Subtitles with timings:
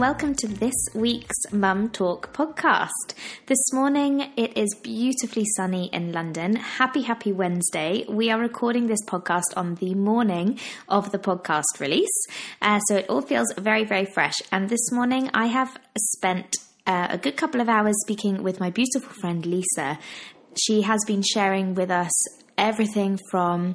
[0.00, 3.12] Welcome to this week's Mum Talk podcast.
[3.44, 6.56] This morning it is beautifully sunny in London.
[6.56, 8.06] Happy, happy Wednesday.
[8.08, 10.58] We are recording this podcast on the morning
[10.88, 12.08] of the podcast release,
[12.62, 14.36] uh, so it all feels very, very fresh.
[14.50, 18.70] And this morning I have spent uh, a good couple of hours speaking with my
[18.70, 19.98] beautiful friend Lisa.
[20.56, 22.10] She has been sharing with us
[22.56, 23.74] everything from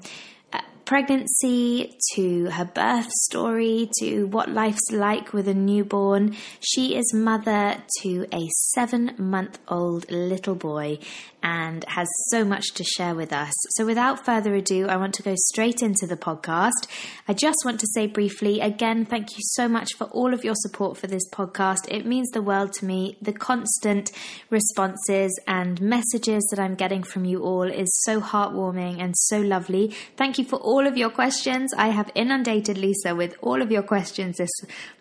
[0.85, 6.35] pregnancy to her birth story to what life's like with a newborn.
[6.59, 10.99] She is mother to a seven month old little boy
[11.45, 13.53] and has so much to share with us.
[13.77, 16.88] So, without further ado, I want to go straight into the podcast.
[17.27, 20.55] I just want to say briefly again, thank you so much for all of your
[20.55, 21.88] support for this podcast.
[21.88, 23.17] It means the world to me.
[23.22, 24.11] The constant
[24.50, 29.95] responses and messages that I'm getting from you all is so heartwarming and so lovely.
[30.17, 31.73] Thank you for all of your questions.
[31.78, 34.52] I have inundated Lisa with all of your questions this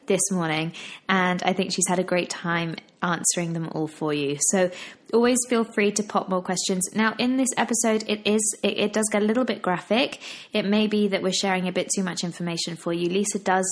[0.06, 0.72] this morning,
[1.08, 4.36] and I think she's had a great time answering them all for you.
[4.50, 4.70] So
[5.12, 6.88] always feel free to pop more questions.
[6.94, 10.20] Now, in this episode, it is it, it does get a little bit graphic.
[10.52, 13.08] It may be that we're sharing a bit too much information for you.
[13.08, 13.68] Lisa does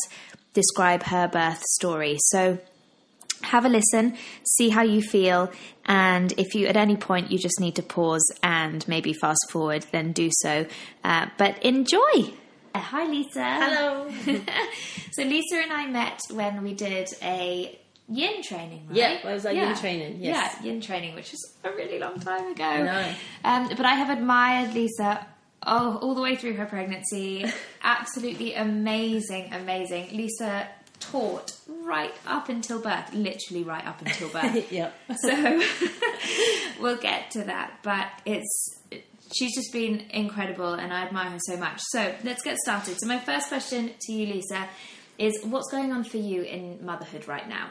[0.54, 2.58] describe her birth story, so
[3.42, 5.50] have a listen, see how you feel,
[5.84, 9.86] and if you at any point you just need to pause and maybe fast forward,
[9.92, 10.66] then do so.
[11.04, 12.32] Uh, but enjoy.
[12.74, 13.44] Hi, Lisa.
[13.44, 14.10] Hello.
[15.12, 18.96] so Lisa and I met when we did a yin training, right?
[18.96, 20.18] Yeah, was like yin training.
[20.20, 20.56] Yes.
[20.60, 22.64] Yeah, yin training, which is a really long time ago.
[22.64, 23.14] I know.
[23.44, 25.26] Um, but I have admired Lisa
[25.66, 27.44] oh, all the way through her pregnancy.
[27.82, 30.08] Absolutely amazing, amazing.
[30.12, 30.68] Lisa
[31.00, 31.52] taught
[31.82, 34.70] right up until birth, literally right up until birth.
[34.70, 34.94] Yep.
[35.20, 35.62] So
[36.80, 38.80] we'll get to that, but it's
[39.34, 41.80] she's just been incredible and I admire her so much.
[41.90, 42.98] So let's get started.
[43.00, 44.68] So my first question to you, Lisa,
[45.18, 47.70] is what's going on for you in motherhood right now?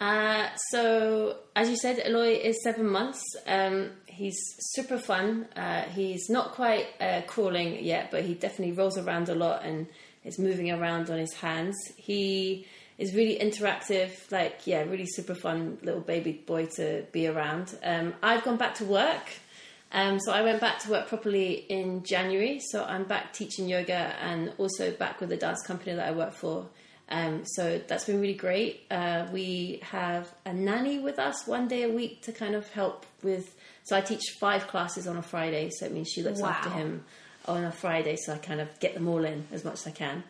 [0.00, 3.22] Uh, so, as you said, Eloy is seven months.
[3.46, 5.46] Um, he's super fun.
[5.54, 9.86] Uh, he's not quite uh, crawling yet, but he definitely rolls around a lot and
[10.24, 11.76] is moving around on his hands.
[11.96, 12.66] He
[12.98, 17.76] is really interactive, like, yeah, really super fun little baby boy to be around.
[17.82, 19.28] Um, I've gone back to work.
[19.92, 22.60] Um, so I went back to work properly in January.
[22.70, 26.32] So I'm back teaching yoga and also back with the dance company that I work
[26.32, 26.66] for.
[27.08, 28.82] Um, so that's been really great.
[28.90, 33.04] Uh, we have a nanny with us one day a week to kind of help
[33.22, 33.54] with.
[33.84, 36.50] So I teach five classes on a Friday, so it means she looks Wow.
[36.50, 37.04] after him
[37.46, 39.90] on a Friday, so I kind of get them all in as much as I
[39.90, 40.22] can.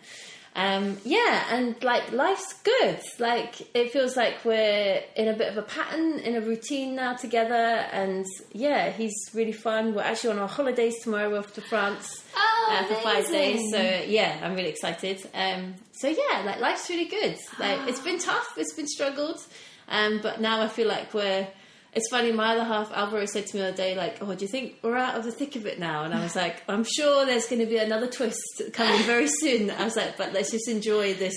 [0.54, 3.00] Um, yeah, and like life's good.
[3.18, 7.14] Like it feels like we're in a bit of a pattern, in a routine now
[7.14, 9.94] together, and yeah, he's really fun.
[9.94, 11.30] We're actually on our holidays tomorrow.
[11.30, 13.70] We're off to France Oh, uh, for five days.
[13.70, 15.26] So yeah, I'm really excited.
[15.32, 17.38] Um, so yeah, like life's really good.
[17.58, 19.40] Like it's been tough, it's been struggled,
[19.88, 21.48] um, but now I feel like we're.
[21.94, 22.32] It's funny.
[22.32, 24.76] My other half, Alvaro, said to me the other day, like, "Oh, do you think
[24.82, 27.46] we're out of the thick of it now?" And I was like, "I'm sure there's
[27.46, 31.12] going to be another twist coming very soon." I was like, "But let's just enjoy
[31.14, 31.36] this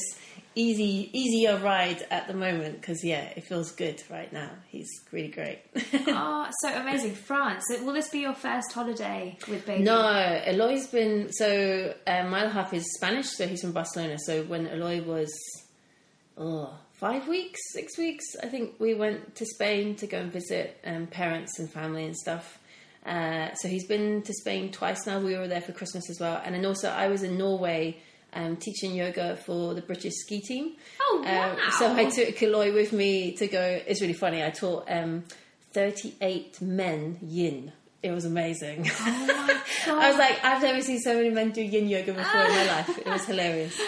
[0.58, 4.50] easy, easier ride at the moment because yeah, it feels good right now.
[4.70, 5.60] He's really great."
[6.08, 7.16] oh, so amazing.
[7.16, 7.66] France.
[7.70, 9.84] Will this be your first holiday with baby?
[9.84, 10.08] No,
[10.46, 11.94] Eloy's been so.
[12.08, 14.18] Um, my other half is Spanish, so he's from Barcelona.
[14.20, 15.38] So when Eloy was,
[16.38, 20.82] oh, five weeks, six weeks, I think we went to Spain to go and visit
[20.84, 22.58] um, parents and family and stuff.
[23.06, 25.20] Uh, so he's been to Spain twice now.
[25.20, 27.98] We were there for Christmas as well, and then also I was in Norway.
[28.38, 30.76] Um, teaching yoga for the British ski team.
[31.00, 31.52] Oh, wow.
[31.52, 33.62] Um, so I took Eloy with me to go.
[33.88, 34.44] It's really funny.
[34.44, 35.24] I taught um,
[35.72, 37.72] 38 men yin.
[38.04, 38.90] It was amazing.
[38.90, 39.62] Oh.
[39.88, 42.66] I was like, I've never seen so many men do yin yoga before in my
[42.76, 42.98] life.
[42.98, 43.80] It was hilarious.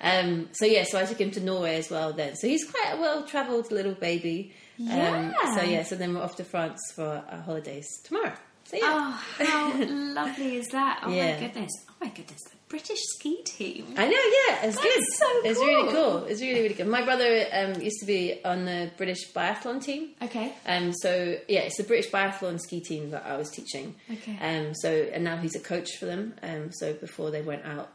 [0.00, 2.36] Um, so yeah, so I took him to Norway as well then.
[2.36, 4.52] So he's quite a well travelled little baby.
[4.78, 5.34] Yeah.
[5.44, 8.32] Um, so yeah, so then we're off to France for our holidays tomorrow.
[8.64, 8.82] So yeah.
[8.84, 9.84] Oh, how
[10.14, 11.00] lovely is that?
[11.02, 11.34] Oh Yeah.
[11.34, 11.70] my goodness.
[11.88, 12.40] Oh my goodness.
[12.44, 13.94] The British ski team.
[13.98, 15.02] I know, yeah, it's That's good.
[15.18, 16.20] so It's really cool.
[16.20, 16.24] cool.
[16.26, 16.86] It's really, really good.
[16.86, 20.10] My brother um, used to be on the British biathlon team.
[20.22, 20.52] Okay.
[20.66, 23.96] Um, so yeah, it's the British biathlon ski team that I was teaching.
[24.10, 24.38] Okay.
[24.40, 26.34] Um, so and now he's a coach for them.
[26.44, 27.90] Um, so before they went out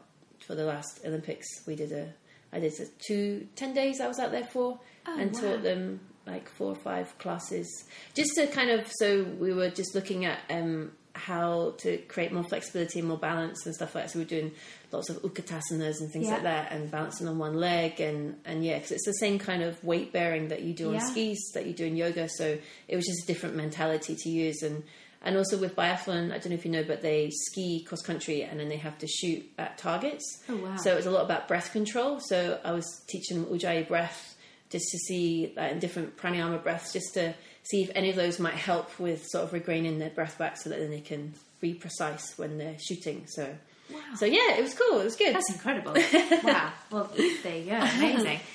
[0.46, 2.12] for the last Olympics, we did a
[2.52, 4.78] I did a two ten days I was out there for
[5.08, 5.40] Oh, and wow.
[5.40, 7.68] taught them like four or five classes
[8.14, 12.42] just to kind of so we were just looking at um, how to create more
[12.42, 14.10] flexibility and more balance and stuff like that.
[14.10, 14.50] So we're doing
[14.92, 16.34] lots of utkatasanas and things Yeah.
[16.34, 19.62] like that, and balancing on one leg, and and yeah, because it's the same kind
[19.62, 21.06] of weight bearing that you do on Yeah.
[21.10, 22.28] skis that you do in yoga.
[22.28, 22.58] So
[22.88, 24.82] it was just a different mentality to use, and
[25.26, 28.42] And also with biathlon, I don't know if you know, but they ski cross country
[28.42, 30.24] and then they have to shoot at targets.
[30.48, 30.76] Oh, wow.
[30.76, 32.20] So it's a lot about breath control.
[32.20, 34.36] So I was teaching them Ujjayi breath
[34.70, 37.34] just to see uh, in different pranayama breaths, just to
[37.64, 40.70] see if any of those might help with sort of regaining their breath back, so
[40.70, 43.26] that then they can be precise when they're shooting.
[43.26, 43.54] So,
[43.92, 44.00] Wow.
[44.16, 45.00] so yeah, it was cool.
[45.00, 45.34] It was good.
[45.34, 45.92] That's incredible.
[46.44, 46.72] wow.
[46.90, 47.10] Well,
[47.42, 47.76] there you go.
[47.78, 48.40] Amazing.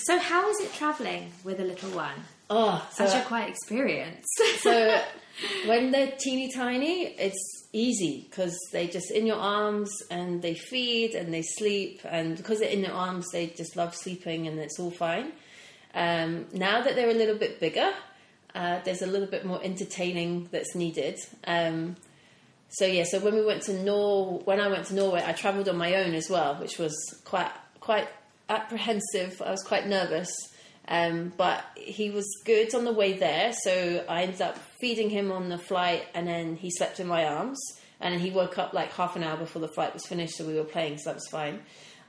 [0.00, 2.12] So, how is it travelling with a little one?
[2.50, 4.40] Oh, so As you're quite experienced.
[4.60, 5.00] so
[5.66, 11.14] when they're teeny tiny, it's easy because they just in your arms and they feed
[11.14, 14.78] and they sleep, and because they're in your arms, they just love sleeping and it's
[14.78, 15.32] all fine.
[15.94, 17.92] Um, now that they're a little bit bigger,
[18.54, 21.18] uh, there's a little bit more entertaining that's needed.
[21.46, 21.96] Um,
[22.68, 25.68] so yeah, so when we went to Nor, when I went to Norway, I travelled
[25.68, 26.94] on my own as well, which was
[27.24, 27.50] quite
[27.80, 28.08] quite
[28.48, 29.42] apprehensive.
[29.42, 30.30] I was quite nervous,
[30.88, 33.52] um, but he was good on the way there.
[33.52, 37.26] So I ended up feeding him on the flight, and then he slept in my
[37.26, 37.60] arms,
[38.00, 40.36] and then he woke up like half an hour before the flight was finished.
[40.36, 41.60] So we were playing, so that was fine.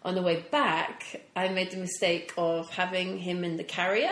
[0.03, 4.09] On the way back, I made the mistake of having him in the carrier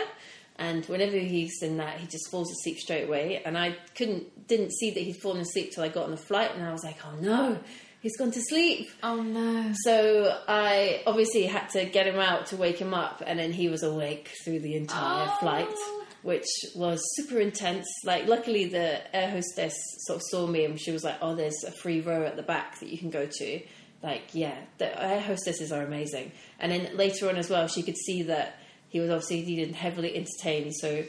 [0.59, 3.41] and whenever he's in that, he just falls asleep straight away.
[3.45, 6.51] And I couldn't, didn't see that he'd fallen asleep till I got on the flight,
[6.53, 7.57] and I was like, oh no,
[8.01, 8.90] he's gone to sleep.
[9.04, 9.72] oh, no.
[9.84, 13.69] So I obviously had to get him out to wake him up, and then he
[13.69, 15.38] was awake through the entire Oh.
[15.40, 15.75] flight,
[16.22, 17.88] which was super intense.
[18.06, 19.74] Like, luckily, the air hostess
[20.06, 22.44] sort of saw me, and she was like, "Oh, there's a free row at the
[22.44, 23.62] back that you can go to."
[24.01, 26.31] Like, yeah, the air hostesses are amazing.
[26.60, 28.57] And then later on as well, she could see that
[28.90, 31.04] he was obviously needed heavily entertained, so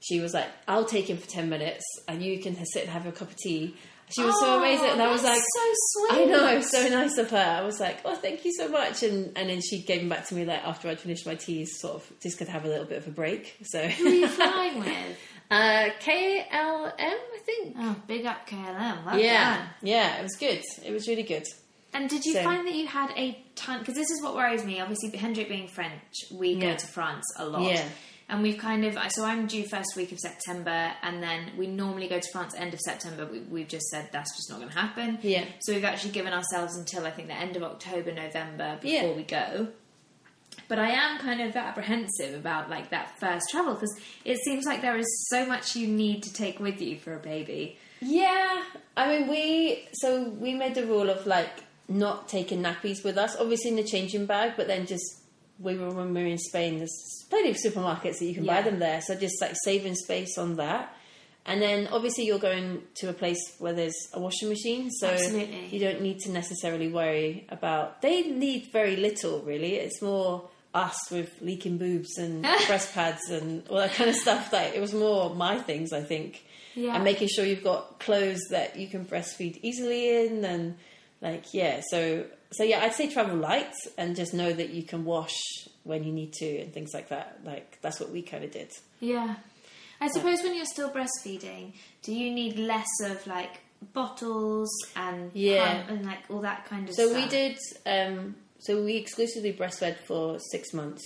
[0.00, 3.06] she was like, "I'll take him for ten minutes, and you can sit and have
[3.06, 3.74] a cup of tea."
[4.14, 6.12] She was so Oh, amazing, and I was like, so sweet.
[6.12, 7.36] I know, so nice of her.
[7.36, 9.02] I was like, oh, thank you so much.
[9.02, 11.80] And and then she gave them back to me like after I'd finished my teas,
[11.80, 13.56] sort of just could have a little bit of a break.
[13.64, 15.18] So Who are you flying with?
[15.50, 17.76] uh, KLM, I think.
[17.78, 19.04] Oh, big up KLM.
[19.06, 19.66] Well yeah, done.
[19.82, 20.62] yeah, it was good.
[20.84, 21.44] It was really good.
[21.94, 23.80] And did you So- find that you had a ton?
[23.80, 24.80] Because this is what worries me.
[24.80, 26.70] Obviously, Hendrik being French, we Yeah.
[26.72, 27.62] go to France a lot.
[27.70, 27.84] Yeah.
[28.28, 32.08] And we've kind of, so I'm due first week of September, and then we normally
[32.08, 33.26] go to France end of September.
[33.26, 35.18] We, we've just said that's just not going to happen.
[35.22, 35.44] Yeah.
[35.60, 39.12] So we've actually given ourselves until I think the end of October, November before Yeah.
[39.16, 39.68] we go.
[40.68, 44.80] But I am kind of apprehensive about like that first travel because it seems like
[44.80, 47.76] there is so much you need to take with you for a baby.
[48.00, 48.62] Yeah,
[48.96, 53.36] I mean, we so we made the rule of like not taking nappies with us,
[53.38, 55.21] obviously in the changing bag, but then just
[55.58, 56.78] we were when we were in Spain.
[56.78, 60.36] There's plenty of supermarkets that you can buy them there, so just like saving space
[60.38, 60.94] on that.
[61.44, 65.66] And then obviously you're going to a place where there's a washing machine, so Absolutely.
[65.72, 68.00] you don't need to necessarily worry about.
[68.00, 69.74] They need very little, really.
[69.74, 74.52] It's more us with leaking boobs and breast pads and all that kind of stuff.
[74.52, 76.44] Like it was more my things, I think
[76.76, 76.94] Yeah.
[76.94, 80.76] and making sure you've got clothes that you can breastfeed easily in and
[81.20, 85.04] like yeah so so yeah i'd say travel light and just know that you can
[85.04, 85.34] wash
[85.84, 88.70] when you need to and things like that like that's what we kind of did
[89.00, 89.34] Yeah.
[90.00, 93.60] I suppose when you're still breastfeeding, do you need less of like
[93.94, 95.84] bottles and Yeah.
[95.88, 97.06] and like all that kind of stuff?
[97.06, 97.22] so stuff?
[97.24, 101.02] we did um so we exclusively breastfed for six months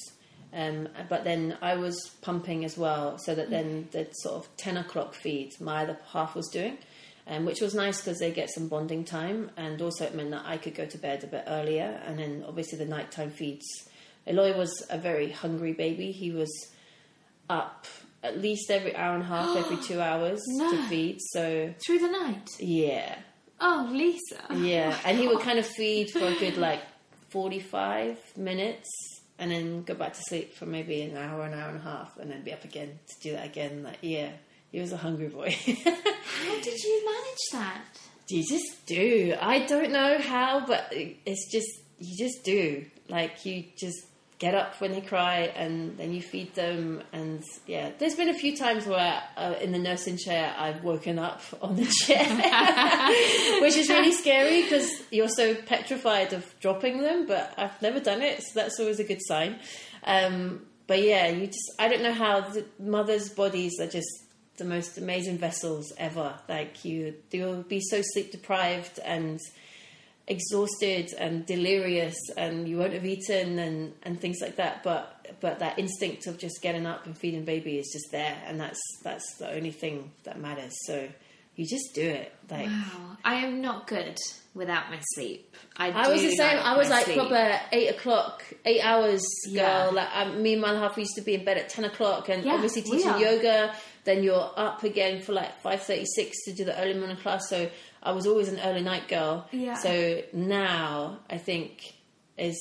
[0.52, 4.78] um, but then I was pumping as well, so that then the sort of ten
[4.78, 6.78] o'clock feed my other half was doing,
[7.26, 10.44] um, which was nice because they get some bonding time, and also it meant that
[10.46, 13.64] I could go to bed a bit earlier, and then obviously the nighttime feeds.
[14.26, 16.12] Eloy was a very hungry baby.
[16.12, 16.50] He was
[17.48, 17.86] up
[18.22, 20.70] at least every hour and a half, every two hours No.
[20.70, 21.18] to feed.
[21.32, 22.48] So Through the night.
[22.58, 23.16] yeah,
[23.60, 24.42] Oh, Lisa.
[24.54, 26.82] yeah, and he would kind of feed for a good like
[27.30, 28.88] forty-five minutes,
[29.38, 32.16] and then go back to sleep for maybe an hour, an hour and a half,
[32.18, 33.82] and then be up again to do that again.
[33.82, 34.30] Like, yeah,
[34.70, 35.50] he was a hungry boy.
[35.50, 37.82] How did you manage that?
[38.28, 39.34] you just do.
[39.40, 41.68] I don't know how, but it's just
[41.98, 42.84] you just do.
[43.08, 43.98] Like you just
[44.38, 47.02] get up when they cry, and then you feed them.
[47.12, 51.18] And yeah, there's been a few times where uh, in the nursing chair I've woken
[51.18, 52.24] up on the chair,
[53.62, 57.26] which is really scary because you're so petrified of dropping them.
[57.26, 59.58] But I've never done it, so that's always a good sign.
[60.04, 64.25] Um, but yeah, you just I don't know how the mothers' bodies are just
[64.58, 66.34] the most amazing vessels ever.
[66.48, 69.40] Like you, you'll be so sleep deprived and
[70.28, 74.82] exhausted and delirious, and you won't have eaten and and things like that.
[74.82, 78.60] But but that instinct of just getting up and feeding baby is just there, and
[78.60, 80.72] that's that's the only thing that matters.
[80.86, 81.08] So
[81.54, 82.32] you just do it.
[82.50, 84.16] Like Wow, I am not good
[84.54, 85.54] without my sleep.
[85.76, 86.58] I, I was the same.
[86.58, 87.18] I was like sleep.
[87.18, 89.84] proper eight o'clock, eight hours Yeah.
[89.84, 89.92] girl.
[89.94, 92.28] Like um, me and my half, we used to be in bed at ten o'clock,
[92.28, 93.74] and Yeah, obviously teaching yoga.
[94.06, 97.48] Then you're up again for like five thirty six to do the early morning class.
[97.50, 97.68] So
[98.02, 99.46] I was always an early night girl.
[99.50, 99.74] Yeah.
[99.74, 101.94] So now I think
[102.38, 102.56] is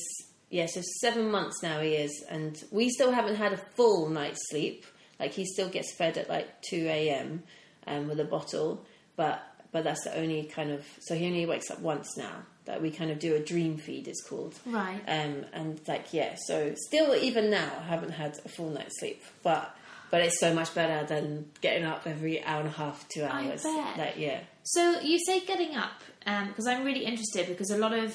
[0.50, 0.66] yeah.
[0.66, 4.86] So seven months now he is, and we still haven't had a full night's sleep.
[5.20, 7.44] Like he still gets fed at like two a.m.
[7.88, 8.84] Um, with a bottle,
[9.16, 12.44] but but that's the only kind of so he only wakes up once now.
[12.66, 14.56] That we kind of do a dream feed it's called.
[14.66, 15.00] Right.
[15.08, 19.24] Um, and like yeah, so still even now I haven't had a full night's sleep,
[19.44, 19.78] but
[20.12, 23.48] but it's so much better than getting up every hour and a half, two I
[23.48, 23.64] hours.
[23.64, 23.98] bet.
[23.98, 26.02] Like yeah, So you say getting up
[26.48, 28.12] because I'm really interested because a lot of,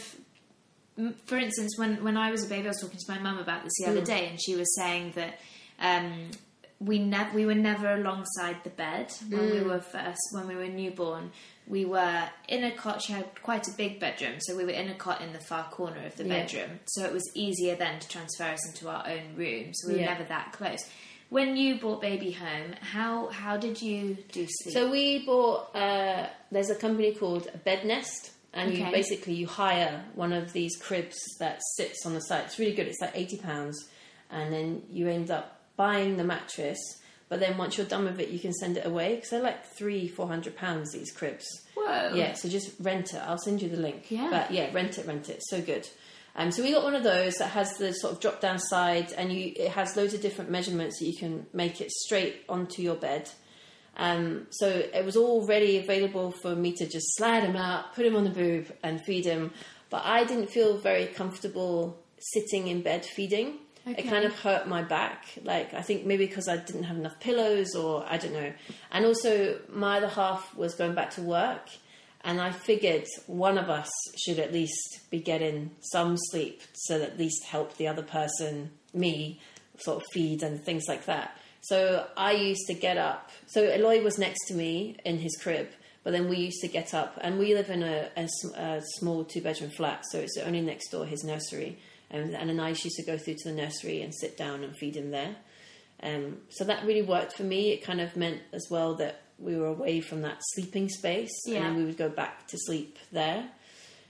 [1.26, 3.64] for instance, when when I was a baby, I was talking to my mum about
[3.64, 3.96] this the Hmm.
[3.96, 5.38] other day, and she was saying that
[5.78, 6.30] um,
[6.78, 9.50] we never we were never alongside the bed when Hmm.
[9.52, 11.30] we were first when we were newborn.
[11.66, 13.00] We were in a cot.
[13.00, 15.64] She had quite a big bedroom, so we were in a cot in the far
[15.70, 16.40] corner of the Yeah.
[16.42, 16.80] bedroom.
[16.86, 19.72] So it was easier then to transfer us into our own room.
[19.74, 20.06] So we were Yeah.
[20.14, 20.84] never that close.
[21.30, 24.74] When you brought baby home, how how did you do sleep?
[24.74, 25.74] So we bought.
[25.74, 31.16] Uh, there's a company called Bednest, and you basically you hire one of these cribs
[31.38, 32.46] that sits on the site.
[32.46, 32.88] It's really good.
[32.88, 33.88] It's like eighty pounds,
[34.28, 36.78] and then you end up buying the mattress.
[37.28, 39.64] But then once you're done with it, you can send it away because they're like
[39.64, 40.90] three, four hundred pounds.
[40.90, 41.46] These cribs.
[41.76, 42.12] Whoa.
[42.12, 43.22] Yeah, so just rent it.
[43.24, 44.10] I'll send you the link.
[44.10, 44.30] Yeah.
[44.30, 45.40] But yeah, rent it, rent it.
[45.44, 45.88] So good.
[46.36, 49.12] Um, so we got one of those that has the sort of drop down side,
[49.12, 52.82] and you it has loads of different measurements that you can make it straight onto
[52.82, 53.28] your bed.
[53.96, 58.06] Um, so it was all ready, available for me to just slide him out, put
[58.06, 59.52] him on the boob, and feed him.
[59.90, 63.58] But I didn't feel very comfortable sitting in bed feeding.
[63.86, 64.02] Okay.
[64.02, 65.24] It kind of hurt my back.
[65.42, 68.52] Like I think maybe because I didn't have enough pillows, or I don't know.
[68.92, 71.68] And also, my other half was going back to work,
[72.22, 73.90] and I figured one of us
[74.22, 78.70] should at least be getting some sleep, so that at least help the other person,
[78.92, 79.40] me,
[79.78, 81.36] sort of feed and things like that.
[81.62, 83.30] So I used to get up.
[83.46, 85.68] So Eloy was next to me in his crib,
[86.04, 89.24] but then we used to get up, and we live in a, a a small
[89.24, 91.78] two bedroom flat, so it's only next door his nursery.
[92.10, 94.96] And, and I used to go through to the nursery and sit down and feed
[94.96, 95.36] him there.
[96.02, 97.72] Um, so that really worked for me.
[97.72, 101.56] It kind of meant as well that we were away from that sleeping space, Yeah.
[101.58, 103.48] and then we would go back to sleep there.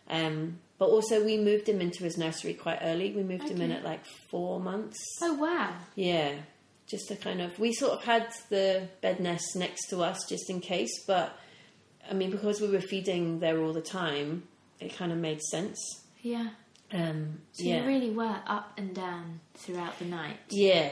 [0.08, 3.12] Um, but also, we moved him into his nursery quite early.
[3.12, 4.98] We moved him in at like four months.
[5.22, 5.74] Oh wow.
[5.94, 6.32] Yeah,
[6.88, 10.48] just to kind of we sort of had the bed nest next to us just
[10.50, 11.38] in case, but
[12.10, 14.44] I mean because we were feeding there all the time,
[14.80, 15.78] it kind of made sense.
[16.22, 16.48] Yeah.
[16.92, 20.38] Um, So yeah, you really were up and down throughout the night.
[20.48, 20.90] yeah,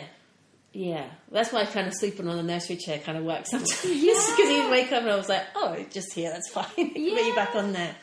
[0.78, 1.06] yeah.
[1.32, 4.37] That's why kind of sleeping on the nursery chair kind of works sometimes because Yeah.
[4.62, 6.64] he'd wake up and I was like, oh, just here, that's fine.
[6.76, 7.97] Put you back on there.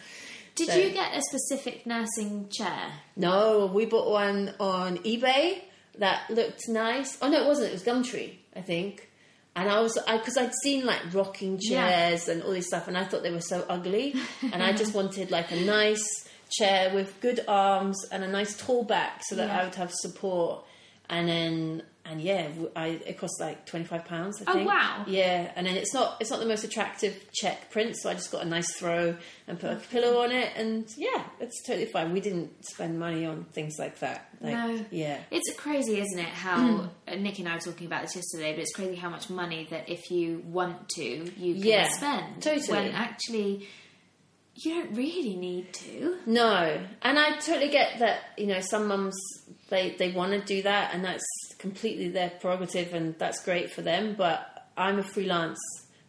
[0.55, 2.91] Did So- you get a specific nursing chair?
[3.15, 5.61] No, we bought one on eBay
[5.97, 7.17] that looked nice.
[7.21, 7.69] Oh no, it wasn't.
[7.69, 9.09] It was Gumtree, I think.
[9.55, 11.87] And I was because I'd seen like rocking Yeah.
[11.87, 14.13] chairs and all this stuff, and I thought they were so ugly.
[14.51, 16.05] and I just wanted like a nice
[16.51, 19.61] chair with good arms and a nice tall back, so that Yeah.
[19.61, 20.65] I would have support.
[21.09, 24.41] And then and yeah, I, it cost like twenty five pounds.
[24.45, 24.67] I Oh, think.
[24.67, 25.03] wow.
[25.07, 28.31] Yeah, and then it's not it's not the most attractive check print, so I just
[28.31, 29.15] got a nice throw
[29.47, 32.13] and put a pillow on it, and yeah, it's totally fine.
[32.13, 34.29] We didn't spend money on things like that.
[34.41, 34.85] Like, No.
[34.91, 35.19] Yeah.
[35.31, 36.25] It's crazy, isn't it?
[36.25, 39.29] How uh, Nick and I were talking about this yesterday, but it's crazy how much
[39.29, 42.41] money that if you want to, you can Yeah, spend.
[42.41, 42.67] totally.
[42.85, 43.67] When actually,
[44.55, 46.17] you don't really need to.
[46.25, 48.21] No, and I totally get that.
[48.37, 49.15] You know, some mums
[49.69, 51.25] they they want to do that, and that's
[51.57, 54.15] completely their prerogative, and that's great for them.
[54.17, 55.59] But I'm a freelance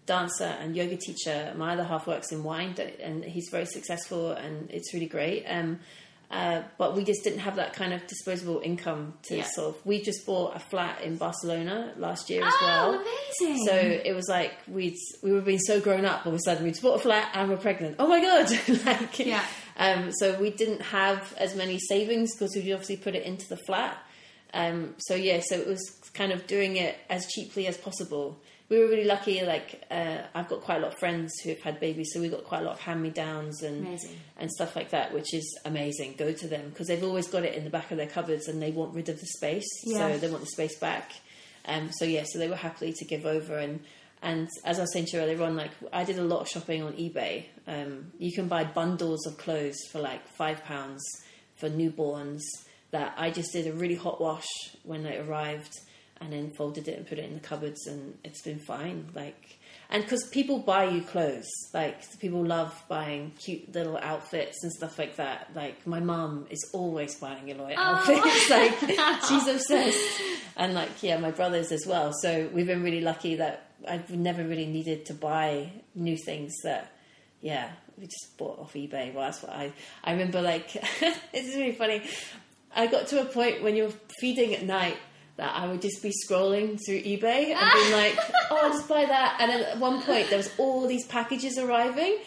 [0.07, 1.53] dancer and yoga teacher.
[1.57, 5.45] My other half works in wine, and he's very successful, and it's really great.
[5.49, 5.81] Um,
[6.31, 9.47] uh, but we just didn't have that kind of disposable income to Yeah.
[9.55, 9.87] sort of.
[9.87, 12.95] We just bought a flat in Barcelona last year as oh, well.
[12.95, 13.65] amazing!
[13.67, 16.65] So it was like we'd we were being so grown up all of a sudden
[16.65, 17.97] we'd bought a flat and we're pregnant.
[17.99, 18.51] Oh my god!
[18.87, 19.45] like Yeah.
[19.77, 23.59] Um, so we didn't have as many savings because we obviously put it into the
[23.59, 23.97] flat.
[24.55, 25.81] Um, so yeah, so it was
[26.15, 28.41] kind of doing it as cheaply as possible.
[28.69, 29.43] We were really lucky.
[29.45, 32.29] Like uh, I've got quite a lot of friends who have had babies, so we
[32.29, 34.17] got quite a lot of hand me downs and Amazing.
[34.39, 36.15] and stuff like that, which is amazing.
[36.19, 38.61] Go to them because they've always got it in the back of their cupboards and
[38.61, 40.13] they want rid of the space, Yeah.
[40.13, 41.13] so they want the space back.
[41.65, 43.81] Um, so yeah, so they were happily to give over and.
[44.23, 46.49] And as I was saying to you earlier on, like I did a lot of
[46.49, 47.45] shopping on eBay.
[47.69, 51.05] Um, you can buy bundles of clothes for like five pounds
[51.57, 52.41] for newborns.
[52.93, 54.47] That I just did a really hot wash
[54.85, 55.71] when it arrived,
[56.21, 59.09] and then folded it and put it in the cupboards, and it's been fine.
[59.15, 59.59] Like,
[59.91, 64.99] and because people buy you clothes, like people love buying cute little outfits and stuff
[64.99, 65.51] like that.
[65.55, 67.81] Like my mum is always buying Eloy oh.
[67.81, 68.79] outfits, like
[69.29, 70.23] she's obsessed,
[70.57, 72.13] and like yeah, my brothers as well.
[72.21, 76.93] So we've been really lucky that I've never really needed to buy new things that
[77.41, 79.15] yeah we just bought off eBay.
[79.15, 80.43] Well, that's what I I remember.
[80.43, 82.03] Like this is really funny.
[82.75, 84.99] I got to a point when you're feeding at night
[85.37, 88.19] that I would just be scrolling through eBay and being like,
[88.51, 92.19] "Oh, I'll just buy that." And at one point, there was all these packages arriving.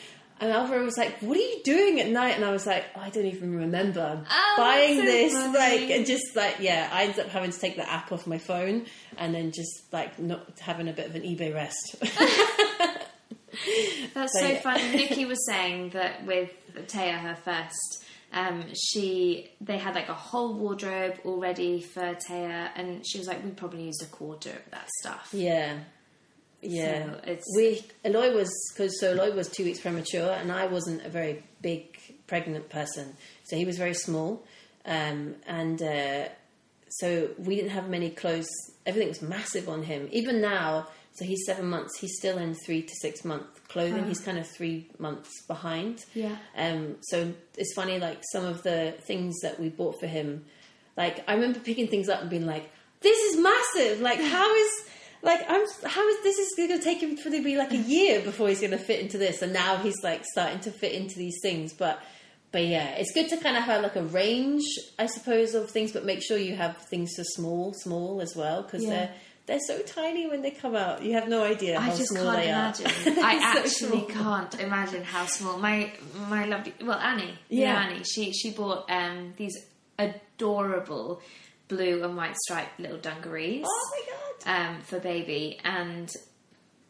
[0.42, 3.02] And Alvaro was like, "What are you doing at night?" And I was like, oh,
[3.02, 5.58] "I don't even remember Oh, buying so this." funny.
[5.58, 8.38] Like, and just like, yeah, I ended up having to take the app off my
[8.38, 8.86] phone
[9.18, 11.96] and then just like not having a bit of an eBay rest.
[14.14, 14.62] That's So, so yeah.
[14.62, 14.92] funny.
[14.96, 16.52] Nikki was saying that with
[16.88, 23.06] Taya, her first, um, she they had like a whole wardrobe already for Taya, and
[23.08, 25.30] she was like, we probably used a quarter of that stuff.
[25.34, 25.80] Yeah.
[26.62, 27.06] Yeah.
[27.06, 31.06] So it's- we Eloy was because so Eloy was two weeks premature and I wasn't
[31.06, 33.16] a very big pregnant person.
[33.46, 34.44] So he was very small.
[34.86, 36.28] Um, and uh,
[36.90, 38.50] so we didn't have many clothes.
[38.86, 40.10] Everything was massive on him.
[40.12, 40.88] Even now,
[41.20, 44.08] so he's seven months, he's still in three to six month clothing.
[44.08, 46.06] He's kind of three months behind.
[46.16, 46.36] Yeah.
[46.58, 50.46] Um, so it's funny, like some of the things that we bought for him.
[50.98, 52.72] Like I remember picking things up and being like,
[53.02, 54.02] "This is massive!
[54.02, 54.72] Like how is
[55.22, 57.78] like I'm how is this is going to take him for to be like a
[57.78, 60.94] year before he's going to fit into this?" And now he's like starting to fit
[60.94, 62.02] into these things, but.
[62.52, 64.64] But yeah, it's good to kind of have like a range,
[64.98, 68.64] I suppose, of things, but make sure you have things for small, small as well,
[68.64, 68.90] because Yeah.
[68.90, 69.12] they're
[69.50, 71.04] they're so tiny when they come out.
[71.04, 72.86] You have no idea how I just small can't they imagine.
[73.20, 73.24] are.
[73.26, 74.24] I So actually small.
[74.24, 75.58] can't imagine how small.
[75.58, 75.92] My
[76.30, 77.74] my lovely well Annie, Yeah.
[77.74, 78.04] yeah Annie.
[78.04, 79.56] She she bought um, these
[79.98, 81.22] adorable
[81.68, 84.68] blue and white striped little dungarees Oh my god!
[84.76, 86.10] um, for baby, and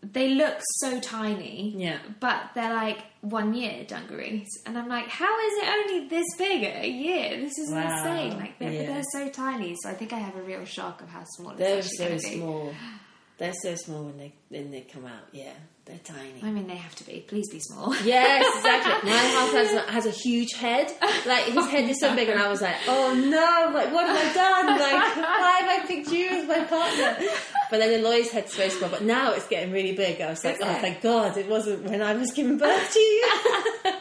[0.01, 1.73] they look so tiny.
[1.77, 1.99] Yeah.
[2.19, 6.63] but they're like one year dungarees, and I'm like, how is it only this big
[6.63, 7.37] a year?
[7.41, 7.81] This is Wow.
[7.97, 8.37] insane.
[8.39, 8.85] Like they're, Yeah.
[8.93, 9.75] they're so tiny.
[9.81, 12.73] So I think I have a real shock of how small it's They're so small.
[13.37, 15.27] They're so small when they when they come out.
[15.31, 15.53] Yeah,
[15.89, 16.41] they're tiny.
[16.43, 17.25] I mean, they have to be.
[17.28, 17.93] Please be small.
[18.06, 19.10] Yes, exactly.
[19.10, 20.91] My half has, has a huge head.
[21.25, 23.71] Like his head is so big, and I was like, "Oh no!
[23.73, 24.67] Like what have I done?
[24.67, 27.28] Like why have I picked you as my partner?"
[27.71, 28.89] But then Eloy's head's very small.
[28.89, 30.21] But now it's getting really big.
[30.21, 31.36] I was like, "Oh, thank God!
[31.38, 33.32] It wasn't when I was giving birth to you."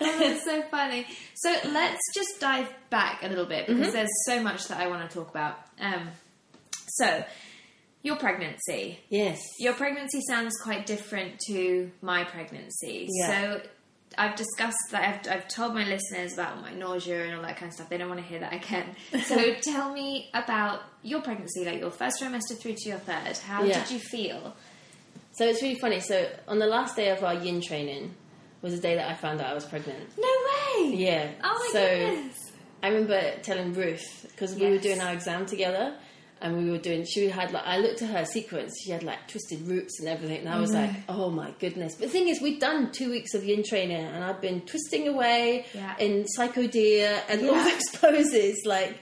[0.00, 1.06] That's so funny.
[1.34, 3.78] So let's just dive back a little bit Mm-hmm.
[3.78, 5.58] because there's so much that I want to talk about.
[5.80, 6.08] Um,
[6.88, 7.24] so,
[8.04, 9.00] your pregnancy.
[9.08, 9.40] yes.
[9.58, 13.08] Your pregnancy sounds quite different to my pregnancy.
[13.10, 13.26] Yeah.
[13.26, 13.62] So,
[14.16, 15.26] I've discussed that.
[15.26, 17.88] I've, I've told my listeners about my nausea and all that kind of stuff.
[17.88, 18.94] They don't want to hear that again.
[19.24, 23.36] So, tell me about your pregnancy, like your first trimester through to your third.
[23.38, 23.80] How Yeah.
[23.82, 24.54] did you feel?
[25.32, 25.98] So it's really funny.
[25.98, 28.14] So on the last day of our yin training
[28.62, 29.98] was the day that I found out I was pregnant.
[30.16, 30.28] No
[30.84, 30.94] way!
[30.94, 31.30] Yeah.
[31.42, 31.80] Oh my so,
[32.14, 32.52] goodness!
[32.84, 35.96] I remember telling Ruth because we were doing our exam together,
[36.44, 37.04] and we were doing.
[37.04, 38.72] She had like I looked at her sequence.
[38.84, 41.94] She had like twisted roots and everything, and I was like, oh my goodness.
[41.96, 45.08] But the thing is, we'd done two weeks of yin training, and I've been twisting
[45.08, 45.96] away Yeah.
[45.98, 48.96] in psychodia and all those poses, like,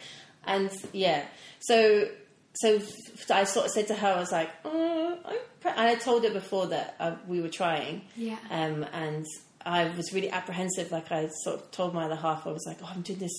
[0.47, 1.25] and yeah.
[1.61, 2.09] So
[2.55, 2.81] so
[3.31, 5.19] I sort of said to her, I was like, oh.
[5.65, 8.37] I had told her before that uh, we were trying, Yeah.
[8.51, 9.25] um, and
[9.65, 10.91] I was really apprehensive.
[10.91, 13.33] Like I sort of told my other half, I was like, "Oh, I'm doing this,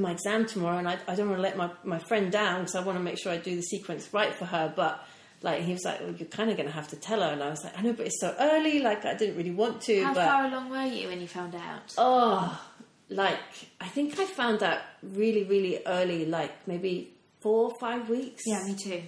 [0.00, 2.74] my exam tomorrow, and I, I don't want to let my, my friend down because
[2.74, 5.04] I want to make sure I do the sequence right for her." But
[5.42, 7.42] like he was like, well, "You're kind of going to have to tell her," and
[7.42, 8.80] I was like, "I know, but it's so early.
[8.80, 11.54] Like I didn't really want to." How but far along were you when you found
[11.54, 11.94] out?
[11.98, 12.60] oh,
[13.08, 13.38] like
[13.80, 18.42] I think I found out really, really early, like maybe four or five weeks.
[18.46, 19.02] Yeah, me too.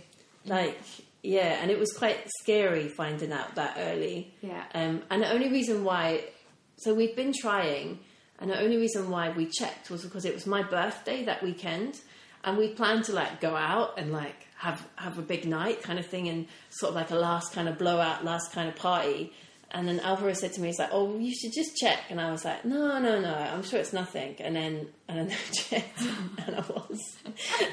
[0.47, 0.79] Like
[1.25, 4.35] yeah, and it was quite scary finding out that early.
[4.43, 4.63] Yeah.
[4.75, 6.25] Um, and the only reason why,
[6.77, 8.01] so we've been trying,
[8.39, 12.01] and the only reason why we checked was because it was my birthday that weekend,
[12.43, 15.99] and we planned to like go out and like have have a big night kind
[15.99, 19.33] of thing, and sort of like a last kind of blowout, last kind of party.
[19.71, 22.31] And then Alvaro said to me, "He's like, oh, you should just check." And I
[22.31, 26.01] was like, "No, no, no, I'm sure it's nothing." And then and then I checked,
[26.47, 27.17] and I was.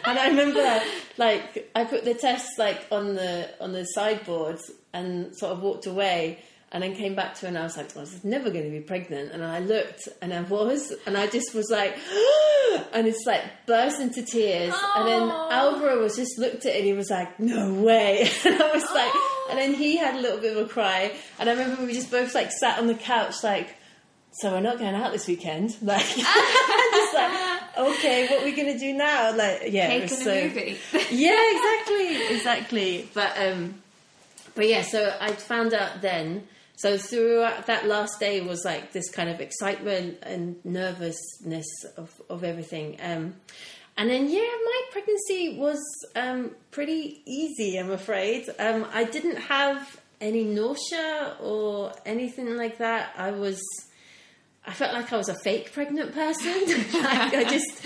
[0.05, 0.81] And I remember,
[1.17, 4.59] like, I put the test like on the on the sideboard
[4.93, 6.39] and sort of walked away.
[6.73, 8.71] And then came back to her and I was like, I was never going to
[8.71, 9.33] be pregnant.
[9.33, 11.97] And I looked and I was, and I just was like,
[12.93, 14.73] and it's like burst into tears.
[14.95, 18.29] And then Alvaro was just looked at it and he was like, no way.
[18.45, 19.11] And I was like,
[19.49, 21.13] and then he had a little bit of a cry.
[21.39, 23.75] And I remember we just both like sat on the couch, like,
[24.31, 25.75] so we're not going out this weekend.
[25.81, 29.35] Like, just like, okay, what are we gonna do now?
[29.35, 30.77] Like, yeah, Cake was so, a movie.
[31.11, 33.09] yeah, exactly, exactly.
[33.13, 33.81] But um,
[34.55, 36.47] but yeah, so I found out then.
[36.81, 42.43] So throughout that last day was like this kind of excitement and nervousness of of
[42.43, 42.97] everything.
[42.99, 43.35] Um,
[43.97, 45.79] and then yeah, my pregnancy was
[46.15, 47.77] um, pretty easy.
[47.77, 48.49] I'm afraid.
[48.57, 53.13] Um, I didn't have any nausea or anything like that.
[53.15, 53.61] I was.
[54.65, 56.65] I felt like I was a fake pregnant person.
[57.03, 57.85] like I just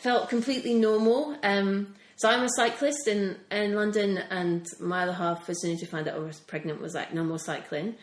[0.00, 1.36] felt completely normal.
[1.42, 5.80] Um, so I'm a cyclist in, in London, and my other half, as soon as
[5.80, 7.94] she found out I was pregnant, was like, no more cycling.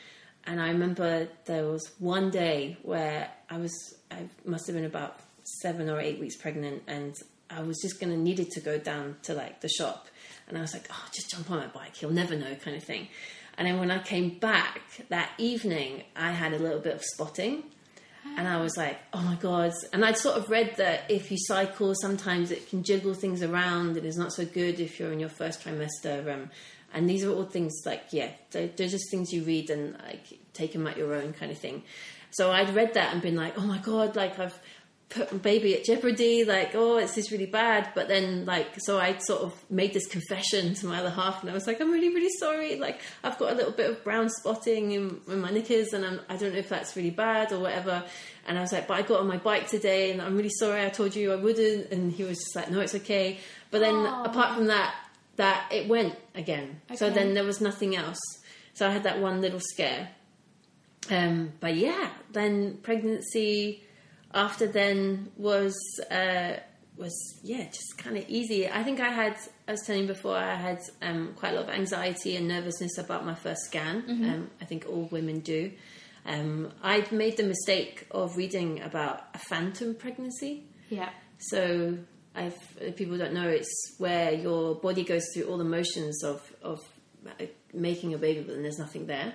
[0.47, 5.19] And I remember there was one day where I was, I must have been about
[5.61, 7.15] seven or eight weeks pregnant, and
[7.49, 10.07] I was just going to needed to go down to like the shop,
[10.47, 12.83] and I was like, oh, just jump on my bike, he'll never know, kind of
[12.83, 13.07] thing.
[13.57, 17.63] And then when I came back that evening, I had a little bit of spotting.
[18.37, 19.71] And I was like, oh my God.
[19.93, 23.97] And I'd sort of read that if you cycle, sometimes it can jiggle things around
[23.97, 26.33] and it's not so good if you're in your first trimester.
[26.33, 26.49] Um,
[26.95, 30.39] and these are all things like, yeah, they're, they're just things you read and like
[30.53, 31.83] take them at your own kind of thing.
[32.31, 34.57] So I'd read that and been like, oh my God, like I've
[35.09, 37.89] put my baby at jeopardy, like, oh, it's this really bad.
[37.95, 41.49] But then, like, so I sort of made this confession to my other half, and
[41.49, 42.77] I was like, I'm really, really sorry.
[42.77, 46.21] Like, I've got a little bit of brown spotting in, in my knickers, and I'm,
[46.29, 48.03] I don't know if that's really bad or whatever.
[48.47, 50.83] And I was like, but I got on my bike today, and I'm really sorry.
[50.83, 51.91] I told you I wouldn't.
[51.91, 53.39] And he was just like, no, it's okay.
[53.71, 54.23] But then, Aw.
[54.23, 54.95] apart from that,
[55.37, 56.81] that it went again.
[56.95, 58.19] So then there was nothing else.
[58.73, 60.09] So I had that one little scare.
[61.09, 63.83] Um, but yeah, then pregnancy
[64.33, 65.75] after then was
[66.09, 66.53] uh,
[66.97, 68.69] was yeah just kind of easy.
[68.69, 71.65] I think I had I was telling you before I had um, quite a lot
[71.65, 74.03] of anxiety and nervousness about my first scan.
[74.29, 75.71] Um, I think all women do.
[76.25, 80.63] Um, I'd made the mistake of reading about a phantom pregnancy.
[80.89, 81.09] yeah.
[81.37, 81.97] So,
[82.35, 86.41] I've, if people don't know, it's where your body goes through all the motions of
[86.61, 86.81] of
[87.27, 89.33] uh, making a baby, but then there's nothing there.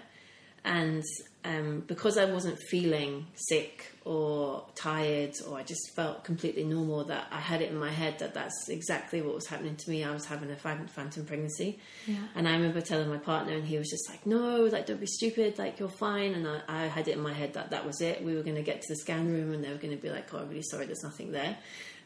[0.62, 1.02] And
[1.44, 7.28] um, because I wasn't feeling sick or tired, or I just felt completely normal, that
[7.30, 10.04] I had it in my head that that's exactly what was happening to me.
[10.04, 11.78] I was having a phantom pregnancy.
[12.06, 12.16] Yeah.
[12.34, 15.06] And I remember telling my partner, and he was just like, "No, like don't be
[15.06, 15.58] stupid.
[15.58, 18.22] Like you're fine." And I, I had it in my head that that was it.
[18.22, 20.10] We were going to get to the scan room, and they were going to be
[20.10, 21.56] like, "Oh, I'm really sorry, there's nothing there."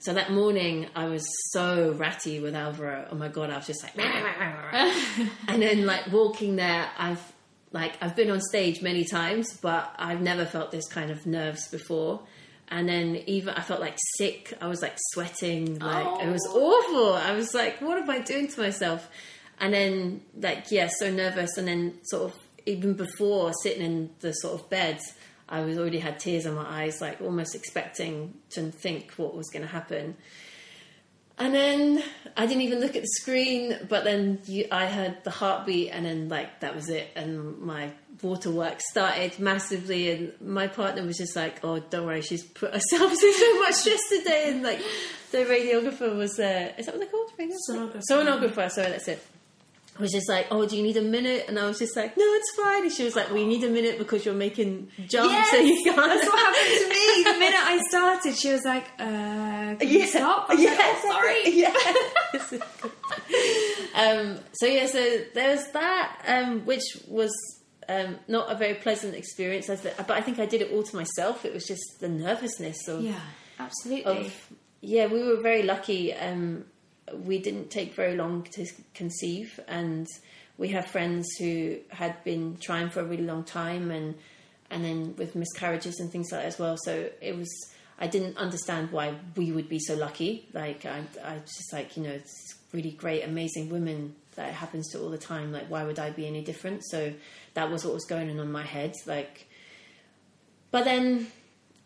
[0.05, 3.09] So that morning, I was so ratty with Alvaro.
[3.11, 3.97] Oh my god, I was just like,
[5.49, 7.33] and then like walking there, I've
[7.73, 11.69] like I've been on stage many times, but I've never felt this kind of nerves
[11.69, 12.21] before.
[12.69, 14.53] And then even I felt like sick.
[14.61, 15.79] I was like sweating.
[15.79, 16.83] Like it was oh.
[16.83, 17.15] awful.
[17.15, 19.09] I was like, what am I doing to myself?
[19.59, 21.57] And then like yeah, so nervous.
[21.57, 25.01] And then sort of even before sitting in the sort of bed,
[25.49, 29.51] I was already had tears in my eyes, like almost expecting to think what was
[29.51, 30.17] going to happen.
[31.37, 32.03] And then
[32.37, 36.07] I didn't even look at the screen, but then you, I heard the heartbeat, and
[36.07, 37.11] then like that was it.
[37.17, 37.91] And my
[38.23, 43.13] waterwork started massively, and my partner was just like, "Oh, don't worry, she's put herself
[43.21, 44.81] through so much stress today." And like
[45.33, 47.33] the radiographer was, uh, is that what they're called?
[47.37, 47.59] Radiographer?
[47.69, 48.03] Sonographer.
[48.09, 48.71] Sonographer.
[48.71, 49.27] Sorry, that's it.
[50.01, 51.45] Was just like, oh, do you need a minute?
[51.47, 52.83] And I was just like, no, it's fine.
[52.83, 55.69] And she was like, well, you need a minute because you're making jumps Yes, and
[55.69, 55.97] you can't.
[55.97, 57.25] That's what happened to me.
[57.33, 60.47] The minute I started, she was like, uh, can you stop?
[60.51, 61.41] I was like, oh, sorry.
[61.55, 61.75] Yeah.
[63.95, 67.31] um, so yeah, so there was that, um, which was
[67.89, 69.69] um, not a very pleasant experience.
[69.69, 71.45] But I think I did it all to myself.
[71.45, 73.21] It was just the nervousness of, Yeah,
[73.59, 74.27] absolutely.
[74.27, 74.49] of
[74.81, 75.07] yeah.
[75.07, 76.13] We were very lucky.
[76.15, 76.65] Um,
[77.13, 80.07] we didn't take very long to conceive, and
[80.57, 84.15] we have friends who had been trying for a really long time, and
[84.71, 86.77] and then with miscarriages and things like that as well.
[86.85, 87.51] So it was.
[87.97, 90.49] I didn't understand why we would be so lucky.
[90.53, 94.91] Like I, I just like you know, it's really great, amazing women that it happens
[94.91, 95.53] to all the time.
[95.53, 96.85] Like why would I be any different?
[96.85, 97.13] So
[97.55, 98.95] that was what was going on in my head.
[99.07, 99.47] Like,
[100.73, 101.29] but then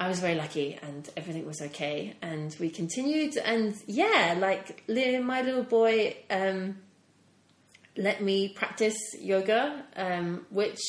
[0.00, 2.14] I was very lucky and everything was okay.
[2.22, 3.36] And we continued.
[3.36, 6.76] And yeah, like my little boy um,
[7.98, 10.80] let me practice yoga, um, which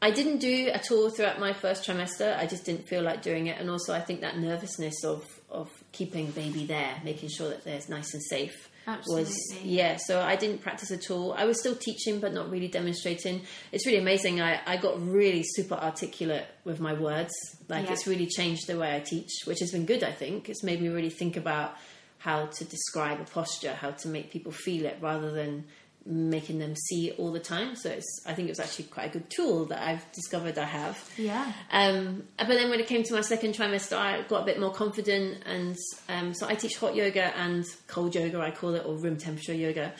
[0.00, 2.36] I didn't do at all throughout my first trimester.
[2.36, 3.60] I just didn't feel like doing it.
[3.60, 7.80] And also, I think that nervousness of, of keeping baby there, making sure that they're
[7.88, 8.70] nice and safe.
[9.08, 11.32] Was yeah, so I didn't practice at all.
[11.32, 13.42] I was still teaching, but not really demonstrating.
[13.72, 14.40] It's really amazing.
[14.40, 17.32] I, I got really super articulate with my words.
[17.68, 17.92] Like Yeah.
[17.92, 20.04] it's really changed the way I teach, which has been good.
[20.04, 21.76] I think it's made me really think about
[22.18, 25.64] how to describe a posture, how to make people feel it, rather than
[26.06, 27.76] making them see all the time.
[27.76, 30.64] So it's I think it was actually quite a good tool that I've discovered I
[30.64, 31.10] have.
[31.16, 31.52] Yeah.
[31.70, 34.72] Um, but then when it came to my second trimester, I got a bit more
[34.72, 35.76] confident, and
[36.08, 39.54] um, so I teach hot yoga and cold yoga, I call it, or room temperature
[39.54, 39.92] yoga.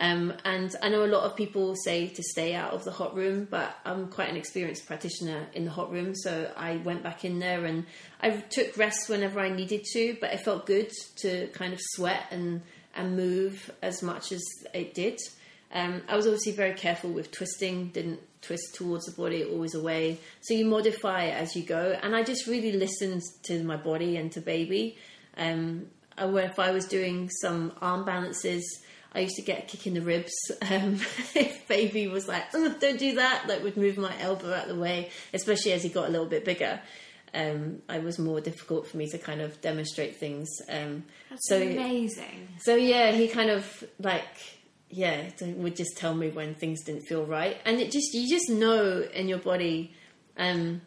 [0.00, 3.16] Um, and I know a lot of people say to stay out of the hot
[3.16, 7.24] room, but I'm quite an experienced practitioner in the hot room, so I went back
[7.24, 7.84] in there and
[8.20, 10.92] I took rests whenever I needed to, but it felt good
[11.22, 12.62] to kind of sweat and
[12.94, 14.42] and move as much as
[14.74, 15.18] it did.
[15.72, 20.18] Um, I was obviously very careful with twisting, didn't twist towards the body, always away.
[20.40, 21.98] So you modify as you go.
[22.02, 24.96] And I just really listened to my body and to baby.
[25.36, 28.64] Um, I, if I was doing some arm balances,
[29.12, 30.32] I used to get a kick in the ribs.
[30.70, 31.00] Um,
[31.34, 34.76] if baby was like, oh, don't do that, like would move my elbow out of
[34.76, 36.80] the way, especially as he got a little bit bigger.
[37.32, 40.48] Um, it was more difficult for me to kind of demonstrate things.
[40.68, 42.48] Um, That's so amazing.
[42.58, 44.57] so yeah, he kind of like
[44.90, 48.48] yeah would just tell me when things didn't feel right, and it just you just
[48.50, 49.92] know in your body.
[50.36, 50.82] Um,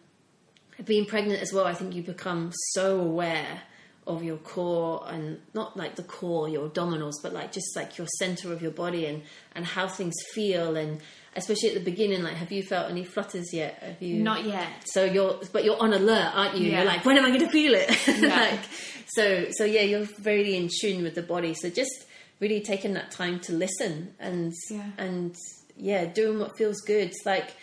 [0.86, 3.62] being pregnant as well, I think you become so aware
[4.08, 8.08] of your core and not like the core, your abdominals, but like just like your
[8.18, 9.22] center of your body and
[9.54, 11.00] and how things feel and
[11.36, 13.82] especially at the beginning, like have you felt any flutters yet?
[13.82, 14.68] Have you Not yet.
[14.86, 16.70] so you're, but you're on alert, aren't you?
[16.70, 16.78] Yeah.
[16.80, 17.90] You're like, when am I going to feel it?
[18.22, 18.36] Yeah.
[18.36, 18.60] like,
[19.08, 21.54] so, so yeah, you're very in tune with the body.
[21.54, 22.06] So just
[22.42, 24.90] really taking that time to listen and Yeah.
[24.98, 25.36] and
[25.78, 27.14] yeah, doing what feels good.
[27.26, 27.56] Like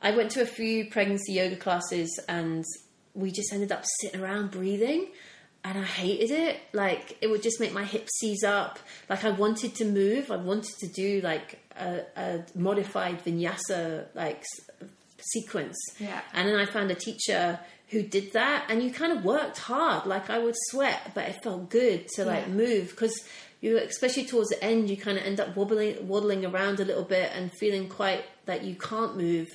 [0.00, 2.64] I went to a few pregnancy yoga classes and
[3.14, 5.08] we just ended up sitting around breathing.
[5.62, 6.56] And I hated it.
[6.72, 8.78] Like it would just make my hips seize up.
[9.10, 10.30] Like I wanted to move.
[10.30, 14.42] I wanted to do like a, a modified vinyasa like
[15.18, 15.76] sequence.
[15.98, 16.20] Yeah.
[16.32, 20.06] And then I found a teacher who did that, and you kind of worked hard.
[20.06, 22.52] Like I would sweat, but it felt good to like Yeah.
[22.52, 23.20] move because
[23.60, 27.04] you, especially towards the end, you kind of end up wobbling, waddling around a little
[27.04, 29.48] bit and feeling quite that you can't move.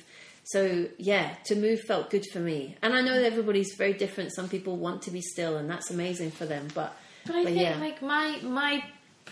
[0.44, 2.76] So yeah, to move felt good for me.
[2.82, 4.32] And I know that everybody's very different.
[4.32, 6.68] Some people want to be still, and that's amazing for them.
[6.72, 8.84] But But I think yeah, like my my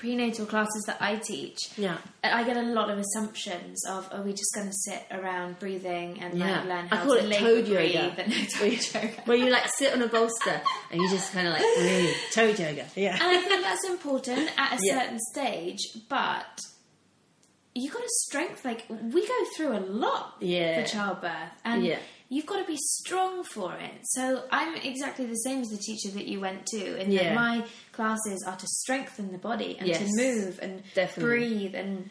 [0.05, 1.97] prenatal classes that I teach, yeah.
[2.23, 6.21] I get a lot of assumptions of are we just going to sit around breathing
[6.21, 6.59] and Yeah.
[6.61, 8.23] like learn I how call to it toad breathe yoga.
[8.23, 9.09] and toad yoga.
[9.25, 12.14] Where you like sit on a bolster and you just kind of like breathe.
[12.35, 12.87] Toad yoga.
[12.95, 13.14] Yeah.
[13.14, 15.01] And I think that's important at a Yeah.
[15.01, 16.61] certain stage, but
[17.75, 18.64] you got to strength.
[18.64, 20.83] Like we go through a lot Yeah.
[20.83, 21.33] for childbirth,
[21.64, 21.99] and Yeah.
[22.29, 23.93] you've got to be strong for it.
[24.03, 27.35] So I'm exactly the same as the teacher that you went to, and Yeah.
[27.35, 27.64] my
[27.95, 31.23] classes are to strengthen the body and to move and Definitely.
[31.25, 32.11] breathe and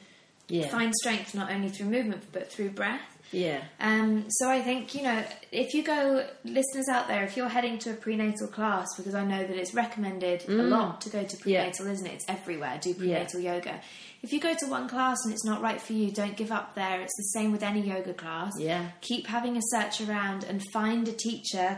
[0.50, 0.68] Yeah.
[0.68, 3.02] find strength not only through movement but through breath.
[3.32, 3.62] Yeah.
[3.80, 7.80] Um, so I think you know if you go, listeners out there, if you're heading
[7.80, 11.38] to a prenatal class, because I know that it's recommended a lot to go to
[11.38, 11.46] Mm.
[11.46, 11.62] Yeah.
[11.64, 12.14] prenatal, isn't it?
[12.14, 12.78] It's everywhere.
[12.82, 13.82] Do prenatal yoga.
[14.22, 16.76] If you go to one class and it's not right for you, don't give up
[16.76, 17.02] there.
[17.02, 18.54] It's the same with any yoga class.
[18.60, 18.90] Yeah.
[19.02, 21.78] Keep having a search around and find a teacher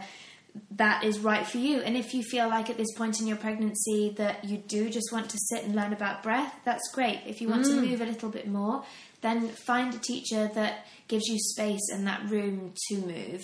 [0.72, 1.80] that is right for you.
[1.82, 5.12] And if you feel like at this point in your pregnancy that you do just
[5.12, 7.22] want to sit and learn about breath, that's great.
[7.26, 7.89] If you want to Mm.
[7.89, 8.84] move a little bit more,
[9.22, 13.41] then find a teacher that gives you space and that room to move.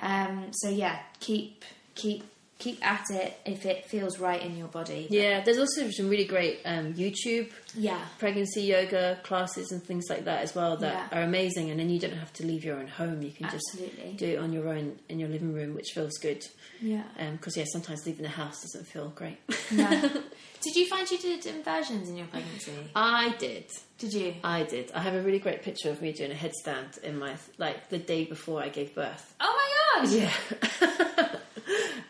[0.00, 2.24] Um, so yeah, keep keep
[2.64, 5.06] keep at it if it feels right in your body.
[5.10, 8.00] Yeah, there's also some really great um, YouTube Yeah.
[8.18, 11.18] pregnancy yoga classes and things like that as well that Yeah.
[11.18, 11.70] are amazing.
[11.70, 14.04] And then you don't have to leave your own home; you can Absolutely.
[14.12, 16.42] just do it on your own in your living room, which feels good.
[16.80, 17.02] Yeah.
[17.32, 19.38] Because yeah, sometimes leaving the house doesn't feel great.
[19.70, 19.88] No.
[20.64, 22.72] did you find you did inversions in your pregnancy?
[22.96, 23.66] I did.
[23.98, 24.34] Did you?
[24.42, 24.90] I did.
[24.92, 27.98] I have a really great picture of me doing a headstand in my like the
[27.98, 29.34] day before I gave birth.
[29.40, 29.68] Oh my
[30.02, 30.12] god!
[30.12, 31.28] Yeah.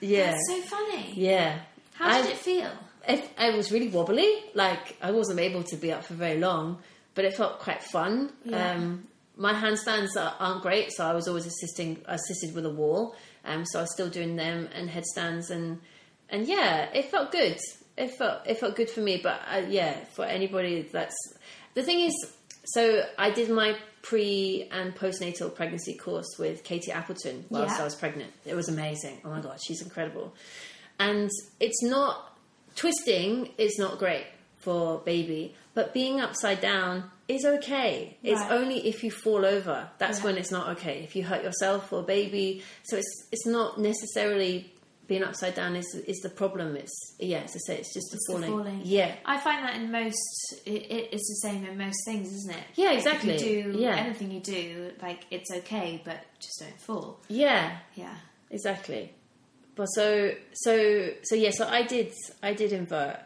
[0.05, 0.31] yeah.
[0.33, 1.13] That's so funny.
[1.15, 1.59] yeah.
[1.95, 2.71] How did I- it feel?
[3.09, 4.31] it, it was really wobbly.
[4.55, 6.79] Like I wasn't able to be up for very long,
[7.15, 8.33] but it felt quite fun.
[8.45, 8.73] Yeah.
[8.73, 13.15] Um, my handstands are, aren't great, so I was always assisting assisted with a wall.
[13.45, 15.81] Um, so I was still doing them and headstands and
[16.31, 17.59] and yeah, it felt good.
[17.97, 19.21] It felt it felt good for me.
[19.23, 21.17] But uh, yeah, for anybody that's
[21.75, 22.15] the thing is,
[22.65, 27.81] so I did my pre and postnatal pregnancy course with Katy Appleton whilst Yeah.
[27.83, 28.33] I was pregnant.
[28.45, 29.21] It was amazing.
[29.25, 30.35] Oh my god, she's incredible.
[30.99, 32.37] And it's not
[32.77, 34.27] twisting is not great
[34.59, 38.19] for baby, but being upside down is okay.
[38.23, 40.25] It's only if you fall over that's Yeah.
[40.27, 41.03] when it's not okay.
[41.03, 44.74] If you hurt yourself or baby, so it's it's not necessarily
[45.07, 46.77] being upside down is is the problem.
[46.77, 48.51] It's yeah, as I say, it's just the the falling.
[48.51, 48.81] falling.
[48.85, 50.17] Yeah, I find that in most,
[50.67, 52.65] it, it is the same in most things, isn't it?
[52.75, 53.37] Yeah, Like, exactly.
[53.37, 53.97] Do Yeah.
[53.97, 57.21] anything you do, like it's okay, but just don't fall.
[57.29, 58.15] yeah, Yeah.
[58.51, 59.13] exactly.
[59.77, 62.13] But so so so yeah, so I did
[62.43, 63.19] I did invert,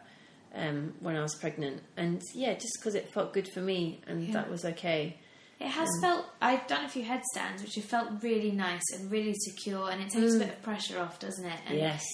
[0.54, 4.24] um, when I was pregnant, and yeah, just because it felt good for me, and
[4.24, 4.32] Yeah.
[4.32, 5.18] that was okay.
[5.60, 6.24] It has felt.
[6.40, 10.10] I've done a few headstands, which have felt really nice and really secure, and it
[10.10, 10.38] takes a mm.
[10.38, 11.60] bit of pressure off, doesn't it?
[11.66, 12.04] And Yes.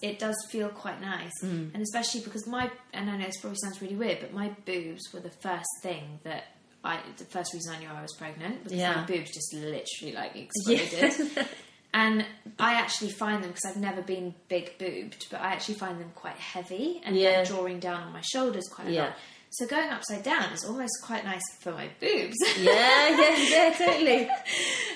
[0.00, 1.74] it does feel quite nice, mm.
[1.74, 5.02] and especially because my and I know this probably sounds really weird, but my boobs
[5.12, 6.44] were the first thing that.
[6.86, 8.94] I, the first reason I knew I was pregnant because Yeah.
[8.96, 11.48] my boobs just literally like exploded,
[11.94, 12.26] and
[12.58, 16.10] I actually find them because I've never been big boobed, but I actually find them
[16.14, 17.42] quite heavy and Yeah.
[17.44, 19.02] drawing down on my shoulders quite a Yeah.
[19.04, 19.14] lot.
[19.58, 22.34] So going upside down is almost quite nice for my boobs.
[22.58, 24.28] yeah, yeah, yeah, totally.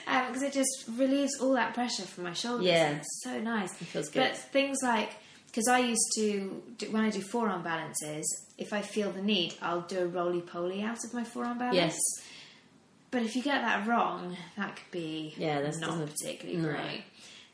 [0.09, 2.65] Um, because it just relieves all that pressure from my shoulders.
[2.67, 2.93] Yeah.
[2.93, 3.71] it's so nice.
[3.79, 4.21] It feels good.
[4.21, 5.11] But things like
[5.49, 8.25] because I used to do, when I do forearm balances,
[8.57, 11.77] if I feel the need, I'll do a roly poly out of my forearm balance.
[11.77, 11.99] Yes.
[13.11, 16.71] But if you get that wrong, that could be Yeah, that's- not particularly no.
[16.71, 17.05] great.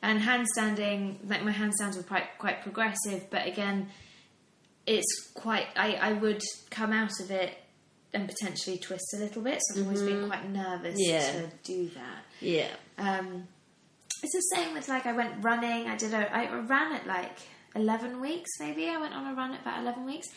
[0.01, 3.89] And handstanding, like my handstands were quite quite progressive, but again,
[4.87, 5.67] it's quite.
[5.77, 7.57] I I would come out of it
[8.13, 9.59] and potentially twist a little bit.
[9.63, 11.11] So I've always been quite nervous Mm-hmm.
[11.11, 11.33] Yeah.
[11.33, 12.23] to do that.
[12.41, 12.69] Yeah,
[12.99, 13.49] Um,
[14.23, 15.89] it's the same with like I went running.
[15.89, 17.37] I did a I ran at like
[17.75, 18.89] eleven weeks maybe.
[18.89, 20.29] I went on a run at about eleven weeks,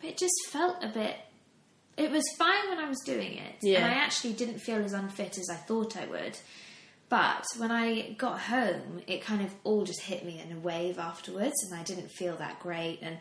[0.00, 1.16] but it just felt a bit.
[1.96, 3.78] It was fine when I was doing it, Yeah.
[3.78, 6.38] and I actually didn't feel as unfit as I thought I would.
[7.08, 10.98] But when I got home, it kind of all just hit me in a wave
[10.98, 12.98] afterwards, and I didn't feel that great.
[13.00, 13.16] And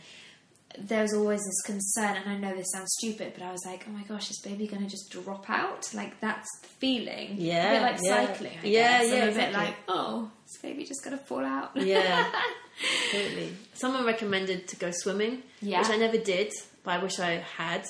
[0.80, 3.86] there was always this concern, and I know this sounds stupid, but I was like,
[3.88, 7.36] "Oh my gosh, is baby going to just drop out?" Like that's the feeling.
[7.38, 8.28] Yeah, a bit like yeah.
[8.28, 8.58] cycling.
[8.64, 9.12] I Yeah, guess.
[9.12, 12.32] yeah, I'm a bit like, "Oh, is baby just going to fall out?" yeah,
[13.12, 13.56] totally.
[13.74, 15.82] Someone recommended to go swimming, Yeah.
[15.82, 16.52] which I never did,
[16.84, 17.86] but I wish I had.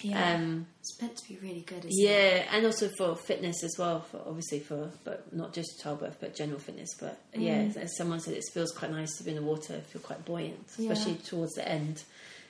[0.00, 0.34] yeah.
[0.34, 1.96] Um, it's meant to be really good, isn't it?
[2.08, 4.02] yeah, and also for fitness as well.
[4.02, 6.94] For obviously for, but not just childbirth, but general fitness.
[7.00, 7.76] But yeah, Mm.
[7.78, 9.80] as someone said, it feels quite nice to be in the water.
[9.90, 10.92] Feel quite buoyant, Yeah.
[10.92, 12.04] especially towards the end.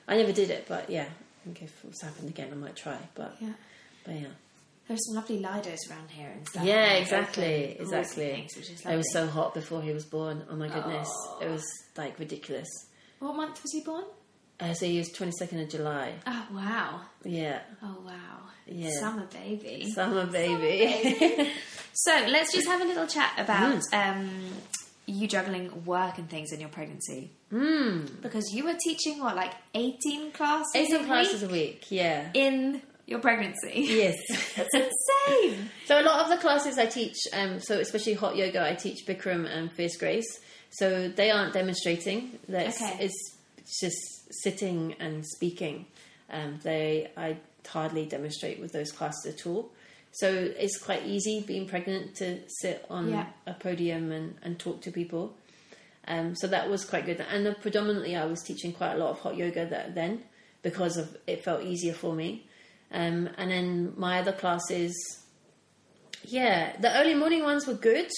[0.09, 2.97] I never did it, but yeah, I think if it's happened again, I might try.
[3.15, 3.53] But Yeah.
[4.05, 4.27] but yeah.
[4.87, 6.63] There's some lovely lidos around here and stuff.
[6.63, 8.47] Yeah, exactly, exactly.
[8.47, 10.43] things, It was so hot before he was born.
[10.49, 11.39] Oh my goodness, Oh.
[11.43, 11.63] it was
[11.95, 12.67] like ridiculous.
[13.19, 14.05] What month was he born?
[14.59, 16.15] Uh, so he was twenty second of July.
[16.25, 17.01] Oh wow!
[17.23, 18.39] Yeah, Oh wow!
[18.65, 18.89] Yeah.
[18.99, 19.91] Summer baby.
[19.93, 21.51] summer baby.
[21.93, 23.93] So let's just have a little chat about Mm.
[23.93, 24.29] um,
[25.09, 27.31] you juggling work and things in your pregnancy.
[27.51, 28.21] mm.
[28.21, 30.71] Because you were teaching what, like eighteen classes?
[30.75, 31.85] Eighteen a classes week a week.
[31.89, 32.29] Yeah.
[32.33, 33.71] in your pregnancy.
[33.73, 34.17] Yes.
[34.55, 35.69] That's insane.
[35.85, 38.99] So a lot of the classes I teach, um, so especially hot yoga, I teach
[39.07, 40.27] Bikram and Fierce Grace.
[40.71, 42.37] So they aren't demonstrating.
[42.47, 43.05] That's Okay.
[43.05, 43.37] it's
[43.81, 43.97] just
[44.43, 45.87] sitting and speaking.
[46.29, 49.71] Um, they I hardly demonstrate with those classes at all.
[50.11, 53.27] So it's quite easy being pregnant to sit on Yeah.
[53.45, 55.35] a podium and, and talk to people.
[56.07, 57.21] Um, so that was quite good.
[57.31, 60.23] And predominantly, I was teaching quite a lot of hot yoga that, then
[60.63, 62.47] because of it felt easier for me.
[62.91, 64.95] Um, and then my other classes,
[66.23, 68.09] yeah, the early morning ones were good.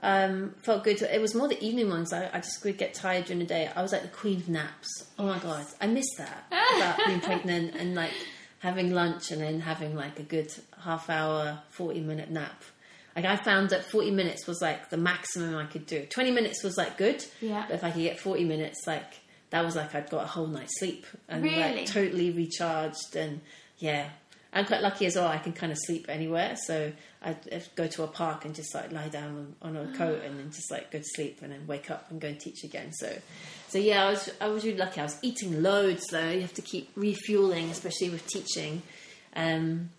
[0.00, 1.00] Um, felt good.
[1.00, 2.12] It was more the evening ones.
[2.12, 3.70] I, I just would get tired during the day.
[3.74, 4.88] I was like the queen of naps.
[5.18, 8.10] Oh my god, I missed that about being pregnant and like
[8.64, 10.50] having lunch and then having like a good
[10.82, 12.62] half hour, forty minute nap.
[13.14, 16.06] Like I found that forty minutes was like the maximum I could do.
[16.06, 17.22] Twenty minutes was like good.
[17.40, 17.64] Yeah.
[17.68, 20.46] But if I could get forty minutes, like that was like I'd got a whole
[20.48, 21.60] night's sleep and Really?
[21.60, 23.40] like totally recharged and
[23.78, 24.08] yeah.
[24.54, 25.26] I'm quite lucky as well.
[25.26, 27.36] I can kind of sleep anywhere, so I
[27.74, 30.70] go to a park and just like lie down on, a coat and then just
[30.70, 32.92] like go to sleep and then wake up and go and teach again.
[32.92, 33.12] So,
[33.68, 35.00] so yeah, I was I was really lucky.
[35.00, 36.30] I was eating loads though.
[36.30, 38.82] You have to keep refueling, especially with teaching.
[39.34, 39.90] Um,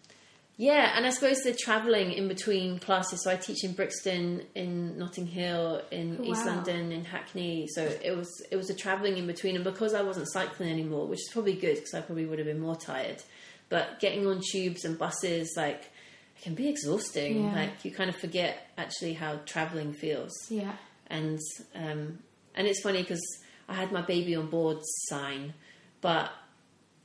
[0.58, 3.26] yeah, and I suppose the travelling in between classes.
[3.26, 6.46] So I teach in Brixton, in Notting Hill, in Oh, East.
[6.46, 7.68] London, in Hackney.
[7.68, 11.08] So it was it was a travelling in between, and because I wasn't cycling anymore,
[11.08, 13.22] which is probably good because I probably would have been more tired.
[13.70, 15.92] But getting on tubes and buses, like,
[16.38, 17.46] it can be exhausting.
[17.46, 17.56] Yeah.
[17.56, 20.74] Like you kind of forget actually how travelling feels Yeah.
[21.08, 21.40] and
[21.74, 22.20] um,
[22.54, 23.22] and it's funny because
[23.68, 24.78] I had my baby on board
[25.10, 25.54] sign,
[26.02, 26.32] but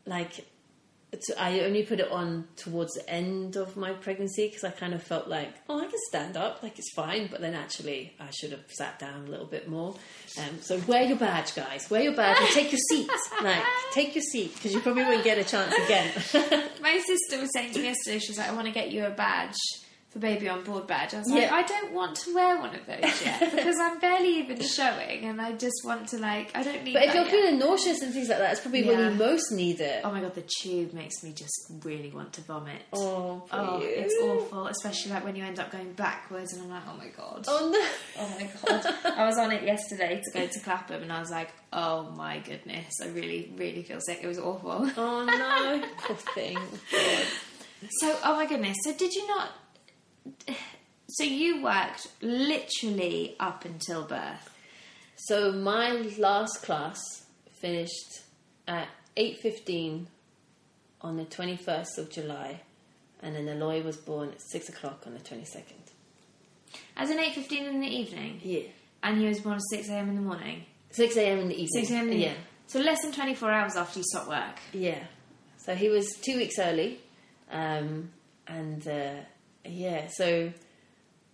[0.07, 0.47] like
[1.39, 5.03] I only put it on towards the end of my pregnancy because I kind of
[5.03, 8.53] felt like oh I can stand up like it's fine, but then actually I should
[8.53, 9.95] have sat down a little bit more.
[10.39, 11.91] Um, so wear your badge, guys.
[11.91, 13.11] Wear your badge and take your seat.
[13.43, 16.13] like take your seat because you probably won't get a chance again.
[16.83, 19.05] My sister was saying to me yesterday, she was like, I want to get you
[19.05, 19.57] a badge
[20.11, 21.15] for baby on board badge.
[21.15, 24.39] I was like, I don't want to wear one of those yet because I'm barely
[24.39, 26.95] even showing, and I just want to like, I don't need.
[26.95, 27.31] But if you're yet.
[27.33, 30.01] feeling nauseous and things like that, it's probably when you most need it.
[30.05, 32.83] oh my god, the tube makes me just really want to vomit.
[32.93, 36.83] Oh, Oh, it's awful, especially like when you end up going backwards, and I'm like,
[36.89, 37.45] oh my god.
[37.47, 38.23] Oh no.
[38.23, 38.95] Oh my god.
[39.17, 42.39] I was on it yesterday to go to Clapham and I was like, oh my
[42.41, 44.19] goodness, I really, really feel sick.
[44.23, 44.91] It was awful.
[44.97, 45.87] Oh no.
[45.99, 46.55] poor thing.
[46.91, 47.25] God.
[48.01, 48.77] So, oh my goodness.
[48.85, 49.49] So, did you not.
[51.13, 54.49] So, you worked literally up until birth.
[55.17, 56.99] So my last class
[57.61, 58.21] finished
[58.69, 60.07] at eight fifteen
[61.01, 62.61] on the twenty first of July,
[63.23, 65.77] and then Eloy was born at six o'clock on the twenty second.
[66.97, 68.41] As in 8.15 in the evening.
[68.45, 68.61] Yeah,
[69.03, 70.65] And he was born at 6am in the morning.
[70.93, 71.41] six a.m.
[71.41, 71.85] in the evening.
[71.85, 72.45] 6am in the Yeah, evening.
[72.69, 74.59] So, less than 24 hours after you stopped work.
[74.73, 75.03] yeah.
[75.57, 77.01] So he was two weeks early,
[77.51, 78.11] um,
[78.47, 79.15] and uh,
[79.65, 80.09] yeah.
[80.09, 80.53] So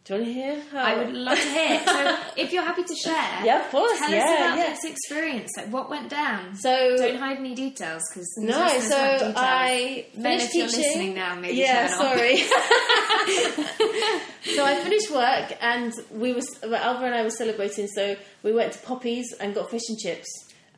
[0.05, 0.63] do you want to hear?
[0.71, 1.81] How I would love to hear.
[1.85, 4.71] So, if you're happy to share, Yeah, of course, Tell yeah, us about yeah.
[4.71, 5.51] this experience.
[5.57, 6.55] Like, what went down?
[6.55, 10.83] So Don't hide any details because no, so I finished if you're teaching.
[10.85, 12.37] listening now, maybe yeah, sorry.
[14.55, 17.89] so I finished work, and we was Alva and I were celebrating.
[17.89, 18.15] So
[18.45, 20.29] we went to Poppy's and got fish and chips,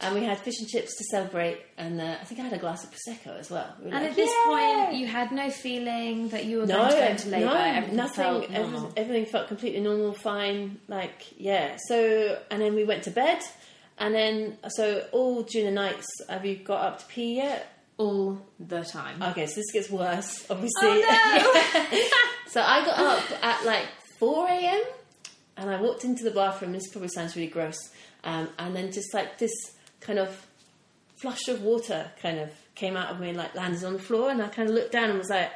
[0.01, 1.59] and we had fish and chips to celebrate.
[1.77, 3.75] And uh, I think I had a glass of prosecco as well.
[3.79, 4.45] We And like, at this "Yay!"
[4.85, 7.47] point, you had no feeling that you were no, going to go into labour.
[7.47, 8.15] no, Everything nothing.
[8.25, 10.79] felt everything, everything felt completely normal, fine.
[10.89, 11.77] Like yeah.
[11.89, 13.41] So and then we went to bed,
[13.99, 16.07] and then so all during the nights.
[16.29, 17.75] Have you got up to pee yet?
[18.01, 19.21] all the time.
[19.21, 21.03] Okay, so this gets worse, obviously.
[21.05, 22.11] Oh,
[22.47, 23.87] so I got up at like
[24.21, 24.81] 4 a.m.
[25.57, 26.71] and I walked into the bathroom.
[26.71, 27.77] This probably sounds really gross.
[28.23, 29.51] Um, and then just like this
[30.01, 30.47] kind of
[31.21, 34.31] flush of water kind of came out of me and like landed on the floor.
[34.31, 35.51] And I kind of looked down and was like,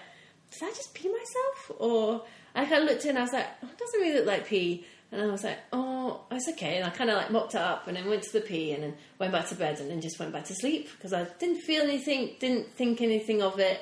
[0.50, 1.72] did I just pee myself?
[1.78, 2.24] Or
[2.54, 4.46] I kind of looked in and I was like, oh, it doesn't really look like
[4.46, 4.84] pee.
[5.10, 6.78] And I was like, oh, it's okay.
[6.78, 8.82] And I kind of like mopped it up and then went to the pee and
[8.82, 11.60] then went back to bed and then just went back to sleep because I didn't
[11.60, 13.80] feel anything, didn't think anything of it.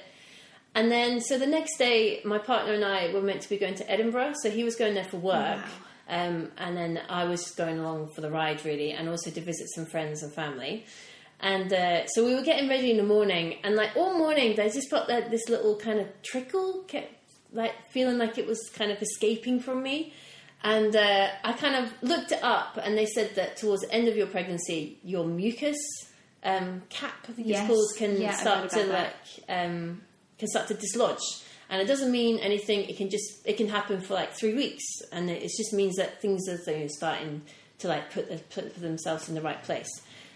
[0.75, 3.75] And then, so the next day, my partner and I were meant to be going
[3.77, 4.35] to Edinburgh.
[4.43, 5.65] So he was going there for work.
[6.11, 9.69] Um, and then I was going along for the ride, really, and also to visit
[9.75, 10.85] some friends and family.
[11.39, 14.69] And uh, so we were getting ready in the morning, and like all morning, I
[14.69, 17.15] just felt that this little kind of trickle kept
[17.53, 20.13] like feeling like it was kind of escaping from me.
[20.63, 24.09] And uh, I kind of looked it up, and they said that towards the end
[24.09, 25.79] of your pregnancy, your mucus
[26.45, 27.61] um, cap, I think Yes.
[27.61, 29.15] it's called, can Yeah, start to about like
[29.49, 30.03] um,
[30.39, 31.23] can start to dislodge.
[31.71, 32.81] And it doesn't mean anything.
[32.91, 36.21] It can just it can happen for like three weeks, and it just means that
[36.21, 36.59] things are
[36.89, 37.43] starting
[37.79, 39.89] to like put, the, put themselves in the right place.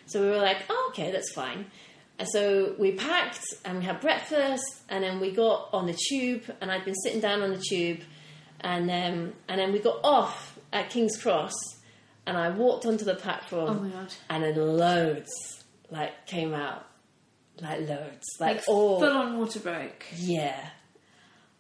[0.06, 1.66] So we were like, oh, okay, that's fine.
[2.18, 6.42] And so we packed and we had breakfast, and then we got on the tube,
[6.60, 8.00] and I'd been sitting down on the tube,
[8.60, 11.52] and um, and then we got off at King's Cross,
[12.26, 14.14] and I walked onto the platform, Oh my God.
[14.30, 15.32] and then loads
[15.90, 16.86] like came out,
[17.60, 20.04] like loads, like, Like all full on water broke.
[20.16, 20.68] yeah.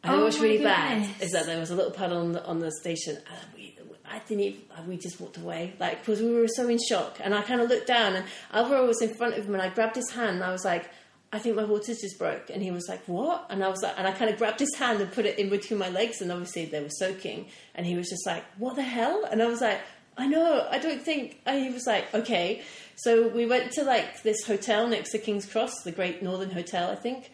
[0.04, 2.44] And Oh what was really bad is that there was a little puddle on the,
[2.44, 3.76] on the station, and we,
[4.08, 7.18] I didn't even, uh, we just walked away, like, because we were so in shock.
[7.20, 9.70] And I kind of looked down, and Alvaro was in front of him, and I
[9.70, 10.90] grabbed his hand, and I was like,
[11.32, 12.50] I think my waters just broke.
[12.50, 13.46] And he was like, What?
[13.50, 15.48] And I was like, and I kind of grabbed his hand and put it in
[15.48, 17.46] between my legs, and obviously they were soaking.
[17.74, 19.24] And he was just like, What the hell?
[19.28, 19.80] And I was like,
[20.16, 21.40] I know, I don't think.
[21.44, 22.62] And he was like, Okay.
[22.94, 26.88] So we went to like this hotel next to King's Cross, the Great Northern Hotel,
[26.88, 27.32] I think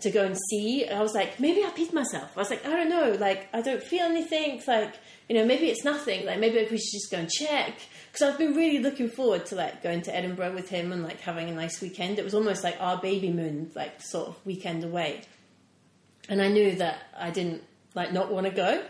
[0.00, 0.86] to go and see.
[0.88, 2.30] I was like, maybe I peed myself.
[2.36, 3.16] I was like, I don't know.
[3.18, 4.62] Like, I don't feel anything.
[4.66, 4.94] Like,
[5.28, 6.26] you know, maybe it's nothing.
[6.26, 7.74] Like, maybe we should just go and check.
[8.10, 11.20] Because I've been really looking forward to like going to Edinburgh with him and like
[11.20, 12.18] having a nice weekend.
[12.18, 15.22] It was almost like our baby moon, like sort of weekend away.
[16.28, 17.62] And I knew that I didn't
[17.94, 18.82] like not want to go.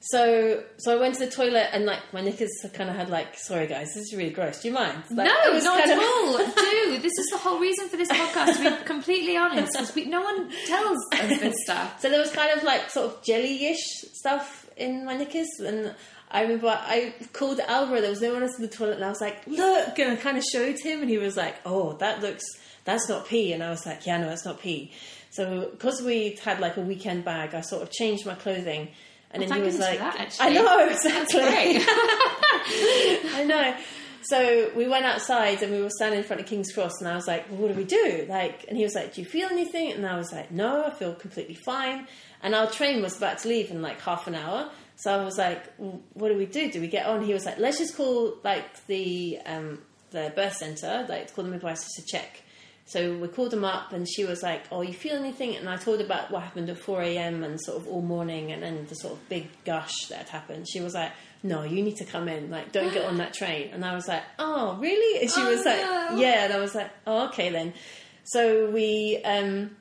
[0.00, 3.36] So, so I went to the toilet and like my knickers kind of had like,
[3.36, 4.62] sorry guys, this is really gross.
[4.62, 5.02] Do you mind?
[5.10, 6.38] Like, no, it was not at of- all.
[6.38, 8.56] Dude, this is the whole reason for this podcast.
[8.62, 12.00] To be completely honest, 'cause we, no one tells us this stuff.
[12.00, 13.82] So there was kind of like sort of jelly-ish
[14.14, 15.92] stuff in my knickers, and
[16.30, 18.00] I remember I called Alvaro.
[18.00, 20.16] There was no one else in the toilet, and I was like, "Look!" and I
[20.16, 22.44] kind of showed him, and he was like, "Oh, that looks
[22.84, 24.92] that's not pee," and I was like, "Yeah, no, that's not pee."
[25.30, 28.88] So because we had like a weekend bag, I sort of changed my clothing,
[29.30, 31.78] and Well, then he was like, that, "I know exactly."
[33.34, 33.76] I know.
[34.22, 37.14] So we went outside and we were standing in front of King's Cross, and I
[37.14, 39.48] was like, well, "What do we do?" Like, and he was like, "Do you feel
[39.48, 42.06] anything?" And I was like, "No, I feel completely fine."
[42.42, 45.38] And our train was about to leave in like half an hour, so I was
[45.38, 46.70] like, well, "What do we do?
[46.70, 50.56] Do we get on?" He was like, "Let's just call like the um, the birth
[50.56, 52.42] center, like call the midwives to check."
[52.90, 55.76] So we called them up, and she was like, "Oh, you feel anything?" And I
[55.76, 57.44] told her about what happened at four a.m.
[57.44, 60.66] and sort of all morning, and then the sort of big gush that had happened.
[60.72, 61.12] She was like,
[61.42, 62.50] "No, you need to come in.
[62.50, 65.50] Like, don't get on that train." And I was like, "Oh, really?" And she Oh,
[65.50, 66.16] was like, no.
[66.16, 67.74] "Yeah." And I was like, "Oh, okay then."
[68.24, 69.20] So we.
[69.24, 69.76] Um,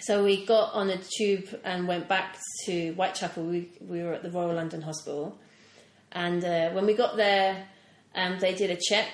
[0.00, 3.44] so we got on a tube and went back to Whitechapel.
[3.44, 5.38] We we were at the Royal London Hospital,
[6.12, 7.66] and uh, when we got there,
[8.14, 9.08] um, they did a check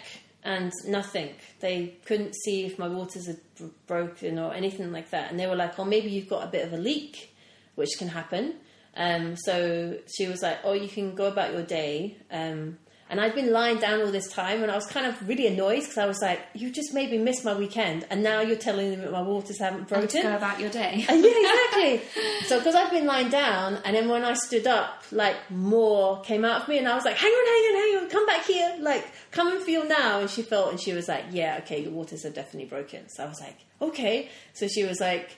[0.44, 1.30] and nothing.
[1.60, 3.40] They couldn't see if my waters had
[3.86, 5.30] broken or anything like that.
[5.30, 7.34] And they were like, "Oh, maybe you've got a bit of a leak,
[7.74, 8.54] which can happen."
[8.96, 12.78] Um, so she was like, "Oh, you can go about your day." Um,
[13.12, 15.80] and I'd been lying down all this time, and I was kind of really annoyed
[15.80, 18.88] because I was like, "You just made me miss my weekend, and now you're telling
[18.88, 21.04] me that my waters haven't broken." Go about your day.
[21.06, 22.00] Uh, yeah, exactly.
[22.46, 26.42] so, because I've been lying down, and then when I stood up, like more came
[26.42, 28.46] out of me, and I was like, "Hang on, hang on, hang on, come back
[28.46, 31.82] here, like come and feel now." And she felt, and she was like, "Yeah, okay,
[31.82, 35.36] your waters are definitely broken." So I was like, "Okay." So she was like,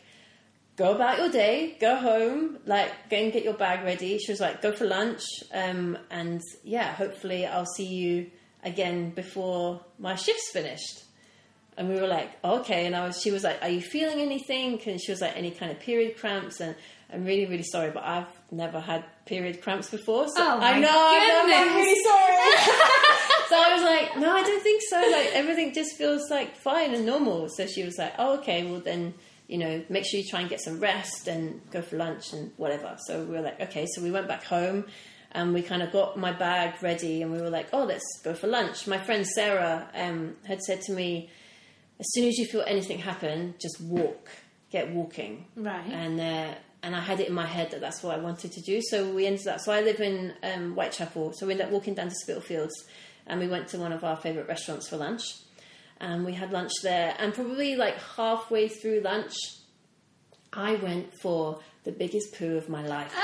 [0.76, 4.40] "Go about your day, go home, like go and get your bag ready." She was
[4.40, 5.22] like, "Go for lunch,
[5.52, 8.30] um, and yeah, hopefully I'll see you
[8.62, 11.04] again before my shift's finished."
[11.76, 12.86] And we were like, okay.
[12.86, 14.80] And I was, she was like, are you feeling anything?
[14.86, 16.60] And she was like, any kind of period cramps?
[16.60, 16.76] And
[17.12, 20.28] I'm really, really sorry, but I've never had period cramps before.
[20.28, 22.36] So Oh, I my know, I know, I'm really sorry.
[23.48, 24.96] so I was like, no, I don't think so.
[24.96, 27.48] Like everything just feels like fine and normal.
[27.48, 28.64] So she was like, oh, okay.
[28.70, 29.14] Well then,
[29.54, 32.50] you know, make sure you try and get some rest and go for lunch and
[32.56, 32.96] whatever.
[33.06, 33.86] So we were like, okay.
[33.94, 34.84] So we went back home
[35.30, 38.34] and we kind of got my bag ready and we were like, oh, let's go
[38.34, 38.88] for lunch.
[38.88, 41.30] My friend Sarah um, had said to me,
[42.00, 44.28] as soon as you feel anything happen, just walk,
[44.72, 45.46] get walking.
[45.54, 45.86] Right.
[45.86, 48.60] And uh, and I had it in my head that that's what I wanted to
[48.60, 48.80] do.
[48.90, 49.60] So we ended up.
[49.60, 51.34] So I live in um, Whitechapel.
[51.34, 52.74] So we ended up walking down to Spitalfields,
[53.28, 55.22] and we went to one of our favourite restaurants for lunch.
[56.00, 57.14] And we had lunch there.
[57.18, 59.34] And probably like halfway through lunch,
[60.52, 63.14] I went for the biggest poo of my life.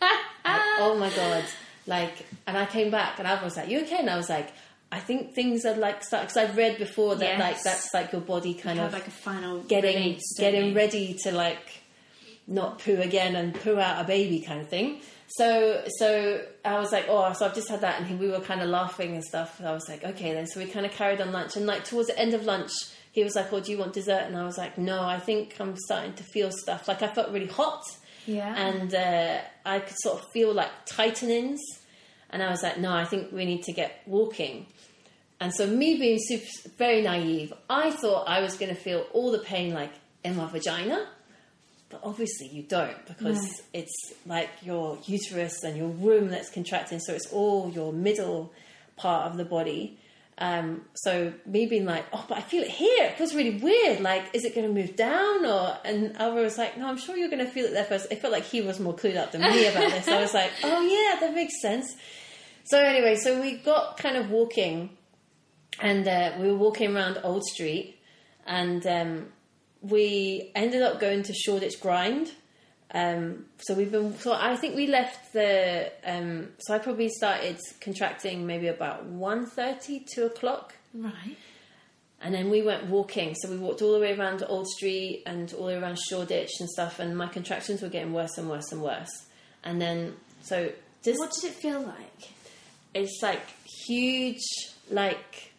[0.00, 0.10] Like,
[0.78, 1.44] oh my god!
[1.86, 4.52] Like, and I came back, and I was like, "You okay?" And I was like,
[4.92, 7.40] "I think things are like start." Because I've read before that Yes.
[7.40, 10.74] like that's like your body kind have of like a final getting release, getting you?
[10.76, 11.82] ready to like
[12.46, 15.00] not poo again and poo out a baby kind of thing.
[15.36, 18.60] So so I was like, oh, so I've just had that, and we were kind
[18.62, 19.60] of laughing and stuff.
[19.64, 20.46] I was like, okay, then.
[20.46, 22.72] So we kind of carried on lunch, and like towards the end of lunch,
[23.12, 24.22] he was like, oh, do you want dessert?
[24.26, 26.88] And I was like, no, I think I'm starting to feel stuff.
[26.88, 27.82] Like I felt really hot,
[28.26, 28.54] Yeah.
[28.56, 31.60] and uh, I could sort of feel like tightenings,
[32.30, 34.66] and I was like, no, I think we need to get walking.
[35.42, 36.44] And so, me being super,
[36.76, 39.92] very naive, I thought I was going to feel all the pain like
[40.24, 41.06] in my vagina,
[41.90, 43.64] but obviously you don't because No.
[43.74, 48.52] it's like your uterus and your womb that's contracting, so it's all your middle
[48.96, 49.98] part of the body.
[50.38, 53.04] Um, so me being like, oh, but I feel it here.
[53.04, 54.00] It feels really weird.
[54.00, 55.44] Like, is it going to move down?
[55.44, 58.06] Or and Alvaro was like, no, I'm sure you're going to feel it there first.
[58.10, 60.08] It felt like he was more clued up than me about this.
[60.08, 61.94] I was like, oh yeah, that makes sense.
[62.64, 64.96] So anyway, so we got kind of walking,
[65.80, 67.98] and uh, we were walking around Old Street,
[68.46, 69.26] and um,
[69.82, 72.32] we ended up going to Shoreditch Grind.
[72.92, 74.18] Um, so we've been.
[74.18, 75.92] So I think we left the.
[76.04, 80.74] Um, so I probably started contracting maybe about 1.30, 2 o'clock.
[80.94, 81.36] right.
[82.22, 83.34] And then we went walking.
[83.40, 86.50] So we walked all the way around Old Street and all the way around Shoreditch
[86.60, 86.98] and stuff.
[86.98, 89.08] And my contractions were getting worse and worse and worse.
[89.64, 90.70] And then, so
[91.02, 92.28] just What did it feel like?
[92.92, 93.40] it's like
[93.86, 94.42] huge,
[94.90, 95.49] like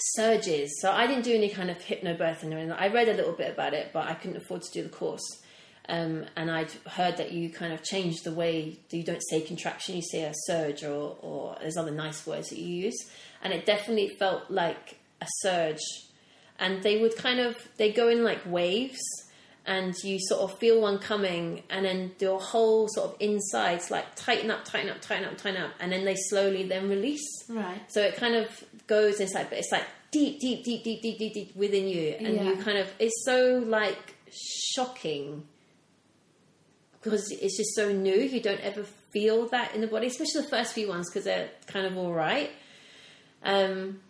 [0.00, 0.80] surges.
[0.80, 2.72] So I didn't do any kind of hypnobirthing or anything.
[2.72, 5.42] I read a little bit about it, but I couldn't afford to do the course.
[5.88, 9.96] Um, and I'd heard that you kind of change the way you don't say contraction,
[9.96, 13.10] you say a surge, or, or there's other nice words that you use.
[13.42, 15.80] And it definitely felt like a surge.
[16.58, 19.00] And they would kind of they go in like waves,
[19.66, 24.14] and you sort of feel one coming, and then your whole sort of insides like
[24.14, 27.26] tighten up, tighten up, tighten up, tighten up, and then they slowly then release.
[27.48, 27.80] Right.
[27.88, 31.32] So it kind of goes inside, but it's like deep, deep, deep, deep, deep, deep,
[31.32, 34.16] deep within you, and you kind of it's so like
[34.74, 35.44] shocking
[37.00, 38.16] because it's just so new.
[38.16, 41.48] You don't ever feel that in the body, especially the first few ones because they're
[41.66, 42.50] kind of all right.
[43.42, 44.00] Um.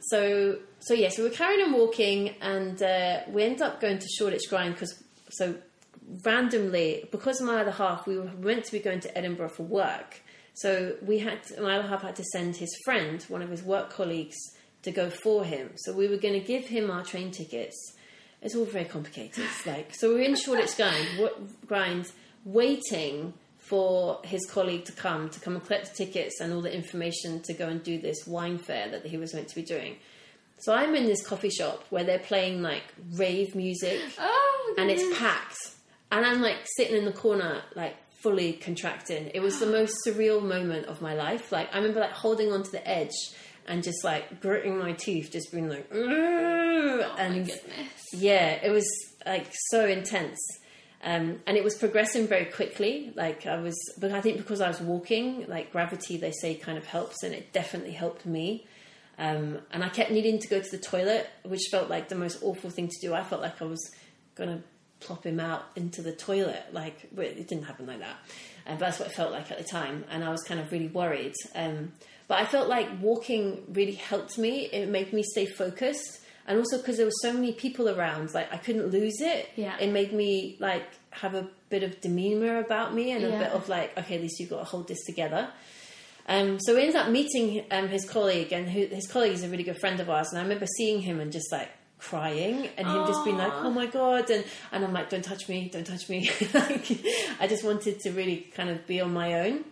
[0.00, 4.06] So so yeah, so we're carrying on walking, and uh, we end up going to
[4.18, 5.56] Shoreditch Grind because so
[6.22, 10.20] randomly because my other half we were meant to be going to Edinburgh for work.
[10.56, 14.36] So we had other had to send his friend, one of his work colleagues,
[14.82, 15.70] to go for him.
[15.76, 17.76] So we were going to give him our train tickets.
[18.40, 19.44] It's all very complicated.
[19.44, 21.30] It's like so we're in Shoreditch Grind,
[21.66, 22.12] grind
[22.44, 26.74] waiting for his colleague to come to come and collect the tickets and all the
[26.74, 29.96] information to go and do this wine fair that he was meant to be doing.
[30.58, 35.18] So I'm in this coffee shop where they're playing like rave music Oh, and it's
[35.18, 35.58] packed.
[36.10, 37.96] And I'm like sitting in the corner, like
[38.26, 39.30] fully contracting.
[39.34, 41.52] It was the most surreal moment of my life.
[41.52, 43.14] Like I remember like holding onto the edge
[43.68, 47.48] and just like gritting my teeth, just being like, Oh and
[48.12, 48.88] yeah, it was
[49.24, 50.40] like so intense.
[51.04, 53.12] Um, and it was progressing very quickly.
[53.14, 56.76] Like I was, but I think because I was walking, like gravity, they say kind
[56.76, 58.66] of helps, and it definitely helped me.
[59.18, 62.42] Um, and I kept needing to go to the toilet, which felt like the most
[62.42, 63.14] awful thing to do.
[63.14, 63.94] I felt like I was
[64.34, 64.64] gonna
[65.00, 66.62] plop him out into the toilet.
[66.72, 68.16] Like it didn't happen like that,
[68.66, 70.04] uh, but that's what it felt like at the time.
[70.10, 71.34] And I was kind of really worried.
[71.54, 71.92] Um,
[72.28, 74.66] but I felt like walking really helped me.
[74.66, 78.52] It made me stay focused, and also because there were so many people around, like
[78.52, 79.48] I couldn't lose it.
[79.56, 79.76] Yeah.
[79.78, 83.38] it made me like have a bit of demeanor about me and a Yeah.
[83.38, 85.48] bit of like, okay, at least you've got to hold this together.
[86.28, 89.48] Um, so we ended up meeting um, his colleague, and who, his colleague is a
[89.48, 90.28] really good friend of ours.
[90.30, 91.68] And I remember seeing him and just like
[91.98, 95.48] crying, and him just being like, "Oh my god!" and and I'm like, "Don't touch
[95.48, 95.68] me!
[95.72, 96.90] Don't touch me!" like
[97.40, 99.64] I just wanted to really kind of be on my own.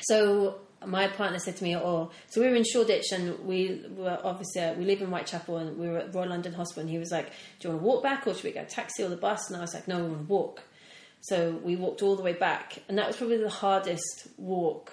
[0.00, 4.18] So my partner said to me, "Oh, so we were in Shoreditch, and we were
[4.22, 6.98] obviously uh, we live in Whitechapel, and we were at Royal London Hospital." And he
[6.98, 9.16] was like, "Do you want to walk back, or should we go taxi or the
[9.16, 10.62] bus?" And I was like, "No, we want to walk."
[11.20, 14.92] So we walked all the way back, and that was probably the hardest walk.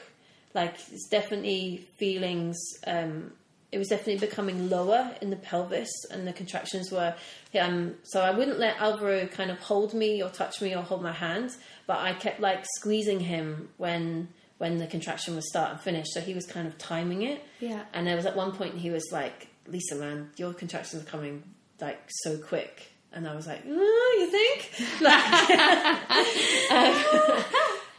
[0.54, 2.58] Like it's definitely feelings.
[2.86, 3.34] Um,
[3.72, 7.14] it was definitely becoming lower in the pelvis, and the contractions were.
[7.60, 11.04] Um, so I wouldn't let Alvaro kind of hold me or touch me or hold
[11.04, 11.52] my hand,
[11.86, 16.08] but I kept like squeezing him when when the contraction was start and finish.
[16.12, 17.44] So he was kind of timing it.
[17.60, 17.84] Yeah.
[17.94, 21.44] And there was at one point he was like, "Lisa, man, your contractions are coming
[21.80, 25.50] like so quick." And I was like, oh, "You think?" Like,
[26.72, 27.44] um,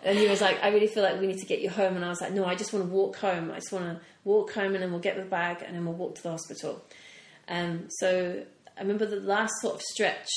[0.02, 2.04] and he was like, "I really feel like we need to get you home." And
[2.04, 3.50] I was like, "No, I just want to walk home.
[3.50, 5.94] I just want to walk home, and then we'll get the bag, and then we'll
[5.94, 6.84] walk to the hospital."
[7.48, 8.44] Um, so
[8.76, 10.28] I remember the last sort of stretch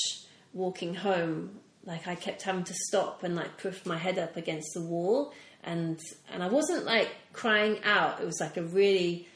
[0.52, 4.74] walking home, like I kept having to stop and like push my head up against
[4.74, 6.00] the wall, and
[6.32, 8.20] and I wasn't like crying out.
[8.20, 9.28] It was like a really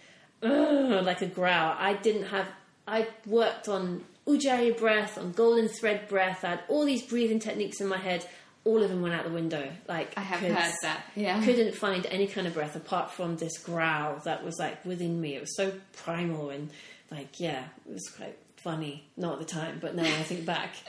[0.43, 1.75] "Ugh," like a growl.
[1.79, 2.49] I didn't have.
[2.87, 6.45] I worked on ujjayi breath, on golden thread breath.
[6.45, 8.27] I had all these breathing techniques in my head.
[8.69, 9.71] All of them went out the window.
[9.89, 11.05] Like I have heard that.
[11.17, 11.43] Yeah.
[11.43, 15.37] couldn't find any kind of breath apart from this growl that was like within me.
[15.37, 16.71] It was so primal and
[17.11, 19.09] like yeah, it was quite funny.
[19.17, 20.75] Not at the time, but now I think back.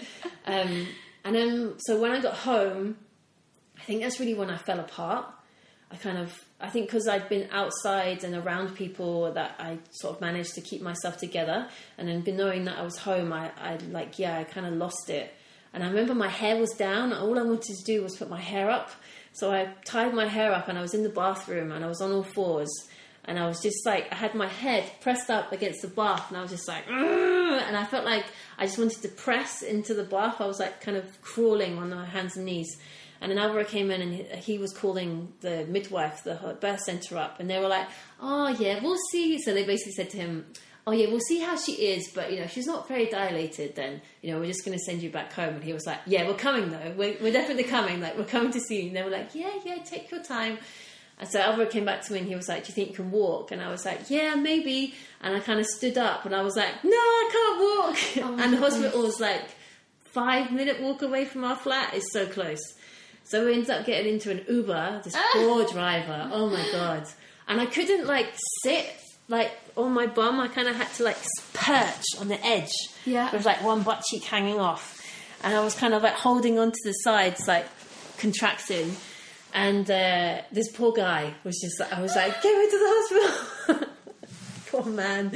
[0.45, 0.87] Um,
[1.23, 2.97] and then so when I got home,
[3.77, 5.27] I think that's really when I fell apart.
[5.91, 10.15] I kind of I think because I'd been outside and around people that I sort
[10.15, 11.69] of managed to keep myself together,
[11.99, 15.09] and then knowing that I was home, I, I like yeah, I kind of lost
[15.09, 15.33] it.
[15.73, 17.13] And I remember my hair was down.
[17.13, 18.91] All I wanted to do was put my hair up.
[19.33, 22.01] So I tied my hair up and I was in the bathroom and I was
[22.01, 22.69] on all fours.
[23.25, 26.37] And I was just like, I had my head pressed up against the bath and
[26.37, 28.25] I was just like, and I felt like
[28.57, 30.41] I just wanted to press into the bath.
[30.41, 32.77] I was like kind of crawling on my hands and knees.
[33.21, 37.39] And then Alvaro came in and he, was calling the midwife, the birth centre up.
[37.39, 37.87] And they were like,
[38.21, 39.39] oh, yeah, we'll see.
[39.41, 40.45] So they basically said to him,
[40.87, 43.75] oh yeah, we'll see how she is, but you know, if she's not very dilated,
[43.75, 45.55] then you know, we're just going to send you back home.
[45.55, 46.93] And he was like, yeah, we're coming though.
[46.97, 48.01] We're, we're definitely coming.
[48.01, 48.87] Like, we're coming to see you.
[48.87, 50.57] And they were like, yeah, yeah, take your time.
[51.19, 52.95] And so Alvaro came back to me and he was like, do you think you
[52.95, 53.51] can walk?
[53.51, 54.95] And I was like, yeah, maybe.
[55.21, 58.25] And I kind of stood up and I was like, no, I can't walk.
[58.25, 59.43] Oh and the hospital was like
[60.05, 61.93] five minute walk away from our flat.
[61.93, 62.61] It's so close.
[63.25, 65.01] So we ended up getting into an Uber.
[65.03, 65.29] This ah.
[65.33, 66.29] poor driver.
[66.31, 67.05] Oh my god!
[67.47, 68.27] And I couldn't like
[68.63, 68.87] sit
[69.29, 70.39] like on my bum.
[70.39, 71.17] I kind of had to like
[71.53, 72.73] perch on the edge.
[73.05, 73.31] Yeah.
[73.31, 75.01] With like one butt cheek hanging off,
[75.43, 77.65] and I was kind of like holding onto the sides, like
[78.17, 78.95] contracting.
[79.53, 83.77] And uh, this poor guy was just like, I was like, get me to the
[83.77, 83.89] hospital.
[84.67, 85.31] poor man.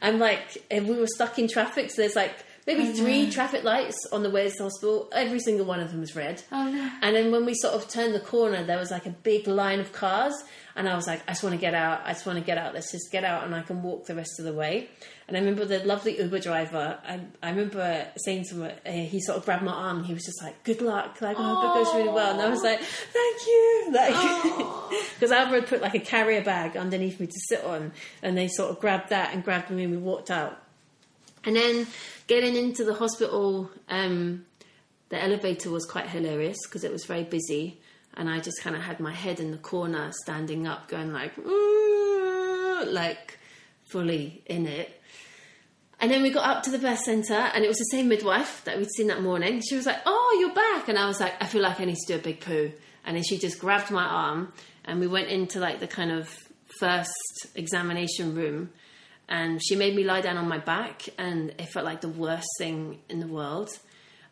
[0.00, 2.34] I'm like, and we were stuck in traffic, so there's like
[2.78, 5.08] maybe Oh, three traffic lights on the way to the hospital.
[5.12, 6.42] Every single one of them was red.
[6.52, 6.90] Oh no.
[7.02, 9.80] And then when we sort of turned the corner, there was like a big line
[9.80, 10.34] of cars.
[10.76, 12.02] And I was like, I just want to get out.
[12.04, 12.72] I just want to get out.
[12.74, 14.88] Let's just get out and I can walk the rest of the way.
[15.26, 16.98] And I remember the lovely Uber driver.
[17.06, 20.14] I, I remember saying to him, uh, he sort of grabbed my arm and he
[20.14, 21.20] was just like, good luck.
[21.20, 22.32] Like, I hope it goes really well.
[22.32, 23.66] And I was like, thank you.
[23.90, 24.14] Like,
[25.14, 27.92] because Alvaro had put like a carrier bag underneath me to sit on.
[28.22, 30.62] And they sort of grabbed that and grabbed me and we walked out.
[31.44, 31.86] And then
[32.26, 34.44] getting into the hospital, um,
[35.08, 37.80] the elevator was quite hilarious because it was very busy,
[38.14, 41.32] and I just kind of had my head in the corner, standing up, going like,
[42.86, 43.38] like
[43.90, 45.00] fully in it.
[46.00, 48.64] And then we got up to the birth centre, and it was the same midwife
[48.64, 49.60] that we'd seen that morning.
[49.60, 51.96] She was like, "Oh, you're back," and I was like, "I feel like I need
[51.96, 52.72] to do a big poo."
[53.04, 54.52] And then she just grabbed my arm,
[54.84, 56.34] and we went into like the kind of
[56.78, 57.12] first
[57.54, 58.70] examination room.
[59.30, 62.48] And she made me lie down on my back, and it felt like the worst
[62.58, 63.70] thing in the world.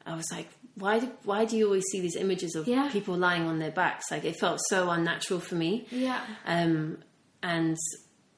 [0.05, 2.89] I was like, why do, why do you always see these images of Yeah.
[2.91, 4.07] people lying on their backs?
[4.11, 5.87] Like it felt so unnatural for me.
[5.91, 6.21] Yeah.
[6.45, 6.99] Um,
[7.45, 7.77] and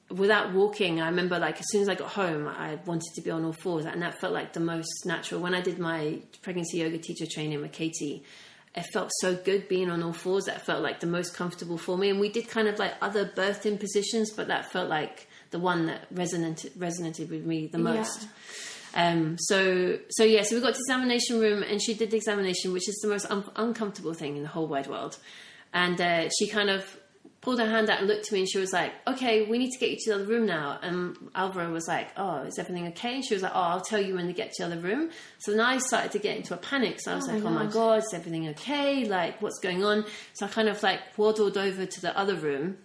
[0.09, 3.31] without walking, I remember like as soon as I got home, I wanted to be
[3.31, 5.41] on all fours, and that felt like the most natural.
[5.41, 8.23] When I did my pregnancy yoga teacher training with Katy,
[8.75, 10.45] it felt so good being on all fours.
[10.45, 12.09] That felt like the most comfortable for me.
[12.11, 15.85] And we did kind of like other birthing positions, but that felt like the one
[15.87, 18.27] that resonated resonated with me the most.
[18.93, 22.73] Um, so, so yeah, so we got to examination room and she did the examination,
[22.73, 25.17] which is the most un- uncomfortable thing in the whole wide world.
[25.73, 26.97] And uh, she kind of
[27.39, 29.71] pulled her hand out and looked at me and she was like, okay, we need
[29.71, 30.77] to get you to the other room now.
[30.81, 33.15] And Alvaro was like, oh, is everything okay?
[33.15, 35.09] And she was like, oh, I'll tell you when they get to the other room.
[35.39, 36.99] So then I started to get into a panic.
[36.99, 37.65] So I was Oh like, my oh my.
[37.67, 39.05] God, is everything okay?
[39.05, 40.05] Like, what's going on?
[40.33, 42.77] So I kind of like waddled over to the other room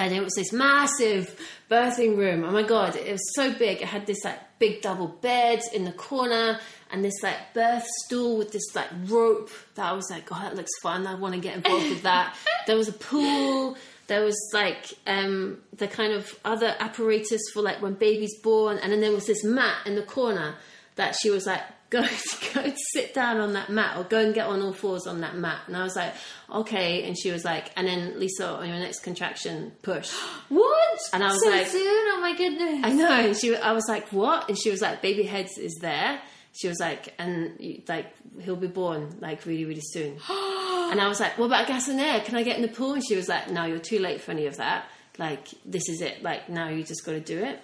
[0.00, 1.38] and it was this massive
[1.70, 2.42] birthing room.
[2.42, 3.82] Oh my god, it was so big.
[3.82, 6.58] It had this like big double bed in the corner
[6.90, 10.56] and this like birth stool with this like rope that I was like, oh, that
[10.56, 11.06] looks fun.
[11.06, 12.34] I want to get involved with that.
[12.66, 13.76] There was a pool.
[14.06, 18.92] There was like um, the kind of other apparatus for like when baby's born, and
[18.92, 20.54] then there was this mat in the corner
[20.96, 22.02] that she was like, go
[22.54, 25.36] go sit down on that mat or go and get on all fours on that
[25.36, 25.62] mat.
[25.66, 26.14] And I was like,
[26.50, 27.02] okay.
[27.06, 30.10] And she was like, and then Lisa, on your next contraction, push.
[30.48, 30.98] What?
[31.12, 31.80] And I was so like- soon?
[31.82, 32.80] Oh my goodness.
[32.84, 33.10] I know.
[33.10, 34.48] And she, I was like, what?
[34.48, 36.20] And she was like, baby heads is there.
[36.52, 40.12] She was like, and like he'll be born like really, really soon.
[40.28, 42.20] and I was like, what about gas and air?
[42.20, 42.94] Can I get in the pool?
[42.94, 44.86] And she was like, no, you're too late for any of that.
[45.18, 46.22] Like this is it.
[46.22, 47.60] Like now you just got to do it.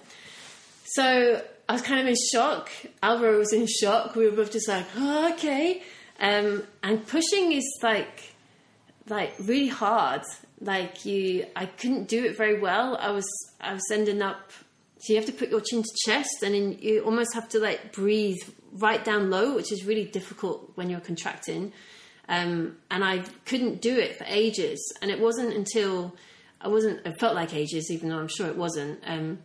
[0.85, 2.71] So I was kind of in shock.
[3.03, 4.15] Alvaro was in shock.
[4.15, 5.83] We were both just like, oh, okay.
[6.21, 8.35] Um, and pushing is like,
[9.09, 10.23] like really hard.
[10.61, 12.97] Like you, I couldn't do it very well.
[12.97, 13.27] I was,
[13.61, 14.53] I was ending up.
[14.99, 17.59] So you have to put your chin to chest, and then you almost have to
[17.61, 18.39] like breathe
[18.73, 21.73] right down low, which is really difficult when you're contracting.
[22.29, 24.81] Um, and I couldn't do it for ages.
[25.03, 26.15] And it wasn't until
[26.61, 27.07] I wasn't.
[27.07, 29.01] It felt like ages, even though I'm sure it wasn't.
[29.07, 29.39] Um,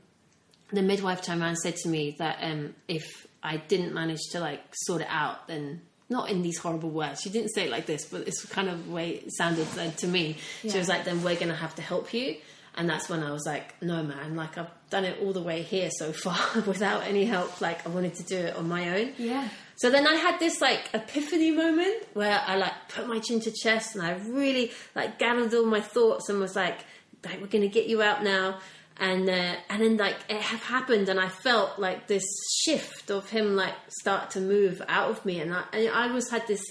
[0.71, 4.39] the midwife turned around and said to me that um, if I didn't manage to
[4.39, 7.21] like sort it out, then not in these horrible words.
[7.21, 9.67] She didn't say it like this, but it's kind of way it sounded
[9.97, 10.37] to me.
[10.61, 12.37] She was like, "Then we're gonna have to help you."
[12.75, 14.35] And that's when I was like, "No, man!
[14.35, 17.61] Like I've done it all the way here so far without any help.
[17.61, 19.47] Like I wanted to do it on my own." Yeah.
[19.77, 23.51] So then I had this like epiphany moment where I like put my chin to
[23.51, 26.77] chest and I really like gathered all my thoughts and was like,
[27.25, 28.59] like we're gonna get you out now.
[29.01, 32.23] And uh, and then like it have happened and I felt like this
[32.63, 36.29] shift of him like start to move out of me and I, and I always
[36.29, 36.61] had this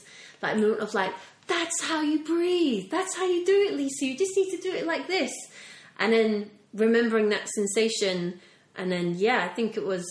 [0.41, 1.13] like moment of like
[1.49, 2.89] that's how you breathe.
[2.89, 4.07] That's how you do it Lisa.
[4.07, 5.33] You just need to do it like this.
[5.99, 8.39] And then remembering that sensation
[8.77, 10.07] and then yeah I think it was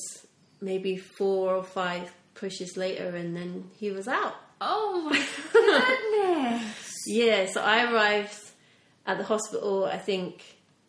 [0.59, 4.35] maybe four or five pushes later and then he was out.
[4.59, 6.93] Oh my goodness.
[7.07, 8.37] yeah so i arrived
[9.07, 10.43] at the hospital i think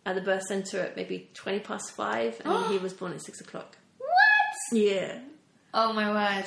[0.07, 3.41] at the birth center at maybe 20 past five and he was born at six
[3.41, 4.79] o'clock what?
[4.79, 5.19] yeah
[5.73, 6.47] Oh my word.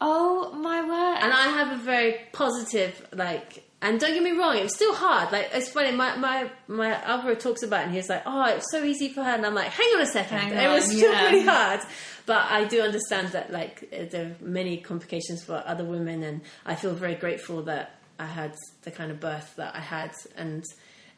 [0.00, 1.18] Oh my word.
[1.24, 4.92] and i have a very positive like and don't get me wrong, it was still
[4.92, 5.30] hard.
[5.30, 8.68] Like it's funny, my my my Alvaro talks about it and he's like, "Oh, it's
[8.72, 10.96] so easy for her," and I'm like, "Hang on a second, Hang it was on,
[10.96, 11.28] still yeah.
[11.28, 11.80] pretty hard."
[12.26, 16.74] But I do understand that like there are many complications for other women, and I
[16.74, 20.64] feel very grateful that I had the kind of birth that I had, and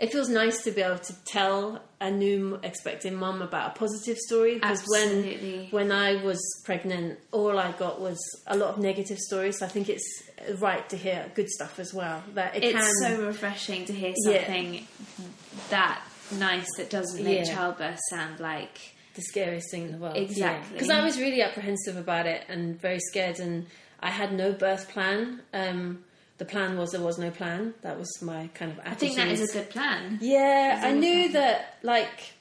[0.01, 4.17] it feels nice to be able to tell a new expecting mum about a positive
[4.17, 9.19] story because when when I was pregnant, all I got was a lot of negative
[9.19, 9.59] stories.
[9.59, 10.09] So I think it's
[10.59, 12.23] right to hear good stuff as well.
[12.35, 13.19] That it it's can.
[13.19, 14.39] so refreshing to hear Yeah.
[14.45, 14.87] something
[15.69, 16.03] that
[16.39, 17.55] nice that doesn't make Yeah.
[17.55, 18.79] childbirth sound like
[19.15, 20.17] the scariest thing in the world.
[20.17, 20.73] Exactly.
[20.73, 23.67] Because I was really apprehensive about it and very scared, and
[24.01, 25.43] I had no birth plan.
[25.53, 26.05] Um,
[26.41, 27.74] the plan was there was no plan.
[27.82, 28.93] That was my kind of attitude.
[28.93, 30.18] I think that is a good plan.
[30.22, 31.32] Yeah, I knew plan?
[31.34, 32.32] that, like,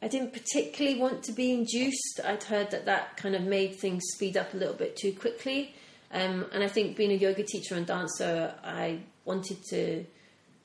[0.00, 2.20] I didn't particularly want to be induced.
[2.24, 5.74] I'd heard that that kind of made things speed up a little bit too quickly.
[6.10, 10.06] Um, and I think being a yoga teacher and dancer, I wanted to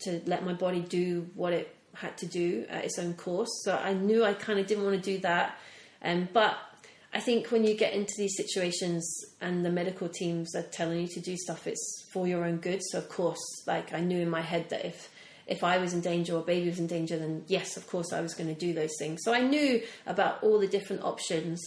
[0.05, 3.49] to let my body do what it had to do at its own course.
[3.65, 5.57] So I knew I kind of didn't want to do that.
[6.01, 6.57] Um, but
[7.13, 9.09] I think when you get into these situations
[9.41, 12.81] and the medical teams are telling you to do stuff, it's for your own good.
[12.91, 15.09] So of course, like I knew in my head that if
[15.47, 18.21] if I was in danger or baby was in danger, then yes, of course I
[18.21, 19.21] was going to do those things.
[19.23, 21.59] So I knew about all the different options.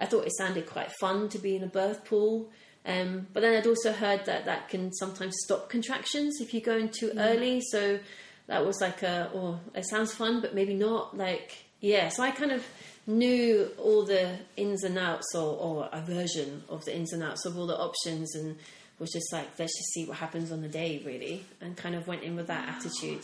[0.00, 2.48] I thought it sounded quite fun to be in a birth pool.
[2.86, 6.78] Um, but then I'd also heard that that can sometimes stop contractions if you go
[6.78, 7.60] in too early.
[7.60, 7.98] So
[8.46, 11.16] that was like a, oh, it sounds fun, but maybe not.
[11.16, 12.08] Like, yeah.
[12.08, 12.64] So I kind of
[13.06, 17.44] knew all the ins and outs or, or a version of the ins and outs
[17.46, 18.56] of all the options and
[18.98, 22.06] was just like let's just see what happens on the day really and kind of
[22.08, 23.22] went in with that attitude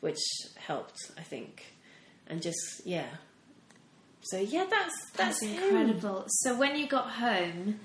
[0.00, 0.18] which
[0.56, 1.74] helped i think
[2.28, 3.06] and just yeah
[4.22, 5.62] so yeah that's that's, That's him.
[5.64, 6.24] incredible.
[6.28, 7.78] So when you got home,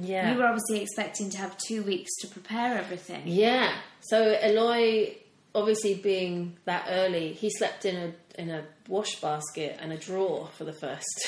[0.00, 3.22] yeah you were obviously expecting to have two weeks to prepare everything.
[3.26, 3.72] Yeah.
[4.00, 5.14] So Eloy,
[5.54, 10.48] obviously being that early, he slept in a in a wash basket and a drawer
[10.56, 11.20] for the first.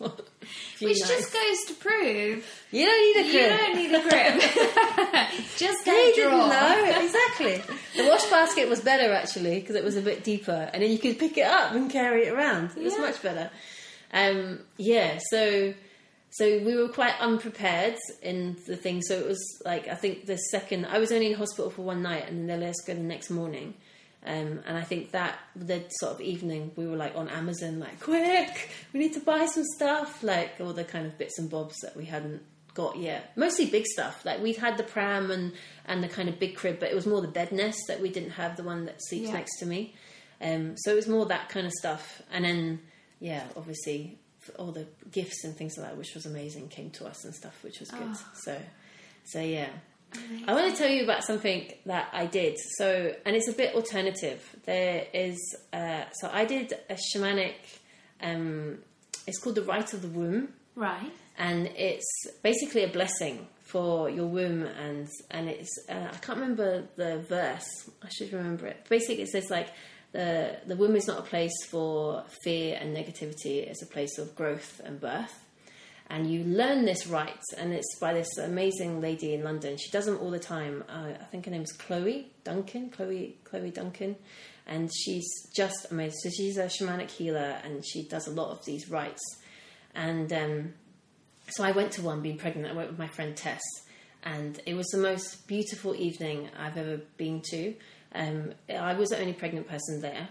[0.00, 1.08] Which nights.
[1.08, 3.50] just goes to prove you don't need a grip.
[3.50, 5.28] you don't need a crib.
[5.56, 6.48] just He get a didn't drawer.
[6.48, 7.62] know exactly.
[7.96, 10.98] The wash basket was better actually because it was a bit deeper, and then you
[10.98, 12.70] could pick it up and carry it around.
[12.76, 13.00] It was Yeah.
[13.00, 13.50] much better.
[14.14, 15.18] Um, yeah.
[15.30, 15.74] So
[16.30, 19.02] so we were quite unprepared in the thing.
[19.02, 22.02] So it was like I think the second I was only in hospital for one
[22.02, 23.74] night, and then they let us go the next morning.
[24.26, 28.00] Um, and I think that the sort of evening we were like on Amazon, like
[28.00, 31.76] quick, we need to buy some stuff, like all the kind of bits and bobs
[31.82, 32.42] that we hadn't
[32.74, 33.32] got yet.
[33.36, 35.52] Mostly big stuff, like we'd had the pram and
[35.86, 38.30] and the kind of big crib, but it was more the Bednest that we didn't
[38.32, 39.34] have the one that sleeps Yeah.
[39.34, 39.94] next to me.
[40.40, 42.80] Um, so it was more that kind of stuff, and then
[43.20, 44.18] yeah, obviously
[44.58, 47.62] all the gifts and things like that, which was amazing, came to us and stuff,
[47.62, 48.16] which was good.
[48.42, 48.60] So
[49.24, 49.68] so yeah.
[50.46, 52.56] I want to tell you about something that I did.
[52.78, 54.40] So, and it's a bit alternative.
[54.64, 55.38] There is,
[55.72, 57.54] uh, so I did a shamanic.
[58.22, 58.78] Um,
[59.26, 61.12] it's called the rite of the womb, Right.
[61.36, 62.06] and it's
[62.42, 64.62] basically a blessing for your womb.
[64.64, 67.68] And and it's uh, I can't remember the verse.
[68.02, 68.86] I should remember it.
[68.88, 69.68] Basically, it says like
[70.12, 73.58] the the womb is not a place for fear and negativity.
[73.68, 75.44] It's a place of growth and birth
[76.10, 79.76] and you learn this rite, and it's by this amazing lady in London.
[79.76, 80.84] She does them all the time.
[80.88, 84.16] Uh, I think her name's Chloe Duncan, Chloe Chloe Duncan,
[84.66, 86.18] and she's just amazing.
[86.22, 89.22] So she's a shamanic healer, and she does a lot of these rites.
[89.94, 90.74] And um,
[91.50, 92.72] so I went to one, being pregnant.
[92.72, 93.62] I went with my friend Tess,
[94.22, 97.74] and it was the most beautiful evening I've ever been to.
[98.14, 100.28] Um, I was the only pregnant person there,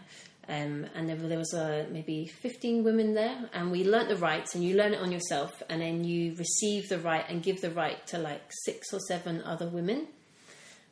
[0.50, 4.56] um, and there, there was uh, maybe 15 women there, and we learnt the rites,
[4.56, 7.70] and you learn it on yourself, and then you receive the rite and give the
[7.72, 10.08] rite to like six or seven other women.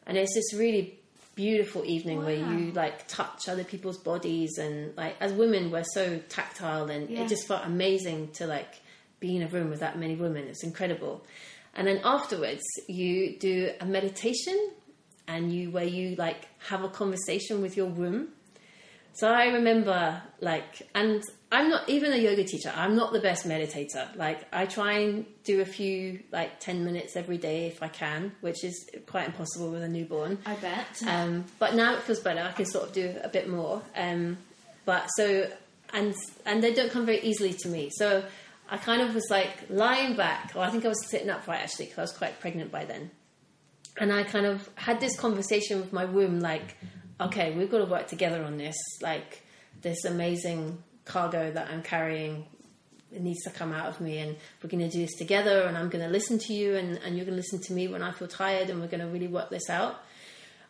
[0.05, 0.99] And it's this really
[1.35, 6.19] beautiful evening where you like touch other people's bodies, and like as women, we're so
[6.29, 7.21] tactile, and Yeah.
[7.21, 8.75] it just felt amazing to like
[9.21, 10.47] be in a room with that many women.
[10.47, 11.23] It's incredible.
[11.77, 14.57] And then afterwards, you do a meditation,
[15.27, 18.29] and you where you like have a conversation with your womb.
[19.15, 22.71] So I remember like, and I'm not even a yoga teacher.
[22.75, 24.13] I'm not the best meditator.
[24.17, 28.33] Like I try and do a few like ten minutes every day if I can,
[28.41, 30.37] which is quite impossible with a newborn.
[30.45, 31.01] I bet.
[31.07, 32.41] Um, but now it feels better.
[32.41, 33.81] I can sort of do a bit more.
[33.95, 34.37] Um,
[34.83, 35.49] but so
[35.93, 36.13] and
[36.45, 37.91] and they don't come very easily to me.
[37.93, 38.21] So
[38.69, 41.85] I kind of was like lying back, or I think I was sitting upright actually
[41.85, 43.11] because I was quite pregnant by then.
[43.97, 46.75] And I kind of had this conversation with my womb, like,
[47.19, 48.75] okay, we've got to work together on this.
[49.01, 49.43] Like
[49.81, 52.45] this amazing cargo that I'm carrying
[53.15, 55.77] it needs to come out of me and we're going to do this together and
[55.77, 58.03] i'm going to listen to you and, and you're going to listen to me when
[58.03, 59.95] i feel tired and we're going to really work this out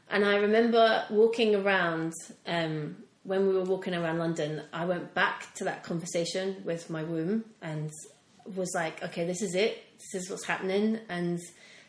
[0.10, 2.14] and i remember walking around
[2.46, 7.04] um, when we were walking around london i went back to that conversation with my
[7.04, 7.90] womb and
[8.56, 11.40] was like okay this is it this is what's happening and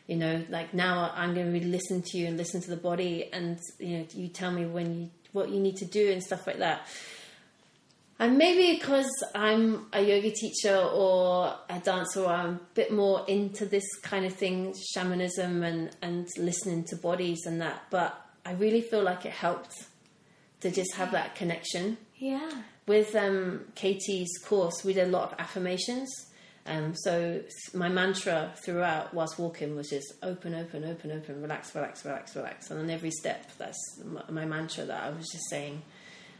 [0.07, 2.77] you know like now i'm going to really listen to you and listen to the
[2.77, 6.23] body and you know you tell me when you what you need to do and
[6.23, 6.87] stuff like that
[8.19, 13.23] and maybe because I'm a yoga teacher or a dancer, or I'm a bit more
[13.27, 17.83] into this kind of thing, shamanism and, and listening to bodies and that.
[17.91, 19.75] But I really feel like it helped
[20.61, 21.97] to just have that connection.
[22.15, 22.49] yeah.
[22.87, 26.09] With um, Katy's course, we did a lot of affirmations.
[26.67, 27.41] Um, so
[27.73, 32.69] my mantra throughout whilst walking was just open, open, open, open, relax, relax, relax, relax.
[32.69, 35.81] And on every step, that's my, my mantra that I was just saying.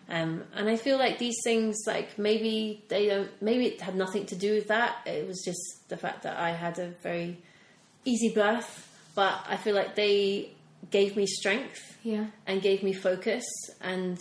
[0.10, 4.26] Um, and I feel like these things, like maybe they don't, maybe it had nothing
[4.28, 4.98] to do with that.
[5.06, 5.60] It was just
[5.90, 7.38] the fact that I had a very
[8.06, 10.52] easy birth, but I feel like they
[10.92, 12.28] gave me strength Yeah.
[12.46, 13.44] and gave me focus
[13.82, 14.18] and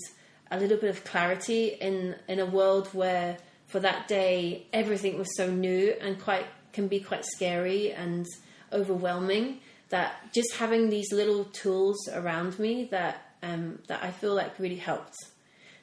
[0.50, 3.36] a little bit of clarity in in a world where
[3.66, 8.26] for that day everything was so new and quite can be quite scary and
[8.72, 14.58] overwhelming that just having these little tools around me that um, that I feel like
[14.58, 15.16] really helped.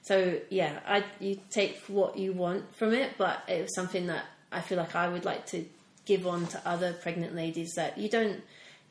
[0.04, 4.26] So yeah, I you take what you want from it, but it was something that
[4.52, 5.66] I feel like I would like to
[6.06, 8.42] give on to other pregnant ladies that you don't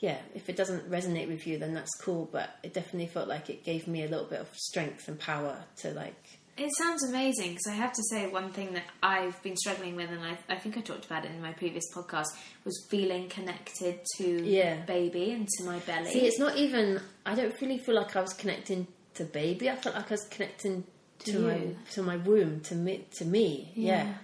[0.01, 3.51] yeah, if it doesn't resonate with you then that's cool, but it definitely felt like
[3.51, 7.51] it gave me a little bit of strength and power to like It sounds amazing
[7.51, 10.57] because I have to say one thing that I've been struggling with, and I, I
[10.57, 12.27] think I talked about it in my previous podcast,
[12.65, 14.77] was feeling connected to Yeah.
[14.85, 16.11] baby and to my belly.
[16.13, 17.01] See, it's not even.
[17.25, 19.71] I don't really feel like I was connecting to baby.
[19.71, 20.85] I felt like I was connecting
[21.21, 21.61] to, To my
[21.93, 23.73] to my womb, to me, to me.
[23.75, 24.05] Yeah.
[24.05, 24.15] Yeah.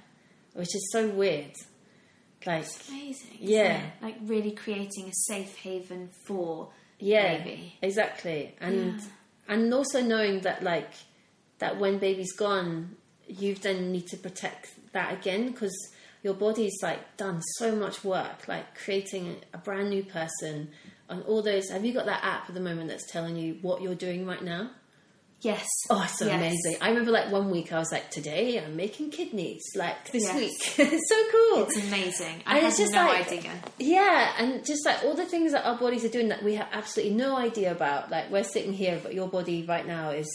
[0.54, 1.52] which is so weird.
[2.46, 3.38] Like, amazing.
[3.40, 3.80] isn't Yeah.
[4.02, 6.68] like really creating a safe haven for
[6.98, 7.74] yeah, baby.
[7.80, 9.06] exactly, and Yeah.
[9.48, 10.90] and also knowing that like
[11.58, 12.96] that when baby's gone,
[13.26, 15.74] you then need to protect that again because
[16.22, 20.70] your body's like done so much work, like creating a brand new person.
[21.08, 23.80] And all those, have you got that app at the moment that's telling you what
[23.82, 24.70] you're doing right now?
[25.40, 25.68] Yes.
[25.88, 26.34] Oh, it's so Yes.
[26.34, 26.76] amazing.
[26.80, 30.34] I remember like one week I was like, today I'm making kidneys, like this Yes.
[30.36, 30.78] week.
[30.92, 31.62] it's so cool.
[31.64, 32.42] It's amazing.
[32.44, 33.52] I And had it's just no like- idea.
[33.78, 36.66] Yeah, and just like all the things that our bodies are doing that we have
[36.72, 38.10] absolutely no idea about.
[38.10, 40.26] Like we're sitting here, but your body right now is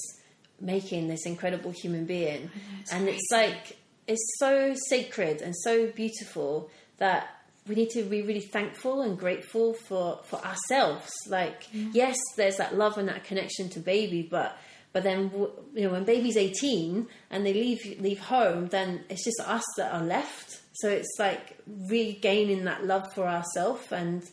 [0.64, 2.49] making this incredible human being,
[2.91, 7.28] and it's like it's so sacred and so beautiful that
[7.68, 11.11] we need to be really thankful and grateful for for ourselves.
[11.28, 14.57] Like yes, there's that love and that connection to baby, but
[14.91, 15.32] but then
[15.74, 19.93] you know when baby's 18 and they leave leave home, then it's just us that
[19.93, 20.61] are left.
[20.74, 24.24] So it's like regaining that love for ourselves and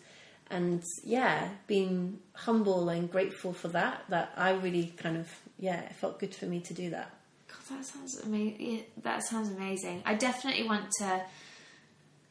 [0.50, 4.02] and yeah, being humble and grateful for that.
[4.08, 5.28] That I really kind of
[5.60, 7.14] yeah, it felt good for me to do that.
[7.48, 8.84] God, that sounds amazing.
[9.02, 10.02] That sounds amazing.
[10.04, 11.22] I definitely want to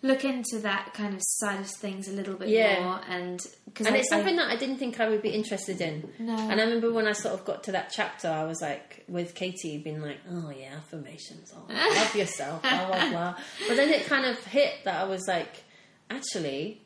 [0.01, 2.83] look into that kind of side of things a little bit Yeah.
[2.83, 6.09] more, and because and it's something that I didn't think I would be interested in.
[6.19, 6.37] No.
[6.37, 9.35] And I remember when I sort of got to that chapter, I was like, with
[9.35, 11.65] Katy, being like, oh yeah, affirmations, oh,
[11.95, 13.35] love yourself, blah, blah, blah.
[13.67, 15.63] But then it kind of hit that I was like,
[16.09, 16.81] actually,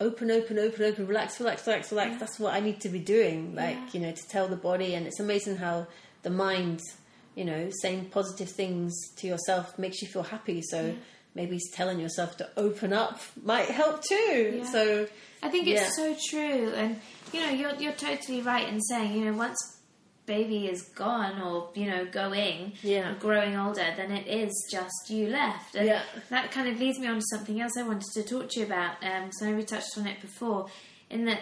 [0.00, 2.18] open, open, open, open, relax, relax, relax, relax.
[2.20, 3.88] That's what I need to be doing, like, Yeah.
[3.92, 4.94] you know, to tell the body.
[4.94, 5.86] And it's amazing how
[6.22, 6.80] the mind,
[7.34, 10.62] you know, saying positive things to yourself makes you feel happy.
[10.62, 10.94] So,
[11.36, 14.58] Maybe telling yourself to open up might help too.
[14.58, 14.70] Yeah.
[14.70, 15.08] So
[15.42, 15.90] I think it's Yeah.
[15.90, 17.00] so true, and
[17.32, 19.58] you know, you're you're totally right in saying, you know, once
[20.26, 23.14] baby is gone or you know going, Yeah.
[23.20, 26.02] growing older, then it is just you left, and Yeah.
[26.30, 28.66] that kind of leads me on to something else I wanted to talk to you
[28.66, 28.96] about.
[29.04, 30.66] Um, so we touched on it before,
[31.10, 31.40] in that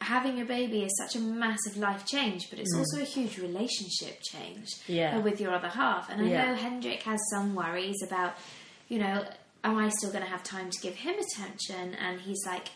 [0.00, 4.20] having a baby is such a massive life change, but it's also a huge relationship
[4.22, 4.94] change Mm.
[4.94, 5.16] Yeah.
[5.16, 6.10] uh, with your other half.
[6.10, 6.44] And I Yeah.
[6.46, 8.34] know Hendrik has some worries about,
[8.88, 9.24] you know,
[9.62, 11.94] am I still going to have time to give him attention?
[11.94, 12.68] And he's like,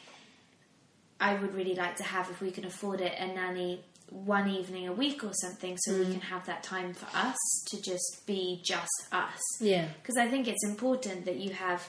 [1.21, 4.89] I would really like to have, if we can afford it, a nanny one evening
[4.89, 5.99] a week or something so Mm.
[6.07, 7.37] we can have that time for us
[7.71, 9.41] to just be just us.
[9.61, 11.89] yeah, Because I think it's important that you have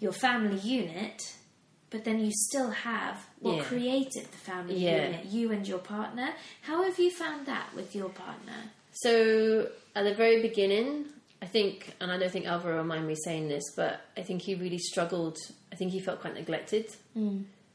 [0.00, 1.20] your family unit,
[1.90, 3.64] but then you still have what Yeah.
[3.64, 5.04] created the family Yeah.
[5.06, 6.34] unit, you and your partner.
[6.62, 8.70] How have you found that with your partner?
[8.92, 11.06] So at the very beginning,
[11.40, 14.42] I think, and I don't think Alvaro will mind me saying this, but I think
[14.42, 15.36] he really struggled.
[15.72, 16.86] I think he felt quite neglected.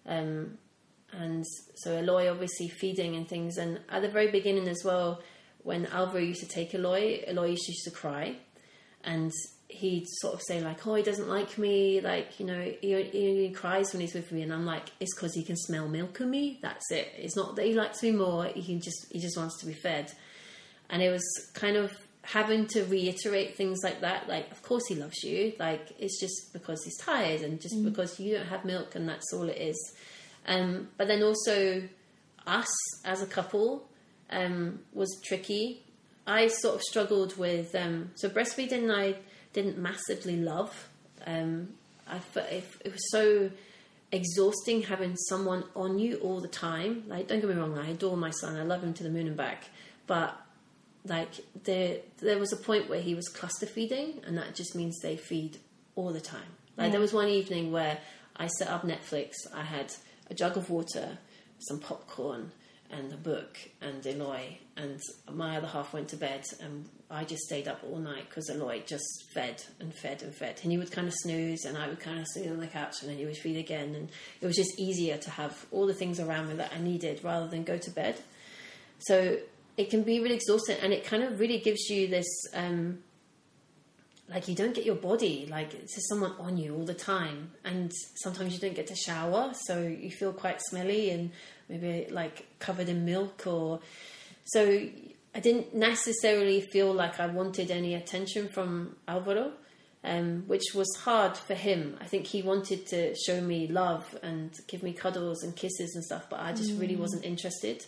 [0.05, 0.57] Um,
[1.11, 1.45] and
[1.75, 3.57] so Eloy obviously feeding and things.
[3.57, 5.21] And at the very beginning as well,
[5.63, 8.35] when Alvaro used to take Eloy, Eloy used to cry.
[9.03, 9.31] And
[9.69, 12.01] he'd sort of say like, oh, he doesn't like me.
[12.01, 14.41] Like, you know, he, he cries when he's with me.
[14.41, 16.59] And I'm like, it's because he can smell milk on me.
[16.61, 17.11] That's it.
[17.17, 18.45] It's not that he likes me more.
[18.45, 20.11] He just, he just wants to be fed
[20.89, 21.91] and it was kind of
[22.21, 26.51] having to reiterate things like that like of course he loves you like it's just
[26.53, 27.85] because he's tired and just mm.
[27.85, 29.93] because you don't have milk and that's all it is
[30.49, 31.83] um, but then also
[32.45, 32.67] us
[33.05, 33.87] as a couple
[34.31, 35.81] um, was tricky
[36.27, 39.15] i sort of struggled with um, so breastfeeding i
[39.53, 40.89] didn't massively love
[41.25, 41.69] um,
[42.07, 42.17] I,
[42.51, 43.49] it, it was so
[44.11, 47.03] exhausting having someone on you all the time.
[47.07, 49.27] Like, don't get me wrong, I adore my son, I love him to the moon
[49.27, 49.65] and back,
[50.07, 50.35] but
[51.05, 51.29] like
[51.63, 55.15] there, there was a point where he was cluster feeding, and that just means they
[55.15, 55.57] feed
[55.95, 56.41] all the time.
[56.77, 57.97] Like, there was one evening where
[58.37, 59.33] I set up Netflix.
[59.53, 59.93] I had
[60.29, 61.17] a jug of water,
[61.59, 62.51] some popcorn,
[62.91, 64.99] and a book, and Eloy, and
[65.31, 68.81] my other half went to bed, and I just stayed up all night because Eloy
[68.85, 71.99] just fed and fed and fed, and he would kind of snooze, and I would
[71.99, 74.09] kind of snooze on the couch, and then he would feed again, and
[74.41, 77.47] it was just easier to have all the things around me that I needed rather
[77.47, 78.19] than go to bed.
[78.99, 79.37] So
[79.77, 82.27] it can be really exhausting, and it kind of really gives you this.
[82.53, 82.99] Um,
[84.29, 87.51] like you don't get your body like it's just someone on you all the time
[87.63, 91.31] and sometimes you don't get to shower so you feel quite smelly and
[91.67, 93.79] maybe like covered in milk or
[94.45, 94.81] so
[95.35, 99.51] i didn't necessarily feel like i wanted any attention from alvaro
[100.03, 101.97] um, which was hard for him.
[101.99, 106.03] I think he wanted to show me love and give me cuddles and kisses and
[106.03, 107.85] stuff but i just really wasn't interested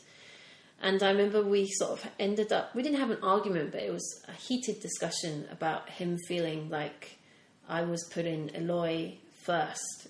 [0.84, 3.92] And I remember we sort of ended up, we didn't have an argument, but it
[3.94, 7.18] was a heated discussion about him feeling like
[7.70, 9.14] I was putting Eloy
[9.44, 10.08] first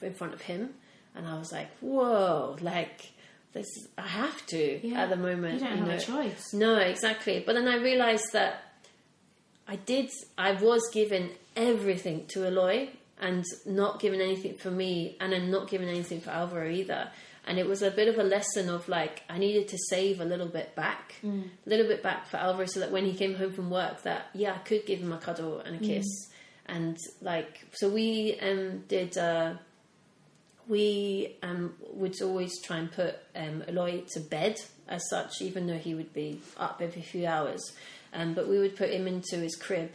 [0.00, 0.70] in front of him.
[1.14, 3.12] And I was like, whoa, like,
[3.52, 3.66] this,
[3.98, 5.02] I have to Yeah.
[5.02, 5.60] at the moment.
[5.60, 5.94] You don't have know.
[5.94, 6.52] a choice.
[6.54, 7.42] No, exactly.
[7.46, 8.62] But then I realised that
[9.68, 12.88] I did, I was given everything to Eloy
[13.20, 17.10] and not given anything for me, and then not given anything for Alvaro either.
[17.46, 20.24] And it was a bit of a lesson of like, I needed to save a
[20.24, 21.14] little bit back,
[21.66, 24.26] a little bit back for Alvaro so that when he came home from work, that
[24.32, 26.06] yeah, I could give him a cuddle and a kiss.
[26.66, 29.18] And like, so we um, did.
[29.18, 29.54] Uh,
[30.66, 34.56] we um, would always try and put um, Eloy to bed
[34.88, 37.60] as such, even though he would be up every few hours.
[38.14, 39.92] Um, but we would put him into his crib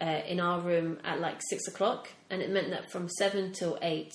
[0.00, 3.78] uh, in our room at like six o'clock, and it meant that from seven till
[3.82, 4.12] eight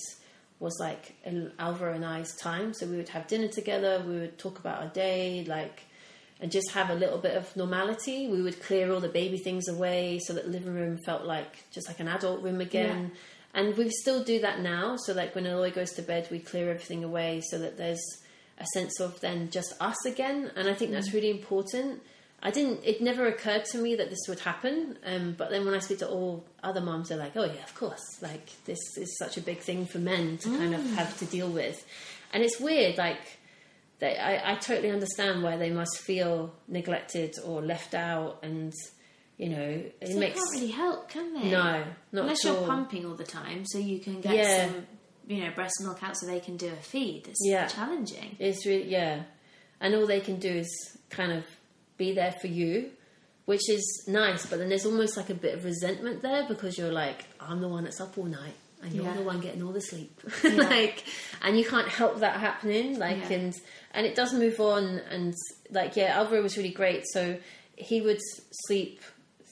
[0.60, 1.14] was like
[1.58, 2.74] Alvaro and I's time.
[2.74, 5.82] So we would have dinner together, we would talk about our day, like,
[6.40, 8.28] and just have a little bit of normality.
[8.28, 11.70] We would clear all the baby things away so that the living room felt like
[11.70, 13.12] just like an adult room again.
[13.54, 14.96] And we still do that now.
[14.96, 18.02] So, like when Eloy goes to bed, we clear everything away so that there's
[18.58, 20.50] a sense of then just us again.
[20.56, 21.14] And I think that's mm.
[21.14, 22.02] really important.
[22.46, 22.80] I didn't.
[22.84, 24.98] It never occurred to me that this would happen.
[25.06, 27.74] Um, but then when I speak to all other moms, they're like, "Oh yeah, of
[27.74, 28.18] course.
[28.20, 31.48] Like this is such a big thing for men to kind of have to deal
[31.48, 31.82] with."
[32.34, 32.98] And it's weird.
[32.98, 33.38] Like
[34.00, 38.74] they, I, I totally understand why they must feel neglected or left out, and
[39.38, 41.50] you know, it So they makes can't really help, can they?
[41.50, 41.82] no,
[42.12, 42.66] not Unless you're all.
[42.66, 44.66] pumping all the time, so you can get Yeah.
[44.68, 44.86] some,
[45.26, 47.26] you know, breast milk out so they can do a feed.
[47.26, 47.66] It's Yeah.
[47.66, 48.36] challenging.
[48.38, 49.22] It's really yeah,
[49.80, 50.68] and all they can do is
[51.10, 51.44] kind of
[51.96, 52.90] be there for you,
[53.46, 54.46] which is nice.
[54.46, 57.68] But then there's almost like a bit of resentment there because you're like, I'm the
[57.68, 59.14] one that's up all night, and you're Yeah.
[59.14, 60.50] the one getting all the sleep, Yeah.
[60.54, 61.04] like,
[61.42, 62.98] and you can't help that happening.
[62.98, 63.36] Like, Yeah.
[63.36, 63.54] and
[63.92, 65.34] and it does move on, and
[65.70, 67.04] like yeah, Alvaro was really great.
[67.12, 67.38] So
[67.76, 68.18] he would
[68.66, 69.00] sleep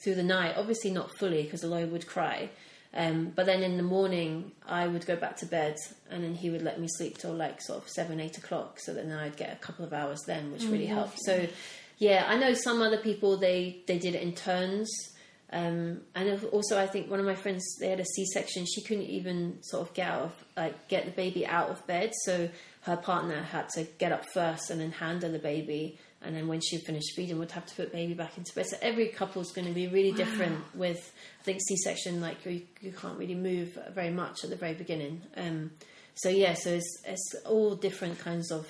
[0.03, 2.49] through the night, obviously not fully because Eloy would cry.
[2.95, 5.77] Um, but then in the morning, I would go back to bed,
[6.11, 8.79] and then he would let me sleep till like sort of seven, eight o'clock.
[8.79, 11.17] So that then I'd get a couple of hours then, which really helped.
[11.25, 11.47] So,
[11.97, 14.89] yeah, I know some other people they they did it in turns,
[15.51, 18.65] um, and also I think one of my friends they had a C section.
[18.65, 22.11] She couldn't even sort of get out of like get the baby out of bed,
[22.25, 22.49] so
[22.81, 25.97] her partner had to get up first and then handle the baby.
[26.25, 28.65] And then when she finished feeding, would have to put baby back into bed.
[28.65, 30.57] So every couple is going to be really different.
[30.73, 34.73] With I think C-section, like you, you can't really move very much at the very
[34.73, 35.21] beginning.
[35.35, 35.71] Um,
[36.15, 38.65] so yeah, so it's, it's all different kinds of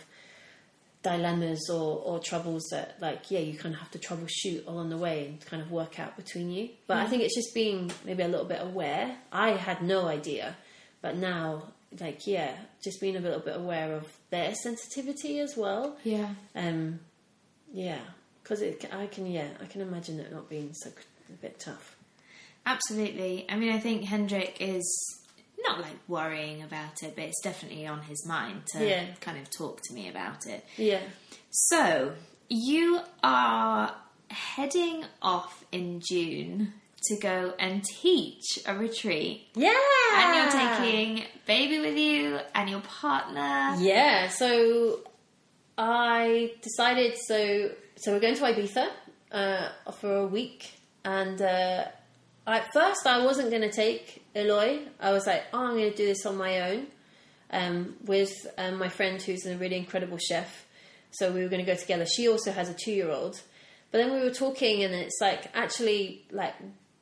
[1.04, 4.98] dilemmas or, or troubles that like yeah you kind of have to troubleshoot along the
[4.98, 6.70] way and kind of work out between you.
[6.88, 9.18] But i think it's just being maybe a little bit aware.
[9.32, 10.56] I had no idea
[11.02, 11.64] but now
[12.00, 15.98] like yeah just being a little bit aware of their sensitivity as well.
[16.04, 16.30] Yeah.
[16.56, 17.00] um
[17.72, 18.00] yeah
[18.42, 20.90] because i can yeah i can imagine it not being so
[21.30, 21.96] a bit tough.
[22.66, 23.46] Absolutely.
[23.50, 24.84] I mean, I think Hendrik is
[25.68, 29.06] not like worrying about it, but it's definitely on his mind to Yeah.
[29.22, 30.66] kind of talk to me about it.
[30.78, 31.02] yeah
[31.52, 32.14] So,
[32.50, 33.96] you are
[34.30, 36.74] heading off in June
[37.08, 39.48] to go and teach a retreat.
[39.56, 39.74] yeah
[40.16, 43.76] And you're taking baby with you and your partner.
[43.80, 45.00] Yeah, so
[45.78, 48.88] I decided so so we're going to Ibiza
[49.32, 50.72] uh, for a week,
[51.06, 51.86] and uh,
[52.48, 54.80] at first I wasn't going to take Eloy.
[55.00, 56.88] I was like, oh, I'm going to do this on my own
[57.52, 60.66] um, with um, my friend who's a really incredible chef.
[61.12, 62.06] So we were going to go together.
[62.06, 63.42] She also has a two year old.
[63.92, 66.56] But then we were talking, and it's like actually like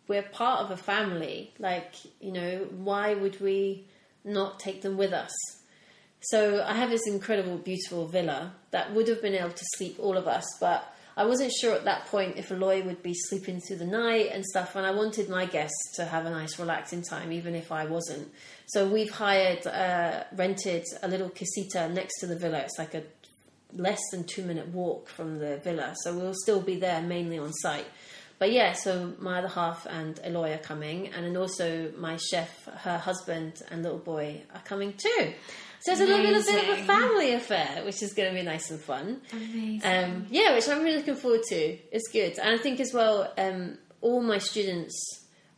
[0.10, 1.54] we're part of a family.
[1.58, 3.86] Like you know, why would we
[4.26, 5.32] not take them with us?
[6.20, 10.18] So I have this incredible, beautiful villa that would have been able to sleep all
[10.18, 13.78] of us, but I wasn't sure at that point if Eloy would be sleeping through
[13.78, 17.32] the night and stuff, and I wanted my guests to have a nice, relaxing time,
[17.32, 18.32] even if I wasn't.
[18.68, 22.60] So we've hired, uh, rented a little casita next to the villa.
[22.60, 23.04] It's like a
[23.74, 27.52] less than two minute walk from the villa, so we'll still be there mainly on
[27.54, 27.88] site.
[28.40, 32.66] But yeah, so my other half and Eloy are coming, and then also my chef,
[32.66, 35.34] her husband, and little boy are coming too.
[35.82, 38.46] So it's a little bit, bit of a family affair, which is going to be
[38.46, 39.22] nice and fun.
[39.34, 39.82] Amazing.
[39.84, 41.78] Um, yeah, which I'm really looking forward to.
[41.92, 44.96] It's good, and I think as well, um, all my students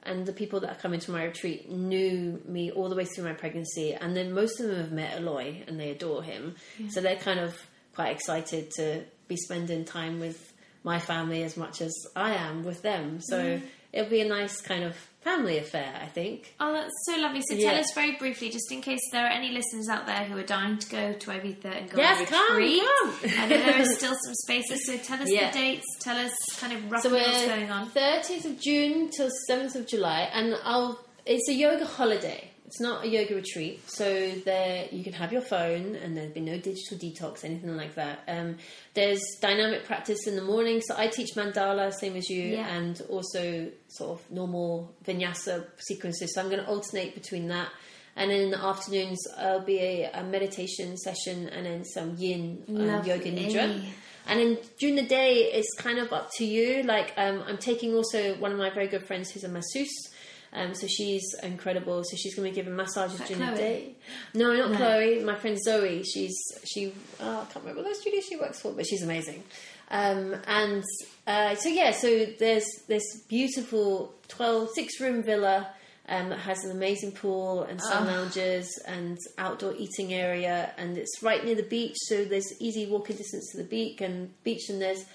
[0.04, 3.24] and the people that are coming to my retreat knew me all the way through
[3.26, 6.56] my pregnancy, and then most of them have met Eloy and they adore him.
[6.90, 7.58] So they're kind of
[7.96, 12.82] quite excited to be spending time with my family as much as I am with
[12.82, 13.22] them.
[13.22, 13.62] So
[13.94, 15.94] it'll be a nice kind of family affair.
[16.02, 16.54] I think.
[16.60, 17.42] Oh, that's so lovely.
[17.48, 17.72] So Yeah.
[17.72, 20.44] tell us very briefly, just in case there are any listeners out there who are
[20.44, 22.82] dying to go to Ibiza and go Yes, on a come, retreat.
[23.02, 23.14] come.
[23.40, 25.52] I know there are still some spaces, so tell us Yeah.
[25.52, 25.86] the dates.
[26.02, 27.90] Tell us kind of roughly So what's going on.
[27.92, 31.00] 30th of June till 7th of July, and I'll.
[31.26, 32.50] It's a yoga holiday.
[32.74, 36.40] It's not a yoga retreat, so there you can have your phone, and there'll be
[36.40, 38.22] no digital detox, anything like that.
[38.28, 38.58] Um,
[38.96, 42.68] there's dynamic practice in the morning, so I teach mandala, same as you, Yeah.
[42.76, 46.34] and also sort of normal vinyasa sequences.
[46.34, 47.70] So I'm going to alternate between that.
[48.16, 52.64] And then in the afternoons, there'll be a, a meditation session and then some yin
[52.70, 53.84] um, yoga nidra.
[54.26, 56.82] And then during the day, it's kind of up to you.
[56.82, 60.10] Like um, I'm taking also one of my very good friends who's a masseuse.
[60.54, 62.04] Um, so she's incredible.
[62.04, 63.52] So she's going to be giving massages during Chloe?
[63.52, 63.96] the day.
[64.36, 64.78] No, not No.
[64.78, 65.24] Chloe.
[65.24, 66.04] My friend Zoe.
[66.04, 66.94] She's she.
[67.20, 69.44] Oh, I can't remember what studio she works for, but she's amazing.
[69.90, 70.84] Um, and
[71.28, 75.68] uh, so yeah, so there's this beautiful 12 six room villa.
[76.10, 78.12] Um, that has an amazing pool and sun Oh.
[78.12, 83.16] lounges and outdoor eating area, and it's right near the beach, so there's easy walking
[83.16, 85.06] distance to the beach and beach, and there's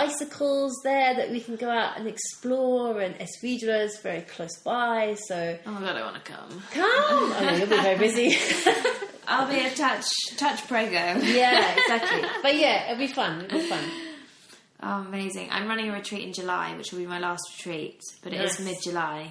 [0.00, 4.56] bicycles there that we can go out and explore, and Es Vedrà is very close
[4.62, 6.62] by, so Oh my god, I want to come.
[6.70, 6.84] come.
[6.84, 8.36] oh, no, you'll be very busy.
[9.28, 10.04] I'll be a touch
[10.36, 10.92] touch prego.
[11.24, 12.28] yeah, exactly.
[12.42, 13.44] But yeah, it'll be fun.
[13.46, 13.84] It'll be fun.
[14.82, 15.48] Oh, amazing.
[15.50, 18.60] I'm running a retreat in July, which will be my last retreat, but it is
[18.60, 19.30] mid July.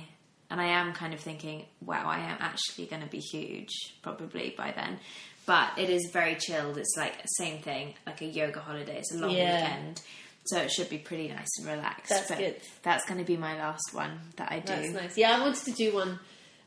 [0.50, 3.70] And I am kind of thinking, wow, I am actually going to be huge
[4.02, 4.98] probably by then.
[5.46, 6.78] But it is very chilled.
[6.78, 8.98] It's like same thing, like a yoga holiday.
[8.98, 9.62] It's a long Yeah.
[9.62, 10.02] weekend.
[10.46, 12.10] So it should be pretty nice and relaxed.
[12.10, 12.56] That's But good.
[12.84, 14.74] That's going to be my last one that I do.
[14.74, 15.18] That's nice.
[15.18, 16.20] Yeah, I wanted to do one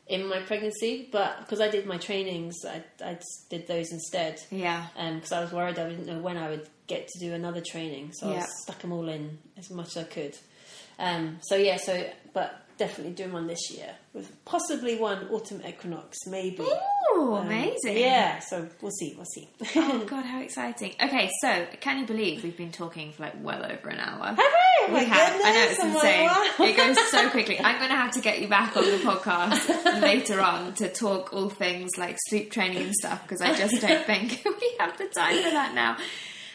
[0.09, 3.19] in my pregnancy, but because I did my trainings, I, I
[3.51, 4.41] did those instead.
[4.51, 4.87] Yeah.
[4.97, 8.13] because I was worried I didn't know when I would get to do another training,
[8.15, 8.41] so I Yeah.
[8.41, 10.37] was stuck them all in as much as I could.
[10.99, 16.17] Um, so yeah, so but definitely doing one this year with possibly one autumn equinox,
[16.27, 16.67] maybe.
[17.15, 17.99] Ooh, Um, amazing.
[17.99, 19.49] Yeah, so we'll see, we'll see.
[19.77, 20.93] Oh god, how exciting!
[21.03, 24.27] Okay, so can you believe we've been talking for like well over an hour?
[24.27, 24.45] Have we?
[24.89, 25.41] Oh We have.
[25.45, 26.27] I know it's oh insane.
[26.27, 26.67] wow.
[26.67, 27.59] It goes so quickly.
[27.65, 31.33] I'm going to have to get you back on the podcast later on to talk
[31.33, 35.07] all things like sleep training and stuff because I just don't think we have the
[35.07, 35.97] time for that now.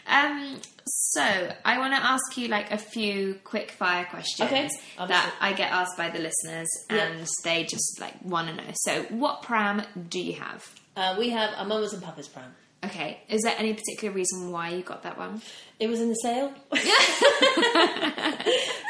[0.07, 5.35] Um, so I want to ask you like a few quick fire questions Okay, that.
[5.39, 8.71] I get asked by the listeners, and they just like want to know.
[8.73, 10.65] So, what pram do you have?
[10.95, 12.53] Uh, we have a Mamas and Papas pram.
[12.83, 15.41] Okay, is there any particular reason why you got that one?
[15.79, 16.51] It was in the sale.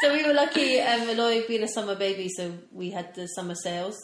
[0.02, 3.54] so we were lucky, um, Eloy being a summer baby, so we had the summer
[3.54, 3.96] sales.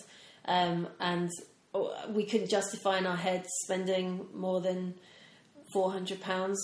[0.45, 1.31] Um, and
[1.73, 4.93] oh, we couldn't justify in our heads spending more than
[5.75, 6.19] £400,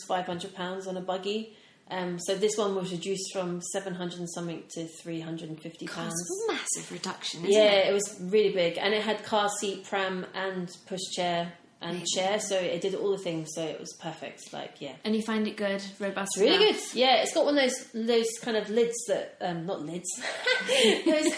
[0.10, 1.56] £500 on a buggy.
[1.92, 6.14] Um, so this one was reduced from 700 and something to 350 pounds.
[6.50, 7.56] a massive reduction, isn't it?
[7.56, 7.90] Yeah, it?
[7.90, 11.52] it was really big, and it had car seat, pram, and pushchair
[11.82, 12.40] and chair.
[12.40, 13.50] So it did all the things.
[13.54, 14.52] So it was perfect.
[14.52, 16.32] Like yeah, And you find it good, robust.
[16.36, 16.92] it's really enough?
[16.94, 17.00] good.
[17.00, 20.10] Yeah, it's got one of those those kind of lids that um not lids.
[21.06, 21.28] those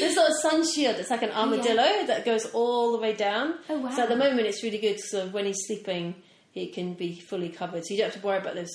[0.00, 0.96] There's sort of sun shield.
[0.96, 3.54] It's like an armadillo that goes all the way down.
[3.68, 3.90] Oh, wow.
[3.90, 4.98] So at the moment, it's really good.
[5.00, 6.14] So when he's sleeping,
[6.50, 7.84] he can be fully covered.
[7.86, 8.70] So you don't have to worry about those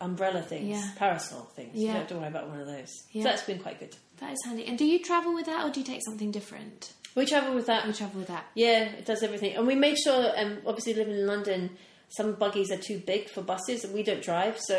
[0.00, 0.90] umbrella things, Yeah.
[0.96, 1.76] parasol things.
[1.76, 2.88] You don't have to worry about one of those.
[3.12, 3.22] Yeah.
[3.22, 3.94] So that's been quite good.
[4.18, 4.64] That is handy.
[4.66, 6.92] And do you travel with that, or do you take something different?
[7.14, 7.86] We travel with that.
[7.86, 8.46] We travel with that.
[8.54, 9.56] Yeah, it does everything.
[9.56, 11.70] And we made sure, um, obviously living in London,
[12.08, 14.58] some buggies are too big for buses and we don't drive.
[14.58, 14.74] So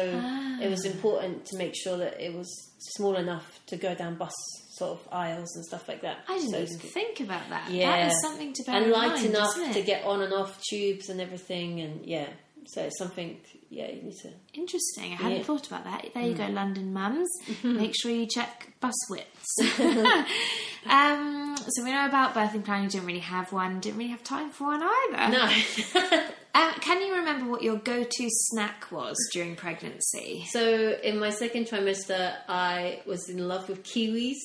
[0.62, 2.48] it was important to make sure that it was
[2.96, 4.34] small enough to go down bus
[4.82, 6.18] sort of aisles and stuff like that.
[6.28, 7.70] I didn't So even think about that.
[7.72, 7.92] Yeah.
[7.92, 10.62] That is something to bear And in light mind, enough to get on and off
[10.70, 11.80] tubes and everything.
[11.82, 12.28] And yeah,
[12.68, 13.38] so it's something,
[13.70, 14.32] yeah, you need to.
[14.54, 15.12] Interesting.
[15.14, 15.44] I hadn't Yeah.
[15.44, 15.46] Mm.
[15.46, 16.06] thought about that.
[16.14, 17.30] There you go, London mums.
[17.64, 19.54] Make sure you check bus widths.
[20.90, 22.84] um, so we know about birthing plan.
[22.84, 23.80] You didn't really have one.
[23.80, 25.32] Didn't really have time for one either.
[25.38, 26.24] No.
[26.54, 30.46] Um, can you remember what your go-to snack was during pregnancy?
[30.50, 34.36] so in my second trimester, I was in love with kiwis.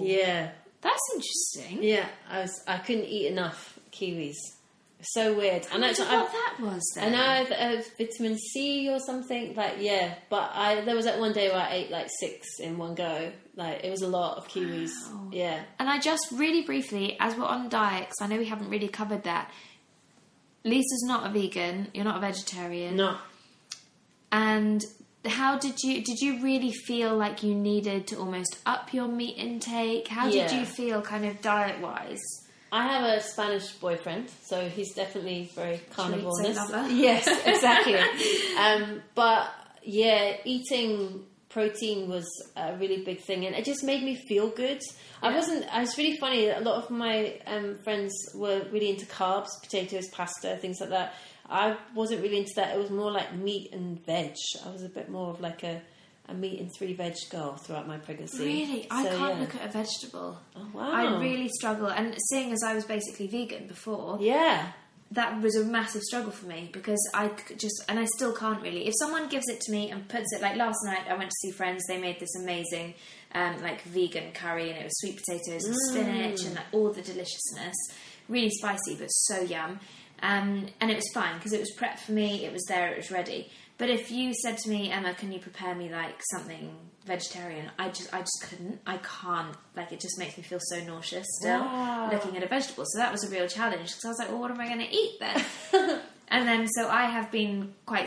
[0.00, 0.50] Yeah.
[0.80, 1.82] that's interesting.
[1.82, 2.62] Yeah, I was.
[2.66, 4.36] I couldn't eat enough kiwis.
[5.04, 5.66] So weird.
[5.72, 7.10] And I actually, I, what that was then.
[7.12, 9.54] know I've, uh, vitamin C or something.
[9.56, 12.78] Like yeah, but I there was that one day where I ate like six in
[12.78, 13.32] one go.
[13.56, 14.90] Like it was a lot of kiwis.
[15.10, 15.28] Wow.
[15.32, 15.60] Yeah.
[15.80, 18.88] And I just really briefly, as we're on diet, 'cause I know we haven't really
[18.88, 19.50] covered that.
[20.64, 21.88] Lisa's not a vegan.
[21.92, 22.94] You're not a vegetarian.
[22.96, 23.16] No.
[24.30, 24.84] And
[25.26, 29.36] how did you did you really feel like you needed to almost up your meat
[29.36, 30.08] intake?
[30.08, 32.20] How did you feel kind of diet wise?
[32.72, 36.58] I have a Spanish boyfriend, so he's definitely very carnivorous.
[36.90, 37.96] Yes, exactly.
[38.58, 39.50] um, but
[39.82, 42.26] yeah, eating protein was
[42.56, 44.80] a really big thing, and it just made me feel good.
[45.20, 45.66] I wasn't.
[45.72, 46.48] I was really funny.
[46.48, 51.14] A lot of my um, friends were really into carbs, potatoes, pasta, things like that.
[51.48, 52.74] I wasn't really into that.
[52.74, 54.34] It was more like meat and veg.
[54.64, 55.82] I was a bit more of like a,
[56.28, 58.44] a meat and three veg girl throughout my pregnancy.
[58.44, 59.40] Really, I So, can't yeah.
[59.40, 60.38] look at a vegetable.
[60.56, 60.90] Oh, wow.
[60.92, 64.72] I really struggle, and seeing as I was basically vegan before, Yeah.
[65.10, 68.62] that was a massive struggle for me because I could just, and I still can't
[68.62, 68.86] really.
[68.86, 71.36] If someone gives it to me and puts it, like last night, I went to
[71.42, 71.82] see friends.
[71.86, 72.94] They made this amazing,
[73.34, 77.02] um, like vegan curry, and it was sweet potatoes and spinach and like, all the
[77.02, 77.74] deliciousness.
[78.28, 79.80] Really spicy, but so yum.
[80.22, 82.44] Um, and it was fine because it was prepped for me.
[82.44, 82.92] It was there.
[82.92, 83.50] It was ready.
[83.78, 86.72] But if you said to me, Emma, can you prepare me like something
[87.04, 87.70] vegetarian?
[87.78, 88.80] I just, I just couldn't.
[88.86, 89.56] I can't.
[89.76, 92.08] Like it just makes me feel so nauseous still Wow.
[92.12, 92.84] looking at a vegetable.
[92.86, 94.78] So that was a real challenge because I was like, well, what am I going
[94.86, 95.44] to eat then?
[96.28, 98.06] and then so I have been quite.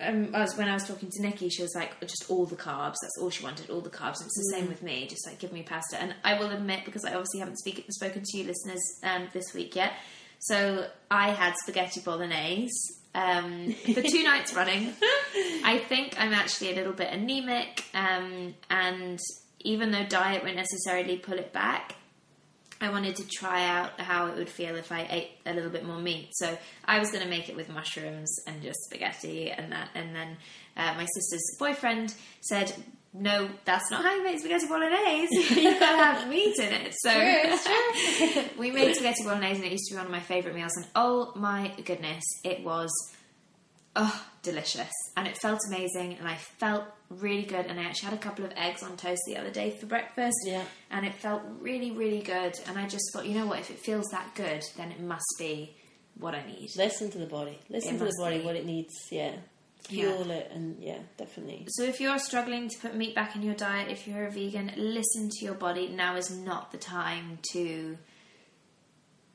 [0.00, 2.56] Um, I was when I was talking to Nikki, she was like, just all the
[2.56, 2.96] carbs.
[3.00, 4.16] That's all she wanted, all the carbs.
[4.18, 5.06] And it's the same with me.
[5.06, 6.00] Just like give me pasta.
[6.02, 9.54] And I will admit because I obviously haven't speak, spoken to you listeners um, this
[9.54, 9.92] week yet.
[10.44, 12.70] So I had spaghetti bolognese
[13.14, 14.92] um, for two nights running.
[15.64, 19.18] I think I'm actually a little bit anemic, um, and
[19.60, 21.94] even though diet won't necessarily pull it back,
[22.78, 25.86] I wanted to try out how it would feel if I ate a little bit
[25.86, 26.28] more meat.
[26.32, 29.88] So I was going to make it with mushrooms and just spaghetti and that.
[29.94, 30.36] And then
[30.76, 32.74] uh, my sister's boyfriend said,
[33.14, 35.60] "No, that's not how you make spaghetti bolognese.
[35.62, 37.10] You've got to have meat in it." So
[38.58, 40.72] we made spaghetti bolognese, and it used to be one of my favourite meals.
[40.76, 42.90] And oh my goodness, it was
[43.96, 47.66] oh delicious, and it felt amazing, and I felt really good.
[47.66, 50.36] And I actually had a couple of eggs on toast the other day for breakfast,
[50.44, 50.64] Yeah.
[50.90, 52.54] and it felt really, really good.
[52.66, 53.60] And I just thought, you know what?
[53.60, 55.76] If it feels that good, then it must be
[56.18, 56.70] what I need.
[56.76, 57.58] Listen to the body.
[57.68, 58.44] Listen It to the body, be.
[58.44, 58.92] what it needs.
[59.10, 59.36] Yeah.
[59.90, 60.12] Yeah.
[60.14, 61.66] It, and yeah, definitely.
[61.68, 64.72] So if you're struggling to put meat back in your diet, if you're a vegan,
[64.76, 65.88] listen to your body.
[65.88, 67.98] Now is not the time to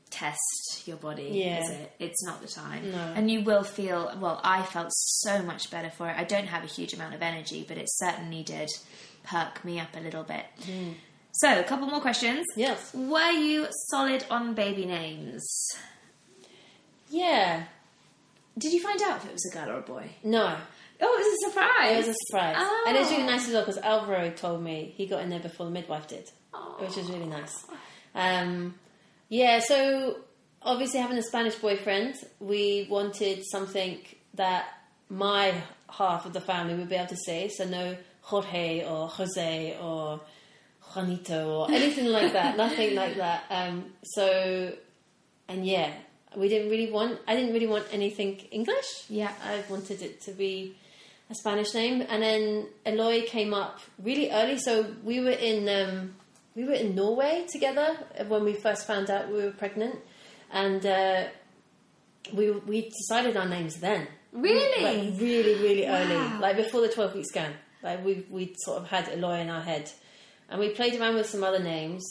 [0.10, 1.64] test your body, Yeah.
[1.64, 1.92] is it?
[2.00, 2.92] It's not the time.
[2.92, 2.98] No.
[2.98, 6.16] And you will feel, well, I felt so much better for it.
[6.18, 8.70] I don't have a huge amount of energy, but it certainly did
[9.24, 10.46] perk me up a little bit.
[10.64, 10.96] Mm.
[11.34, 12.44] So, a couple more questions.
[12.56, 12.92] Yes.
[12.94, 15.48] Were you solid on baby names?
[17.10, 17.66] Yeah.
[18.58, 20.10] Did you find out if it was a girl or a boy?
[20.24, 20.56] No.
[21.02, 21.94] Oh, it was a surprise.
[21.94, 22.56] It was a surprise.
[22.58, 22.86] Oh.
[22.88, 25.40] And it was really nice as well because Alvaro told me he got in there
[25.40, 26.76] before the midwife did, Oh.
[26.80, 27.66] which was really nice.
[28.16, 28.76] Um,
[29.30, 30.18] yeah, so
[30.62, 34.00] obviously having a Spanish boyfriend, we wanted something
[34.34, 34.66] that
[35.10, 35.54] my
[35.90, 37.48] half of the family would be able to say.
[37.48, 40.20] So no Jorge or Jose or
[40.94, 42.58] Juanito or anything like that.
[42.64, 43.44] Nothing like that.
[43.50, 44.74] Um, so,
[45.48, 45.92] and yeah,
[46.35, 48.85] we didn't really want, I didn't really want anything English.
[49.10, 49.31] Yeah.
[49.43, 50.76] I wanted it to be
[51.30, 54.57] a Spanish name, and then Eloy came up really early.
[54.57, 56.15] So we were in um,
[56.56, 57.97] we were in Norway together
[58.27, 59.95] when we first found out we were pregnant,
[60.51, 61.26] and uh,
[62.34, 64.07] we we decided our names then.
[64.31, 64.84] Really?
[64.84, 65.95] like really, really Wow.
[65.97, 67.53] early, like before the twelve week scan.
[67.84, 69.89] Like we we sort of had Eloy in our head,
[70.49, 72.03] and we played around with some other names,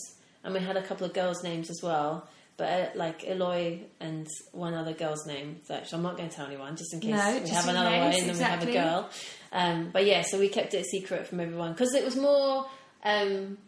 [0.44, 2.28] and we had a couple of girls' names as well.
[2.58, 6.46] But uh, like Eloy and one other girl's name, that I'm not going to tell
[6.46, 8.72] anyone, just in case No, we have another case, one and then we have a
[8.72, 9.10] girl.
[9.52, 12.66] Um, but yeah, so we kept it a secret from everyone because it was more.
[13.04, 13.58] Um,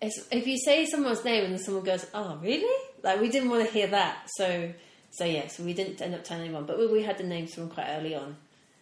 [0.00, 3.50] it's, if you say someone's name and then someone goes, "Oh, really?" Like we didn't
[3.50, 4.72] want to hear that, so
[5.10, 6.64] so yeah, so we didn't end up telling anyone.
[6.64, 8.36] But we, we had the names from quite early on,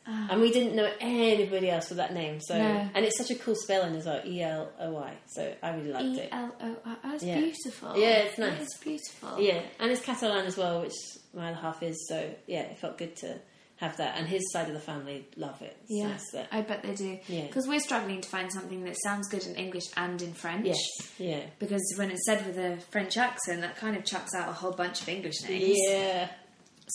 [0.06, 2.40] and we didn't know anybody else with that name.
[2.40, 2.88] So No.
[2.94, 5.12] and it's such a cool spelling as well, E L O Y.
[5.28, 6.28] So I really liked E it.
[6.32, 6.76] L O.
[6.86, 7.38] Oh, it's Yeah.
[7.40, 7.96] beautiful.
[7.96, 8.60] Yeah, it's nice.
[8.60, 9.40] It's beautiful.
[9.40, 10.94] Yeah, and it's Catalan as well, which
[11.34, 11.96] my other half is.
[12.08, 13.38] So yeah, it felt good to
[13.76, 15.74] have that, and his side of the family love it.
[15.88, 17.18] It's Yeah, I bet they do.
[17.28, 17.46] Yeah.
[17.46, 20.66] Because we're struggling to find something that sounds good in English and in French.
[20.66, 20.78] Yes,
[21.18, 24.52] yeah, Because when it's said with a French accent, that kind of chucks out a
[24.52, 25.78] whole bunch of English names.
[25.88, 26.28] yeah.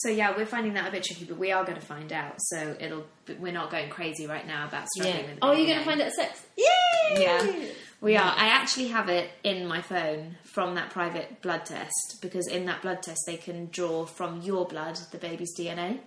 [0.02, 2.34] So yeah, we're finding that a bit tricky, but we are going to find out.
[2.38, 3.04] So it'll
[3.38, 5.24] we're not going crazy right now about struggling.
[5.26, 5.34] Yeah.
[5.42, 6.44] Oh, you're going to find out at sex?
[6.56, 7.22] Yay!
[7.22, 7.64] Yeah,
[8.00, 8.34] we are.
[8.36, 12.82] I actually have it in my phone from that private blood test because in that
[12.82, 16.00] blood test they can draw from your blood the baby's DNA,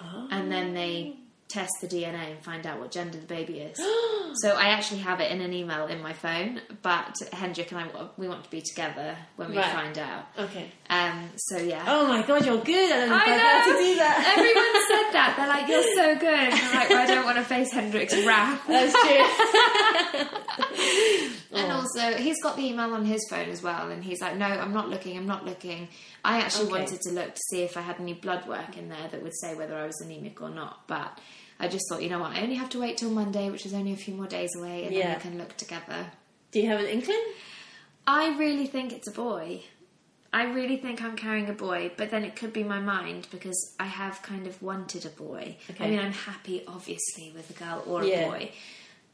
[0.00, 0.28] Oh.
[0.30, 1.16] and then they
[1.52, 3.76] test the DNA and find out what gender the baby is.
[4.42, 6.60] so I actually have it in an email in my phone.
[6.82, 9.72] But Hendrik and I we want to be together when we Right.
[9.72, 10.24] find out.
[10.38, 10.70] Okay.
[10.90, 11.28] Um.
[11.36, 11.84] So yeah.
[11.86, 12.92] Oh my god, you're good.
[12.92, 13.72] I I know.
[13.72, 14.34] to do that.
[14.36, 15.34] Everyone said that.
[15.36, 16.52] They're like, you're so good.
[16.52, 18.62] And I'm like, well, I don't want to face Hendrik's wrath.
[18.68, 20.28] That's true.
[21.54, 24.46] And also, he's got the email on his phone as well, and he's like, "No,
[24.46, 25.18] I'm not looking.
[25.18, 25.88] I'm not looking."
[26.24, 26.80] I actually Okay.
[26.80, 29.36] wanted to look to see if I had any blood work in there that would
[29.38, 31.18] say whether I was anemic or not, but
[31.60, 33.74] I just thought, you know what, I only have to wait till Monday, which is
[33.74, 36.06] only a few more days away, and then we can look together.
[36.50, 37.22] Do you have an inkling?
[38.06, 39.62] I really think it's a boy.
[40.34, 43.74] I really think I'm carrying a boy, but then it could be my mind because
[43.78, 45.56] I have kind of wanted a boy.
[45.70, 45.84] Okay.
[45.84, 48.28] I mean, I'm happy, obviously, with a girl or a Yeah.
[48.28, 48.50] boy,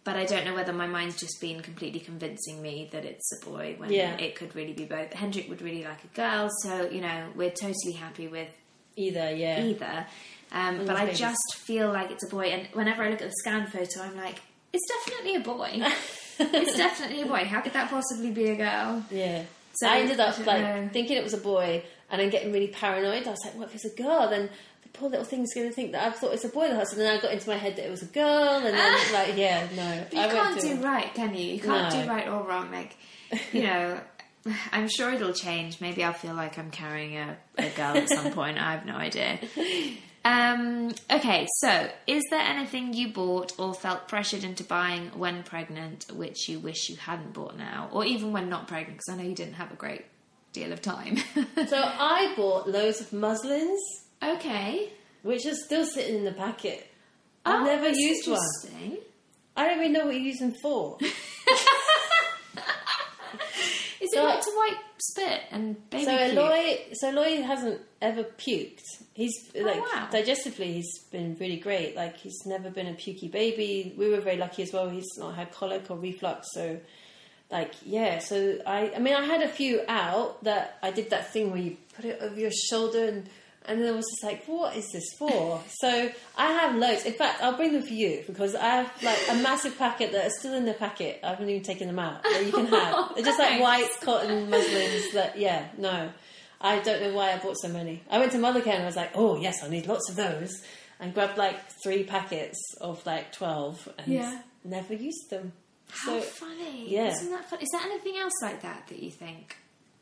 [0.04, 3.44] but I don't know whether my mind's just been completely convincing me that it's a
[3.44, 4.16] boy when Yeah.
[4.16, 5.12] it could really be both.
[5.12, 8.48] Hendrik would really like a girl, so you know we're totally happy with
[8.96, 9.62] Either, yeah.
[9.64, 10.06] either.
[10.52, 11.18] Um, but I babies.
[11.20, 14.16] just feel like it's a boy, and whenever I look at the scan photo, I'm
[14.16, 14.36] like,
[14.72, 15.70] it's definitely a boy.
[16.38, 17.44] it's definitely a boy.
[17.44, 19.04] How could that possibly be a girl?
[19.10, 19.44] Yeah.
[19.74, 20.88] So, I ended up don't like know.
[20.92, 23.26] thinking it was a boy and then getting really paranoid.
[23.26, 24.28] I was like, what if it's a girl?
[24.28, 24.48] Then
[24.82, 26.64] the poor little thing's going to think that I thought it's a boy.
[26.64, 28.54] And then I got into my head that it was a girl.
[28.56, 30.04] And then, like, yeah, no.
[30.10, 31.44] But you I can't do right, can you?
[31.54, 32.02] You can't No.
[32.02, 32.72] do right or wrong.
[32.72, 32.96] Like,
[33.52, 34.00] you know,
[34.72, 35.80] I'm sure it'll change.
[35.80, 38.58] Maybe I'll feel like I'm carrying a, a girl at some point.
[38.58, 39.38] I have no idea.
[40.24, 46.06] Um, okay, so is there anything you bought or felt pressured into buying when pregnant,
[46.12, 48.98] which you wish you hadn't bought now, or even when not pregnant?
[48.98, 50.04] Because I know you didn't have a great
[50.52, 51.16] deal of time.
[51.68, 53.80] So I bought loads of muslins,
[54.22, 54.90] okay,
[55.22, 56.86] which are still sitting in the packet.
[57.44, 58.98] I've Oh, never that's used one.
[59.56, 60.98] I don't even know what you use them for.
[64.18, 66.16] So- to wipe spit and baby so?
[66.18, 68.82] Eloy, so Eloy hasn't ever puked.
[69.14, 70.08] He's oh, like Oh, wow.
[70.10, 71.96] digestively, he's been really great.
[71.96, 73.94] Like he's never been a pukey baby.
[73.96, 74.88] We were very lucky as well.
[74.88, 76.48] He's not had colic or reflux.
[76.52, 76.78] So,
[77.50, 78.18] like yeah.
[78.18, 81.60] So I, I mean, I had a few out that I did that thing where
[81.60, 83.28] you put it over your shoulder and.
[83.68, 85.62] And then I was just like, what is this for?
[85.78, 87.04] so I have loads.
[87.04, 90.26] In fact, I'll bring them for you because I have like a massive packet that
[90.26, 91.20] are still in the packet.
[91.22, 92.22] I haven't even taken them out.
[92.22, 93.12] That you can have.
[93.14, 96.10] They're just like white cotton muslins that, yeah, no.
[96.60, 98.02] I don't know why I bought so many.
[98.10, 100.50] I went to Mothercare and I was like, oh, yes, I need lots of those.
[100.98, 104.40] And grabbed like three packets of like 12 and Yeah.
[104.64, 105.52] never used them.
[105.90, 106.88] How So, funny!
[106.90, 107.08] yeah.
[107.12, 107.60] Isn't that fun?
[107.60, 109.56] Is there anything else like that that you think?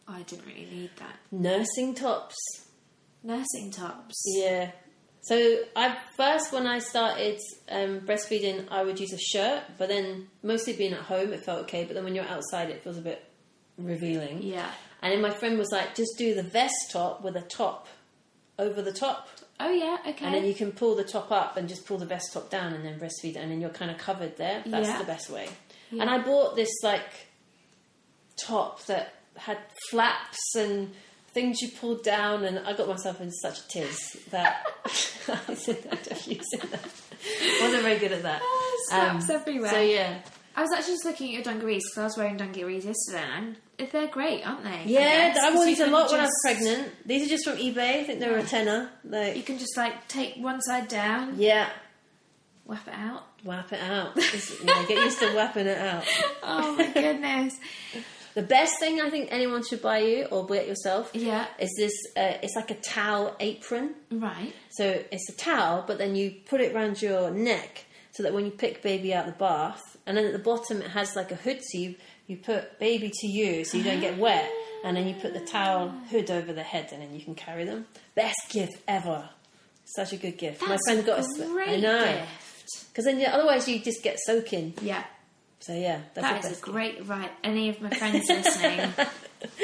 [0.09, 1.17] Oh, I didn't really need that.
[1.31, 2.37] nursing tops.
[3.27, 4.23] Nursing tops.
[4.27, 4.71] Yeah.
[5.23, 10.29] So I first when I started um, breastfeeding, I would use a shirt, but then
[10.45, 11.85] mostly being at home, it felt okay.
[11.85, 13.25] But then when you're outside, it feels a bit
[13.77, 14.43] revealing.
[14.43, 14.71] Yeah.
[15.03, 17.89] And then my friend was like, just do the vest top with a top
[18.59, 19.29] over the top.
[19.59, 19.97] Oh yeah.
[20.09, 20.25] Okay.
[20.25, 22.73] And then you can pull the top up and just pull the vest top down
[22.73, 24.63] and then breastfeed, and then you're kind of covered there.
[24.65, 24.99] That's Yeah.
[24.99, 25.49] the best way.
[25.91, 26.03] Yeah.
[26.03, 27.27] And I bought this like
[28.41, 29.59] top that had
[29.91, 30.93] flaps and
[31.37, 34.65] things you pulled down, and I got myself in such a tiz that
[35.49, 36.63] I said I don't use it.
[37.61, 38.41] wasn't very good at that.
[38.43, 39.71] Oh, snaps um, everywhere.
[39.71, 40.21] So yeah,
[40.57, 43.57] I was actually just looking at your dungarees because I was wearing dungarees yesterday, and
[43.93, 44.85] they're great, aren't they?
[44.87, 46.93] Yeah, I, I wore these a lot when I was pregnant.
[47.05, 48.01] These are just from eBay.
[48.01, 48.89] I think they were a tenner.
[49.05, 51.69] Like You can just like take one side down, yeah,
[52.65, 53.25] whap it out.
[53.45, 54.17] whap it out.
[54.17, 56.05] Yeah, get used to whapping it out.
[56.43, 57.59] Oh my goodness.
[58.37, 61.47] The best thing I think anyone should buy you or get yourself Yeah.
[61.59, 61.93] is this.
[62.17, 63.95] Uh, it's like a towel apron.
[64.11, 64.53] Right.
[64.71, 68.45] So it's a towel, but then you put it around your neck so that when
[68.45, 71.33] you pick baby out of the bath, and then at the bottom it has like
[71.33, 71.95] a hood, so you,
[72.27, 74.51] you put baby to you, so you don't get wet,
[74.85, 77.65] and then you put the towel hood over the head, and then you can carry
[77.65, 77.87] them.
[78.15, 79.31] Best gift ever.
[79.87, 80.61] Such a good gift.
[80.61, 81.41] My That's friend got a us.
[81.41, 82.05] I know.
[82.05, 82.89] gift.
[82.89, 84.75] Because then you, otherwise you just get soaking.
[84.83, 85.05] Yeah.
[85.61, 87.31] So yeah, that's That the a great right.
[87.43, 88.93] Any of my friends listening,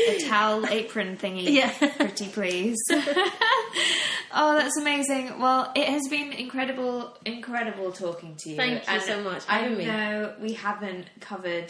[0.08, 1.70] a towel apron thingy, Yeah.
[1.96, 2.78] pretty please.
[2.90, 5.38] oh, that's amazing.
[5.38, 8.56] Well, it has been incredible, incredible talking to you.
[8.56, 9.84] Thank you And so much I me.
[9.86, 11.68] know we haven't covered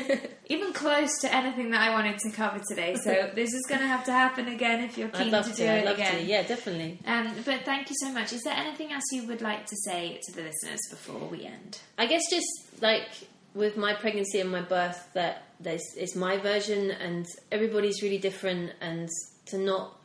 [0.46, 3.86] even close to anything that I wanted to cover today, so this is going to
[3.88, 5.56] have to happen again if you're keen I'd love to to.
[5.56, 6.16] do I'd it love again.
[6.18, 6.22] to.
[6.24, 6.98] Yeah, definitely.
[7.06, 8.32] Um, but thank you so much.
[8.32, 11.80] Is there anything else you would like to say to the listeners before we end?
[11.98, 12.46] I guess just
[12.80, 13.08] like
[13.54, 18.72] with my pregnancy and my birth, that there's it's my version, and everybody's really different,
[18.80, 19.08] and
[19.46, 19.98] to not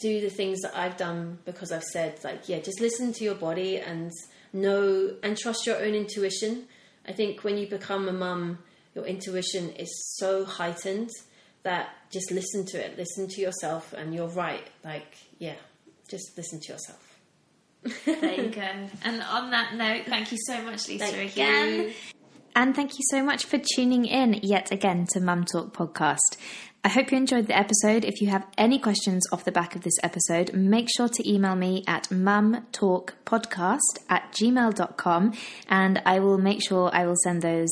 [0.00, 3.34] do the things that I've done because I've said like yeah, just listen to your
[3.34, 4.10] body and
[4.52, 6.66] know and trust your own intuition.
[7.06, 8.58] I think when you become a mum,
[8.94, 11.10] your intuition is so heightened
[11.62, 14.66] that just listen to it, listen to yourself, and you're right.
[14.82, 15.56] Like yeah,
[16.08, 17.06] just listen to yourself.
[18.04, 18.88] There you go.
[19.04, 21.78] And on that note, thank you so much, Lisa, Thank again.
[21.88, 21.92] you.
[22.54, 26.36] And thank you so much for tuning in yet again to Mum Talk Podcast.
[26.82, 28.06] I hope you enjoyed the episode.
[28.06, 31.54] If you have any questions off the back of this episode, make sure to email
[31.54, 35.34] me at mumtalkpodcast at gmail.com
[35.68, 37.68] and I will make sure I will send those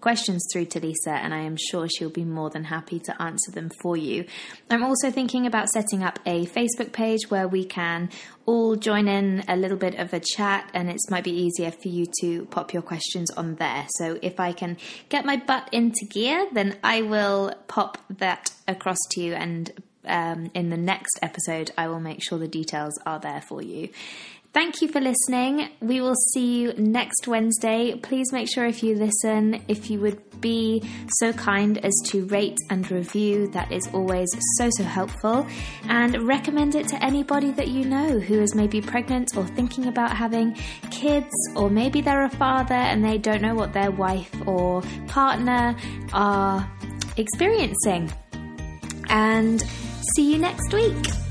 [0.00, 3.50] questions through to Lisa, and I am sure she'll be more than happy to answer
[3.50, 4.26] them for you.
[4.70, 8.10] I'm also thinking about setting up a Facebook page where we can
[8.44, 11.88] all join in a little bit of a chat, and it might be easier for
[11.88, 13.86] you to pop your questions on there.
[13.96, 14.76] So if I can
[15.08, 19.72] get my butt into gear, then I will pop that across to you and
[20.06, 23.90] um, in the next episode, I will make sure the details are there for you.
[24.56, 25.68] Thank you for listening.
[25.82, 27.94] We will see you next Wednesday.
[27.94, 30.82] Please make sure if you listen, if you would be
[31.18, 35.46] so kind as to rate and review, that is always so, so helpful.
[35.90, 40.16] And recommend it to anybody that you know who is maybe pregnant or thinking about
[40.16, 40.54] having
[40.90, 45.76] kids, or maybe they're a father and they don't know what their wife or partner
[46.14, 46.66] are
[47.18, 48.10] experiencing.
[49.10, 49.62] And
[50.14, 51.25] see you next week.